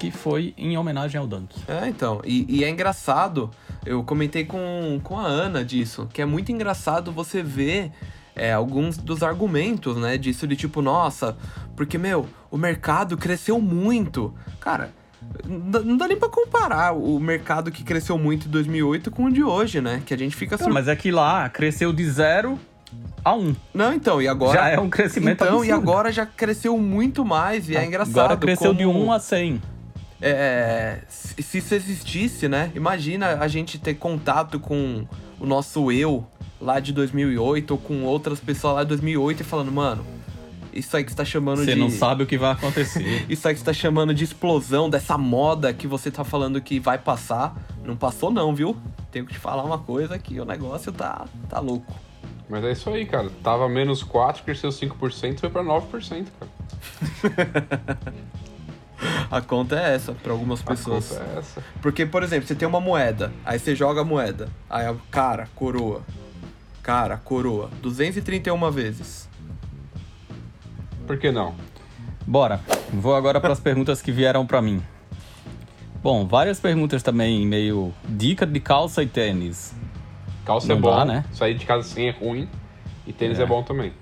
[0.00, 1.54] que foi em homenagem ao Dunk.
[1.68, 2.22] É, então.
[2.24, 3.50] E, e é engraçado,
[3.84, 7.92] eu comentei com, com a Ana disso, que é muito engraçado você ver
[8.34, 10.16] é, alguns dos argumentos, né?
[10.16, 11.36] Disso de tipo, nossa,
[11.76, 14.32] porque, meu, o mercado cresceu muito.
[14.58, 14.90] Cara,
[15.46, 19.30] não dá- não nem pra comparar o mercado que cresceu muito em 2008 com o
[19.32, 20.02] de hoje, né?
[20.06, 20.56] Que a gente fica...
[20.56, 22.58] Não, sur- mas é que lá cresceu de zero
[23.22, 23.54] a um.
[23.74, 24.58] Não, então, e agora...
[24.58, 25.68] Já é um crescimento Então, absurdo.
[25.68, 29.18] e agora já cresceu muito mais, e é engraçado Agora cresceu de como- 1 a
[29.20, 29.62] 100.
[30.22, 32.70] É, se isso existisse, né?
[32.74, 35.06] Imagina a gente ter contato com
[35.38, 36.26] o nosso eu
[36.60, 40.04] lá de 2008 ou com outras pessoas lá de 2008 e falando, mano,
[40.72, 41.80] isso aí que você tá chamando Você de.
[41.80, 43.24] não sabe o que vai acontecer.
[43.28, 46.78] Isso aí que você tá chamando de explosão dessa moda que você tá falando que
[46.78, 47.56] vai passar.
[47.84, 48.76] Não passou, não, viu?
[49.10, 51.92] Tenho que te falar uma coisa que o negócio tá, tá louco.
[52.48, 53.30] Mas é isso aí, cara.
[53.42, 57.98] Tava menos 4, cresceu 5%, foi pra 9%, cara.
[59.30, 61.08] A conta é essa pra algumas A pessoas.
[61.08, 61.64] conta é essa.
[61.80, 65.48] Porque, por exemplo, você tem uma moeda, aí você joga a moeda, aí a cara,
[65.54, 66.02] coroa,
[66.82, 69.28] cara, coroa, 231 vezes.
[71.06, 71.54] Por que não?
[72.26, 72.60] Bora.
[72.92, 74.82] Vou agora para as perguntas que vieram para mim.
[76.02, 79.74] Bom, várias perguntas também, meio dica de calça e tênis.
[80.44, 81.24] Calça Não é bom, dá, né?
[81.32, 82.48] sair de casa sem é ruim.
[83.06, 83.46] E tênis é, É.
[83.46, 83.92] bom também.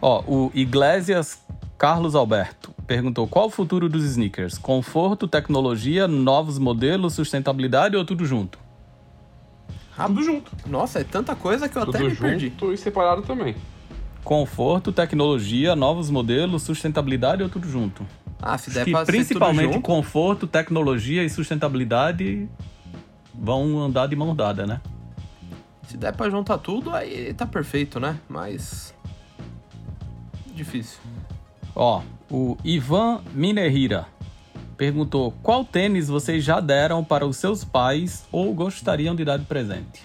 [0.00, 1.40] Ó, o Iglesias
[1.82, 4.56] Carlos Alberto perguntou qual o futuro dos sneakers?
[4.56, 8.56] Conforto, tecnologia, novos modelos, sustentabilidade ou tudo junto?
[9.96, 10.52] Tudo junto.
[10.64, 12.50] Nossa, é tanta coisa que eu até Tudo me perdi.
[12.50, 13.56] junto e separado também.
[14.22, 18.06] Conforto, tecnologia, novos modelos, sustentabilidade ou tudo junto?
[18.40, 22.48] Ah, se Acho der que pra ser tudo principalmente junto, conforto, tecnologia e sustentabilidade
[23.34, 24.80] vão andar de mão dada, né?
[25.88, 28.20] se der pra juntar tudo, aí tá perfeito, né?
[28.28, 28.94] Mas...
[30.54, 31.00] Difícil.
[31.74, 34.06] Ó, o Ivan Minerira
[34.76, 39.44] perguntou qual tênis vocês já deram para os seus pais ou gostariam de dar de
[39.44, 40.02] presente?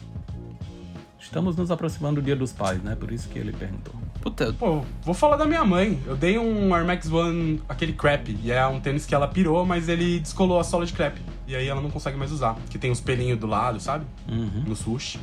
[1.19, 2.95] Estamos nos aproximando do Dia dos Pais, né?
[2.95, 3.93] Por isso que ele perguntou.
[4.21, 6.01] Puta, Pô, vou falar da minha mãe.
[6.05, 8.37] Eu dei um Air Max One, aquele crepe.
[8.41, 11.19] E é um tênis que ela pirou, mas ele descolou a sola de crepe.
[11.45, 12.55] E aí ela não consegue mais usar.
[12.69, 14.05] Que tem os pelinhos do lado, sabe?
[14.29, 14.63] Uhum.
[14.67, 15.19] No sushi.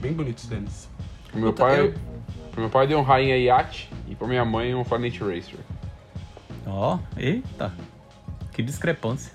[0.00, 0.88] Bem bonito esse tênis.
[1.34, 1.94] O meu Puta, pai eu-
[2.50, 5.58] Pro meu pai deu um Rainha Yacht e pra minha mãe um Planet Racer.
[6.66, 7.72] Ó, eita.
[8.52, 9.32] Que discrepância.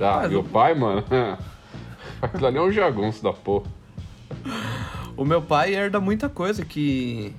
[0.00, 1.02] Ah, Mas meu o- pai, mano.
[2.20, 3.66] Aquilo ali é um jagunço da porra.
[5.16, 7.32] O meu pai herda muita coisa que,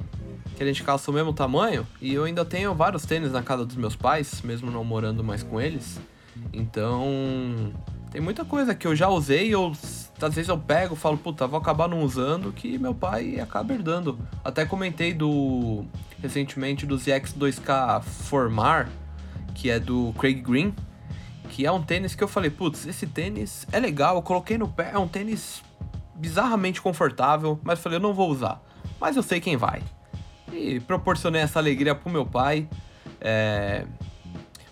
[0.55, 1.85] que a gente calça o mesmo tamanho.
[2.01, 5.43] E eu ainda tenho vários tênis na casa dos meus pais, mesmo não morando mais
[5.43, 5.99] com eles.
[6.53, 7.71] Então,
[8.11, 9.53] tem muita coisa que eu já usei.
[9.53, 9.71] Eu,
[10.21, 13.73] às vezes eu pego e falo, puta, vou acabar não usando, que meu pai acaba
[13.73, 14.17] herdando.
[14.43, 15.85] Até comentei do
[16.21, 18.89] recentemente do ZX2K Formar,
[19.53, 20.73] que é do Craig Green.
[21.49, 24.67] Que é um tênis que eu falei, putz, esse tênis é legal, eu coloquei no
[24.67, 25.63] pé, é um tênis
[26.13, 28.61] bizarramente confortável, mas falei, eu não vou usar.
[28.99, 29.81] Mas eu sei quem vai.
[30.51, 32.67] E proporcionei essa alegria pro meu pai.
[33.21, 33.85] É...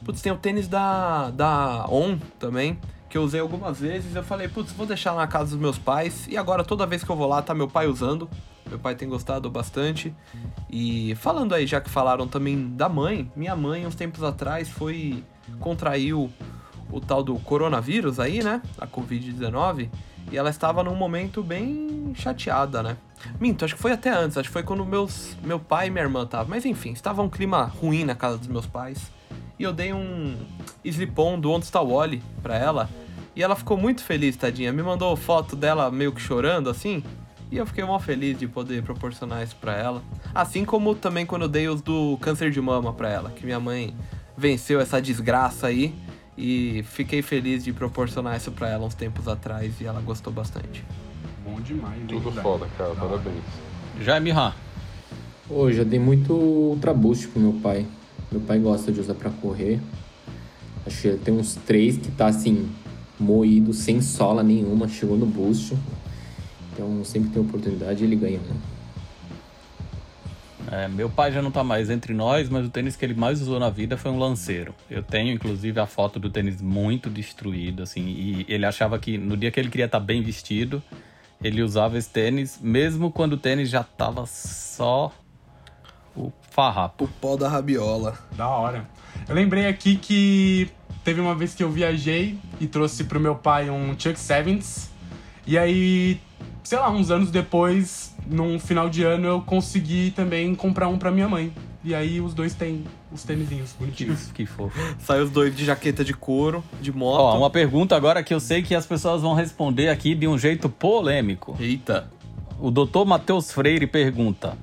[0.04, 4.16] Putz, tem o tênis da, da On também, que eu usei algumas vezes.
[4.16, 6.28] Eu falei, putz, vou deixar na casa dos meus pais.
[6.28, 8.30] E agora, toda vez que eu vou lá, tá meu pai usando.
[8.68, 10.14] Meu pai tem gostado bastante.
[10.70, 15.24] E falando aí, já que falaram também da mãe, minha mãe, uns tempos atrás, foi.
[15.60, 16.32] contraiu
[16.92, 18.62] o tal do coronavírus aí, né?
[18.78, 19.90] A Covid-19.
[20.32, 22.98] E ela estava num momento bem chateada, né?
[23.40, 26.04] Minto, acho que foi até antes, acho que foi quando meus, meu pai e minha
[26.04, 26.48] irmã estavam.
[26.50, 29.12] Mas enfim, estava um clima ruim na casa dos meus pais.
[29.58, 30.36] E eu dei um
[30.84, 32.90] slip-on do Onde Está o Wally pra ela.
[33.36, 34.72] E ela ficou muito feliz, tadinha.
[34.72, 37.04] Me mandou foto dela meio que chorando, assim.
[37.52, 40.02] E eu fiquei mó feliz de poder proporcionar isso pra ela.
[40.34, 43.30] Assim como também quando eu dei os do câncer de mama pra ela.
[43.30, 43.94] Que minha mãe
[44.38, 45.94] venceu essa desgraça aí.
[46.38, 49.80] E fiquei feliz de proporcionar isso pra ela uns tempos atrás.
[49.80, 50.84] E ela gostou bastante.
[51.46, 52.96] Bom demais, hein, Tudo foda, cara.
[52.96, 53.44] Parabéns.
[54.02, 54.54] Jaime Han.
[55.48, 57.86] Pô, já dei muito Ultra Boost pro meu pai.
[58.32, 59.80] Meu pai gosta de usar pra correr.
[60.86, 62.70] Acho que tem uns três que tá assim,
[63.20, 65.76] moído, sem sola nenhuma, chegou no boost.
[66.76, 68.76] Então sempre tem oportunidade e ele ganha um.
[70.72, 73.42] É, meu pai já não tá mais entre nós, mas o tênis que ele mais
[73.42, 74.76] usou na vida foi um lanceiro.
[74.90, 79.38] Eu tenho, inclusive, a foto do tênis muito destruído, assim, e ele achava que no
[79.38, 80.84] dia que ele queria estar bem vestido,
[81.42, 85.14] ele usava esse tênis, mesmo quando o tênis já tava só
[86.16, 87.06] o farrapo.
[87.06, 88.18] O pó da rabiola.
[88.36, 88.90] Da hora.
[89.30, 90.70] Eu lembrei aqui que
[91.04, 94.90] teve uma vez que eu viajei e trouxe pro meu pai um Chuck Sevens.
[95.46, 96.20] E aí,
[96.66, 101.12] sei lá, uns anos depois, num final de ano, eu consegui também comprar um pra
[101.12, 101.54] minha mãe.
[101.84, 104.32] E aí os dois têm os tênisinhos Que, bonitinhos.
[104.34, 104.76] que fofo.
[104.98, 107.22] Saiu os dois de jaqueta de couro, de moto.
[107.22, 110.36] Ó, uma pergunta agora que eu sei que as pessoas vão responder aqui de um
[110.38, 111.56] jeito polêmico.
[111.60, 112.10] Eita.
[112.60, 114.58] O doutor Matheus Freire pergunta: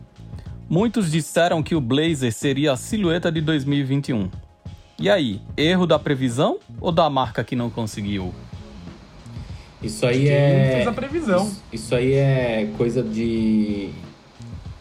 [0.69, 4.29] Muitos disseram que o Blazer seria a silhueta de 2021.
[4.99, 8.35] E aí, erro da previsão ou da marca que não conseguiu?
[9.83, 10.73] Isso aí é.
[10.75, 11.47] fez a previsão.
[11.47, 13.91] Isso, isso aí é coisa de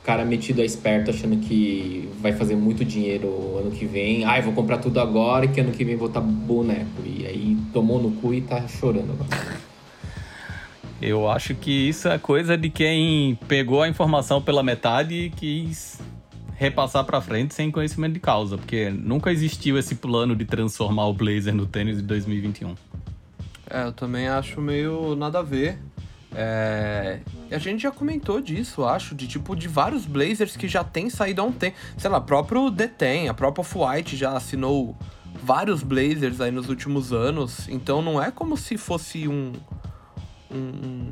[0.04, 4.26] cara metido a esperto achando que vai fazer muito dinheiro ano que vem.
[4.26, 7.02] Ai, vou comprar tudo agora e que ano que vem vou estar boneco.
[7.06, 9.62] E aí tomou no cu e tá chorando agora.
[11.02, 16.00] Eu acho que isso é coisa de quem pegou a informação pela metade e quis
[16.54, 21.14] repassar pra frente sem conhecimento de causa, porque nunca existiu esse plano de transformar o
[21.14, 22.76] Blazer no tênis de 2021.
[23.74, 25.80] É, eu também acho meio nada a ver.
[26.34, 27.20] É...
[27.50, 31.10] E a gente já comentou disso, acho, de tipo, de vários Blazers que já tem
[31.10, 31.78] saído há um tempo.
[31.98, 34.96] Sei lá, próprio Deten, a própria Off-White já assinou
[35.44, 37.68] vários Blazers aí nos últimos anos.
[37.70, 39.54] Então não é como se fosse um.
[40.50, 41.12] um, um-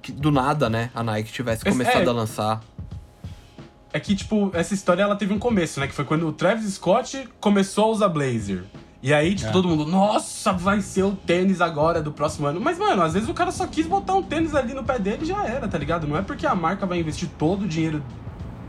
[0.00, 0.90] que do nada, né?
[0.94, 2.08] A Nike tivesse Esse- começado é.
[2.08, 2.60] a lançar.
[3.92, 5.86] É que, tipo, essa história ela teve um começo, né?
[5.86, 8.64] Que foi quando o Travis Scott começou a usar Blazer.
[9.02, 9.52] E aí, tipo, É.
[9.52, 12.60] todo mundo, nossa, vai ser o tênis agora do próximo ano.
[12.60, 15.18] Mas, mano, às vezes o cara só quis botar um tênis ali no pé dele
[15.22, 16.06] e já era, tá ligado?
[16.06, 18.00] Não é porque a marca vai investir todo o dinheiro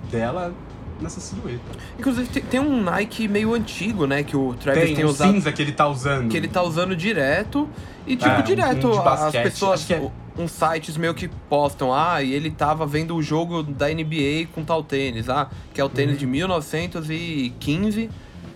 [0.10, 0.52] dela
[1.00, 1.62] nessa silhueta.
[2.00, 4.24] Inclusive, tem, tem um Nike meio antigo, né?
[4.24, 5.32] Que o Travis Tem, tem, um usado.
[5.34, 6.30] cinza que ele tá usando.
[6.30, 7.70] que ele tá usando direto.
[8.08, 11.94] E, tipo, É, direto, um as pessoas, Acho que é- uns sites meio que postam,
[11.94, 15.84] ah, e ele tava vendo o jogo da NBA com tal tênis, ah, que é
[15.84, 16.20] o tênis Uhum.
[16.20, 18.10] de 1915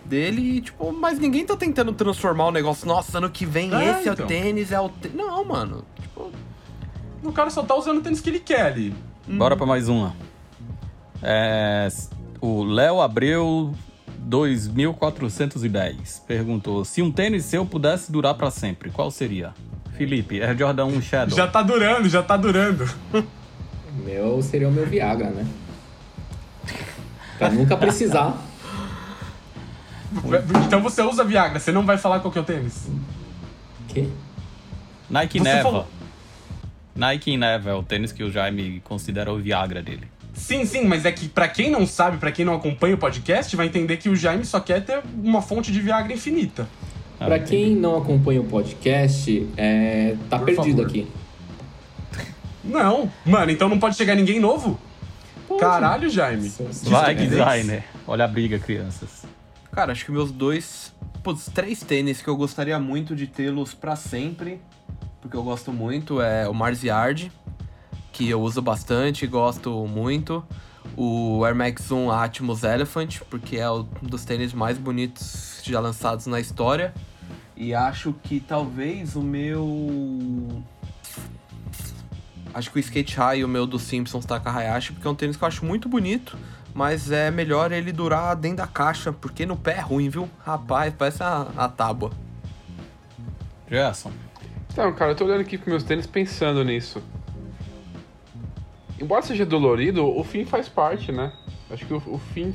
[0.08, 3.92] dele, e, tipo, mas ninguém tá tentando transformar o negócio, nossa, ano que vem É,
[4.00, 4.26] esse é então.
[4.26, 5.18] o tênis, é o tênis.
[5.18, 6.32] Não, mano, tipo,
[7.24, 8.94] O cara só tá usando o tênis que ele quer ali.
[9.28, 10.16] Bora pra mais uma.
[11.22, 11.88] É,
[12.40, 13.74] o Léo Abreu
[14.20, 19.54] 2410 perguntou: se um tênis seu pudesse durar pra sempre, qual seria?
[19.98, 21.36] Felipe, Air Jordan 1 Shadow.
[21.36, 22.88] Já tá durando, já tá durando.
[23.14, 23.24] O
[24.06, 25.46] meu seria o meu Viagra, né?
[27.38, 28.38] Pra nunca precisar.
[30.66, 32.88] Então você usa Viagra, você não vai falar qual que é o tênis.
[33.88, 34.10] Que?
[35.10, 35.64] Nike Você Neva.
[35.64, 35.88] falou-
[36.96, 40.08] Nike Neva é o tênis que o Jaime considera o Viagra dele.
[40.34, 43.56] Sim, sim, mas é que pra quem não sabe, pra quem não acompanha o podcast,
[43.56, 46.68] vai entender que o Jaime só quer ter uma fonte de Viagra infinita.
[47.20, 50.86] Ah, Pra quem não acompanha o podcast, é, tá Por perdido favor.
[50.88, 51.08] aqui.
[52.64, 54.80] Não, mano, então não pode chegar ninguém novo?
[55.60, 56.52] Caralho, Jaime.
[56.84, 57.84] Vai, designer.
[58.06, 59.24] Olha a briga, crianças.
[59.78, 60.92] Cara, acho que meus dois.
[61.22, 64.60] Putz, três tênis que eu gostaria muito de tê-los pra sempre.
[65.22, 66.20] Porque eu gosto muito.
[66.20, 67.32] É o Mars Yard,
[68.12, 70.44] que eu uso bastante, gosto muito.
[70.96, 76.26] O Air Max 1 Atmos Elephant, porque é um dos tênis mais bonitos já lançados
[76.26, 76.92] na história.
[77.56, 80.64] E acho que talvez o meu.
[82.52, 85.38] Acho que o Skate High, o meu do Simpsons Taka Hayashi, porque é um tênis
[85.38, 86.36] que eu acho muito bonito,
[86.78, 90.30] mas é melhor ele durar dentro da caixa, porque no pé é ruim, viu?
[90.46, 92.12] Rapaz, parece a, a tábua.
[93.68, 94.12] Gerson.
[94.72, 97.02] Então, cara, eu tô olhando aqui pros meus tênis pensando nisso.
[99.02, 101.34] Embora seja dolorido, o fim faz parte, né?
[101.72, 102.54] Acho que o, o fim.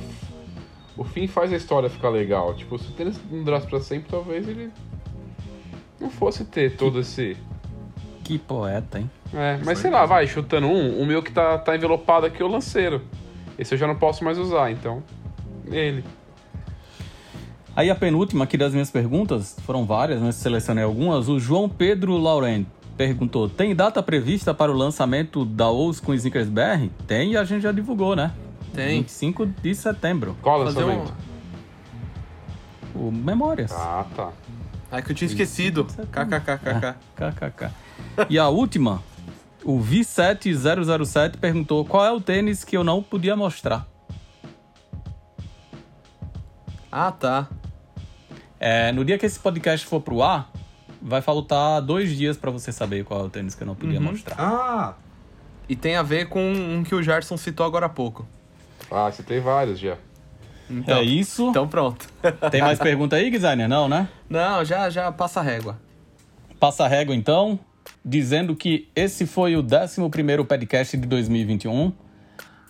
[0.95, 2.55] O fim faz a história ficar legal.
[2.55, 4.71] Tipo, se o tênis não durasse pra sempre, talvez ele.
[5.99, 7.35] Não fosse ter todo esse.
[8.23, 9.11] Que poeta, hein?
[9.33, 12.45] É, mas sei lá, vai, chutando um, o meu que tá, tá envelopado aqui é
[12.45, 13.01] o lanceiro.
[13.57, 15.03] Esse eu já não posso mais usar, então.
[15.67, 16.03] Ele.
[17.75, 21.27] Aí a penúltima aqui das minhas perguntas, foram várias, mas selecionei algumas.
[21.27, 22.65] O João Pedro Laurent
[22.95, 26.89] perguntou: tem data prevista para o lançamento da OUS com Snickers BR?
[27.07, 28.31] Tem e a gente já divulgou, né?
[28.73, 29.01] Tem.
[29.01, 30.37] 25 de setembro.
[30.41, 30.87] Qual Fazer um...
[30.87, 31.13] lançamento?
[32.95, 33.71] O Memórias.
[33.71, 34.31] Ah, tá.
[34.91, 35.85] Ai, que eu tinha esquecido.
[35.85, 36.95] KKKKK.
[37.15, 37.71] KKK.
[38.29, 39.01] E a última,
[39.63, 43.87] o V7007 perguntou qual é o tênis que eu não podia mostrar.
[46.91, 47.47] Ah, tá.
[48.59, 50.49] É, no dia que esse podcast for pro ar,
[51.01, 53.99] vai faltar dois dias pra você saber qual é o tênis que eu não podia
[53.99, 54.05] Uhum.
[54.05, 54.35] mostrar.
[54.39, 54.93] Ah,
[55.69, 58.27] E tem a ver com um que o Gerson citou agora há pouco.
[58.91, 59.97] Ah, citei vários já.
[60.69, 61.47] Então, é isso.
[61.49, 62.05] então pronto.
[62.51, 63.67] Tem mais pergunta aí, designer?
[63.67, 64.09] Não, né?
[64.29, 65.79] Não, já, já passa a régua.
[66.59, 67.57] Passa a régua então,
[68.03, 71.93] dizendo que esse foi o 11º podcast de 2021.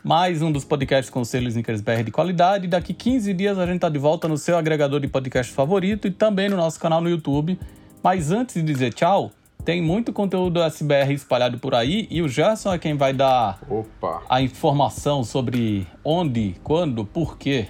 [0.04, 2.68] Mais um dos podcasts com selo Snickers BR de qualidade.
[2.68, 6.12] Daqui 15 dias a gente tá de volta no seu agregador de podcast favorito e
[6.12, 7.58] também no nosso canal no YouTube.
[8.04, 9.32] Mas antes de dizer tchau,
[9.64, 14.22] tem muito conteúdo SBR espalhado por aí e o Gerson é quem vai dar Opa.
[14.30, 17.68] a informação sobre onde, quando, por quê.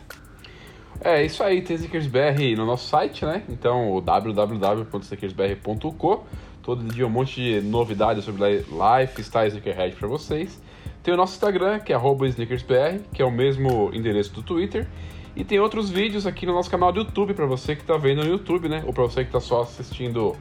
[1.01, 3.43] É, isso aí, tem Snickers BR no nosso site, né?
[3.49, 6.23] Então, o www.snickersbr.co.
[6.63, 10.61] Todo dia um monte de novidades sobre li- lifestyle sneakerhead pra vocês.
[11.03, 14.87] Tem o nosso Instagram, que é sneakersbr, que é o mesmo endereço do Twitter.
[15.35, 18.23] E tem outros vídeos aqui no nosso canal do YouTube, pra você que tá vendo
[18.23, 18.81] no YouTube, né?
[18.87, 20.37] Ou pra você que tá só assistindo,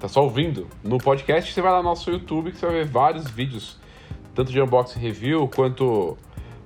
[0.00, 2.86] tá só ouvindo no podcast, você vai lá no nosso YouTube que você vai ver
[2.86, 3.76] vários vídeos,
[4.34, 6.16] tanto de unboxing review quanto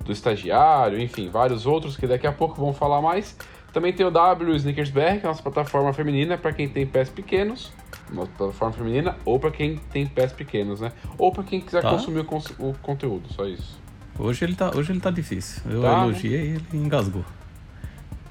[0.05, 3.35] do estagiário, enfim, vários outros que daqui a pouco vão falar mais.
[3.73, 6.85] Também tem o W Sneakers BR, que é a nossa plataforma feminina para quem tem
[6.85, 7.73] pés pequenos,
[8.11, 10.91] nossa plataforma feminina, ou para quem tem pés pequenos, né?
[11.17, 11.89] Ou para quem quiser Tá.
[11.89, 13.81] consumir o, cons- o conteúdo, só isso.
[14.17, 15.61] Hoje ele tá, hoje ele tá difícil.
[15.69, 16.03] Eu Tá, né?
[16.03, 17.25] elogiei e ele engasgou.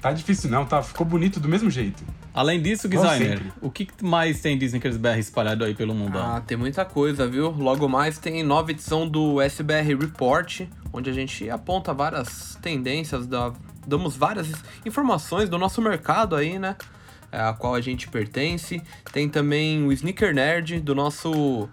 [0.01, 0.81] tá difícil não, tá?
[0.83, 2.03] Ficou bonito do mesmo jeito.
[2.33, 6.21] Além disso, designer, o que mais tem de Snickers BR espalhado aí pelo mundão?
[6.35, 7.51] Ah, tem muita coisa, viu?
[7.51, 13.53] Logo mais tem nova edição do SBR Report, onde a gente aponta várias tendências, dá-
[13.85, 14.51] damos várias
[14.85, 16.75] informações do nosso mercado aí, né?
[17.33, 18.79] É, A qual a gente pertence.
[19.11, 21.67] Tem também o Sneaker Nerd, do nosso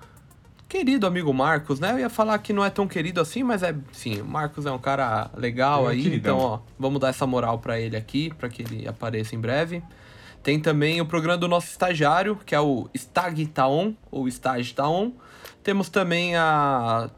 [0.66, 1.92] querido amigo Marcos, né?
[1.92, 4.70] Eu ia falar que não é tão querido assim, mas é, sim, o Marcos é
[4.70, 6.36] um cara legal É aí, queridão.
[6.36, 9.82] então, ó, vamos dar essa moral pra ele aqui, pra que ele apareça em breve.
[10.42, 15.12] Tem também o programa do nosso estagiário, que é o Stag Taon, ou Stage Taon.
[15.62, 17.10] Temos também a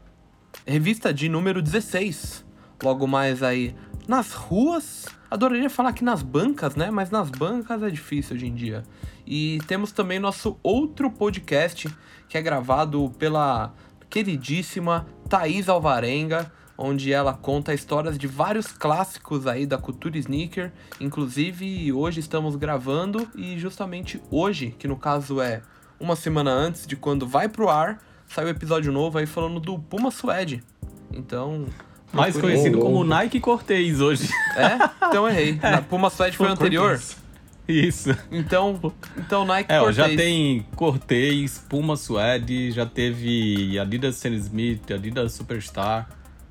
[0.65, 2.43] revista de número 16,
[2.83, 3.73] logo mais aí
[4.07, 5.05] nas ruas.
[5.33, 6.91] Adoraria falar que nas bancas, né?
[6.91, 8.83] Mas nas bancas é difícil hoje em dia.
[9.25, 11.89] E temos também nosso outro podcast,
[12.29, 13.73] que é gravado pela
[14.11, 20.71] queridíssima Thaís Alvarenga, onde ela conta histórias de vários clássicos aí da cultura sneaker.
[20.99, 25.63] Inclusive, hoje estamos gravando e justamente hoje, que no caso é
[25.99, 29.79] uma semana antes de quando vai pro ar, sai o episódio novo aí falando do
[29.79, 30.63] Puma Suede.
[31.11, 31.65] Então.
[32.13, 33.03] Mais conhecido como.
[33.03, 34.29] Nike Cortez hoje.
[34.55, 35.07] É?
[35.07, 35.59] Então errei.
[35.61, 36.89] Na Puma Suede foi o anterior.
[36.91, 37.23] Cortez.
[37.65, 38.09] Isso.
[38.29, 39.95] Então, então Nike É, ó, Cortez.
[39.95, 46.09] já tem Cortez, Puma Suede, já teve Adidas Sam Smith, Adidas Superstar.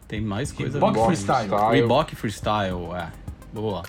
[0.09, 0.73] Tem mais coisa.
[0.79, 1.07] Reebok boa.
[1.07, 1.51] Freestyle.
[1.71, 3.09] Reebok Freestyle, é.
[3.53, 3.83] Boa.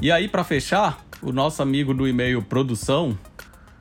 [0.00, 3.16] E aí, pra fechar, o nosso amigo do e-mail produção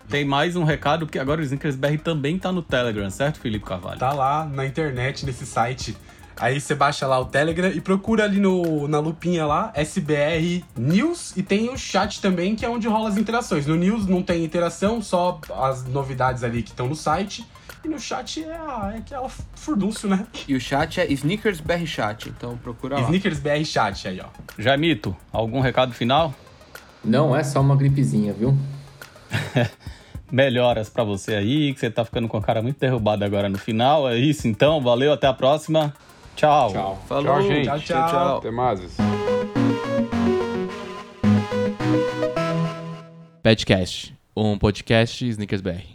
[0.10, 3.66] tem mais um recado, porque agora o Snickers BR também tá no Telegram, certo, Felipe
[3.66, 4.00] Carvalho?
[4.00, 5.96] Tá lá na internet, nesse site.
[6.38, 11.36] Aí você baixa lá o Telegram e procura ali no, na lupinha lá, SBR News,
[11.38, 13.66] e tem o chat também, que é onde rola as interações.
[13.66, 17.46] No News não tem interação, só as novidades ali que estão no site.
[17.84, 20.26] E no chat é, a, é aquela furdúncio, né?
[20.48, 23.02] E o chat é Sneakers BR Chat, então procura lá.
[23.02, 24.28] Sneakers BR Chat aí, ó.
[24.58, 26.34] Jaimito, algum recado final?
[27.04, 28.58] Não é só uma gripezinha, viu?
[30.32, 33.58] Melhoras pra você aí, que você tá ficando com a cara muito derrubada agora no
[33.58, 34.10] final.
[34.10, 35.94] É isso então, valeu, até a próxima.
[36.36, 36.72] Tchau.
[36.72, 36.98] Tchau.
[37.08, 37.66] Falou, Tchau, gente.
[37.66, 38.10] Tchau, tchau.
[38.10, 38.38] tchau.
[38.38, 38.98] Até mais.
[43.42, 45.93] Petcast, um podcast Snickers BR.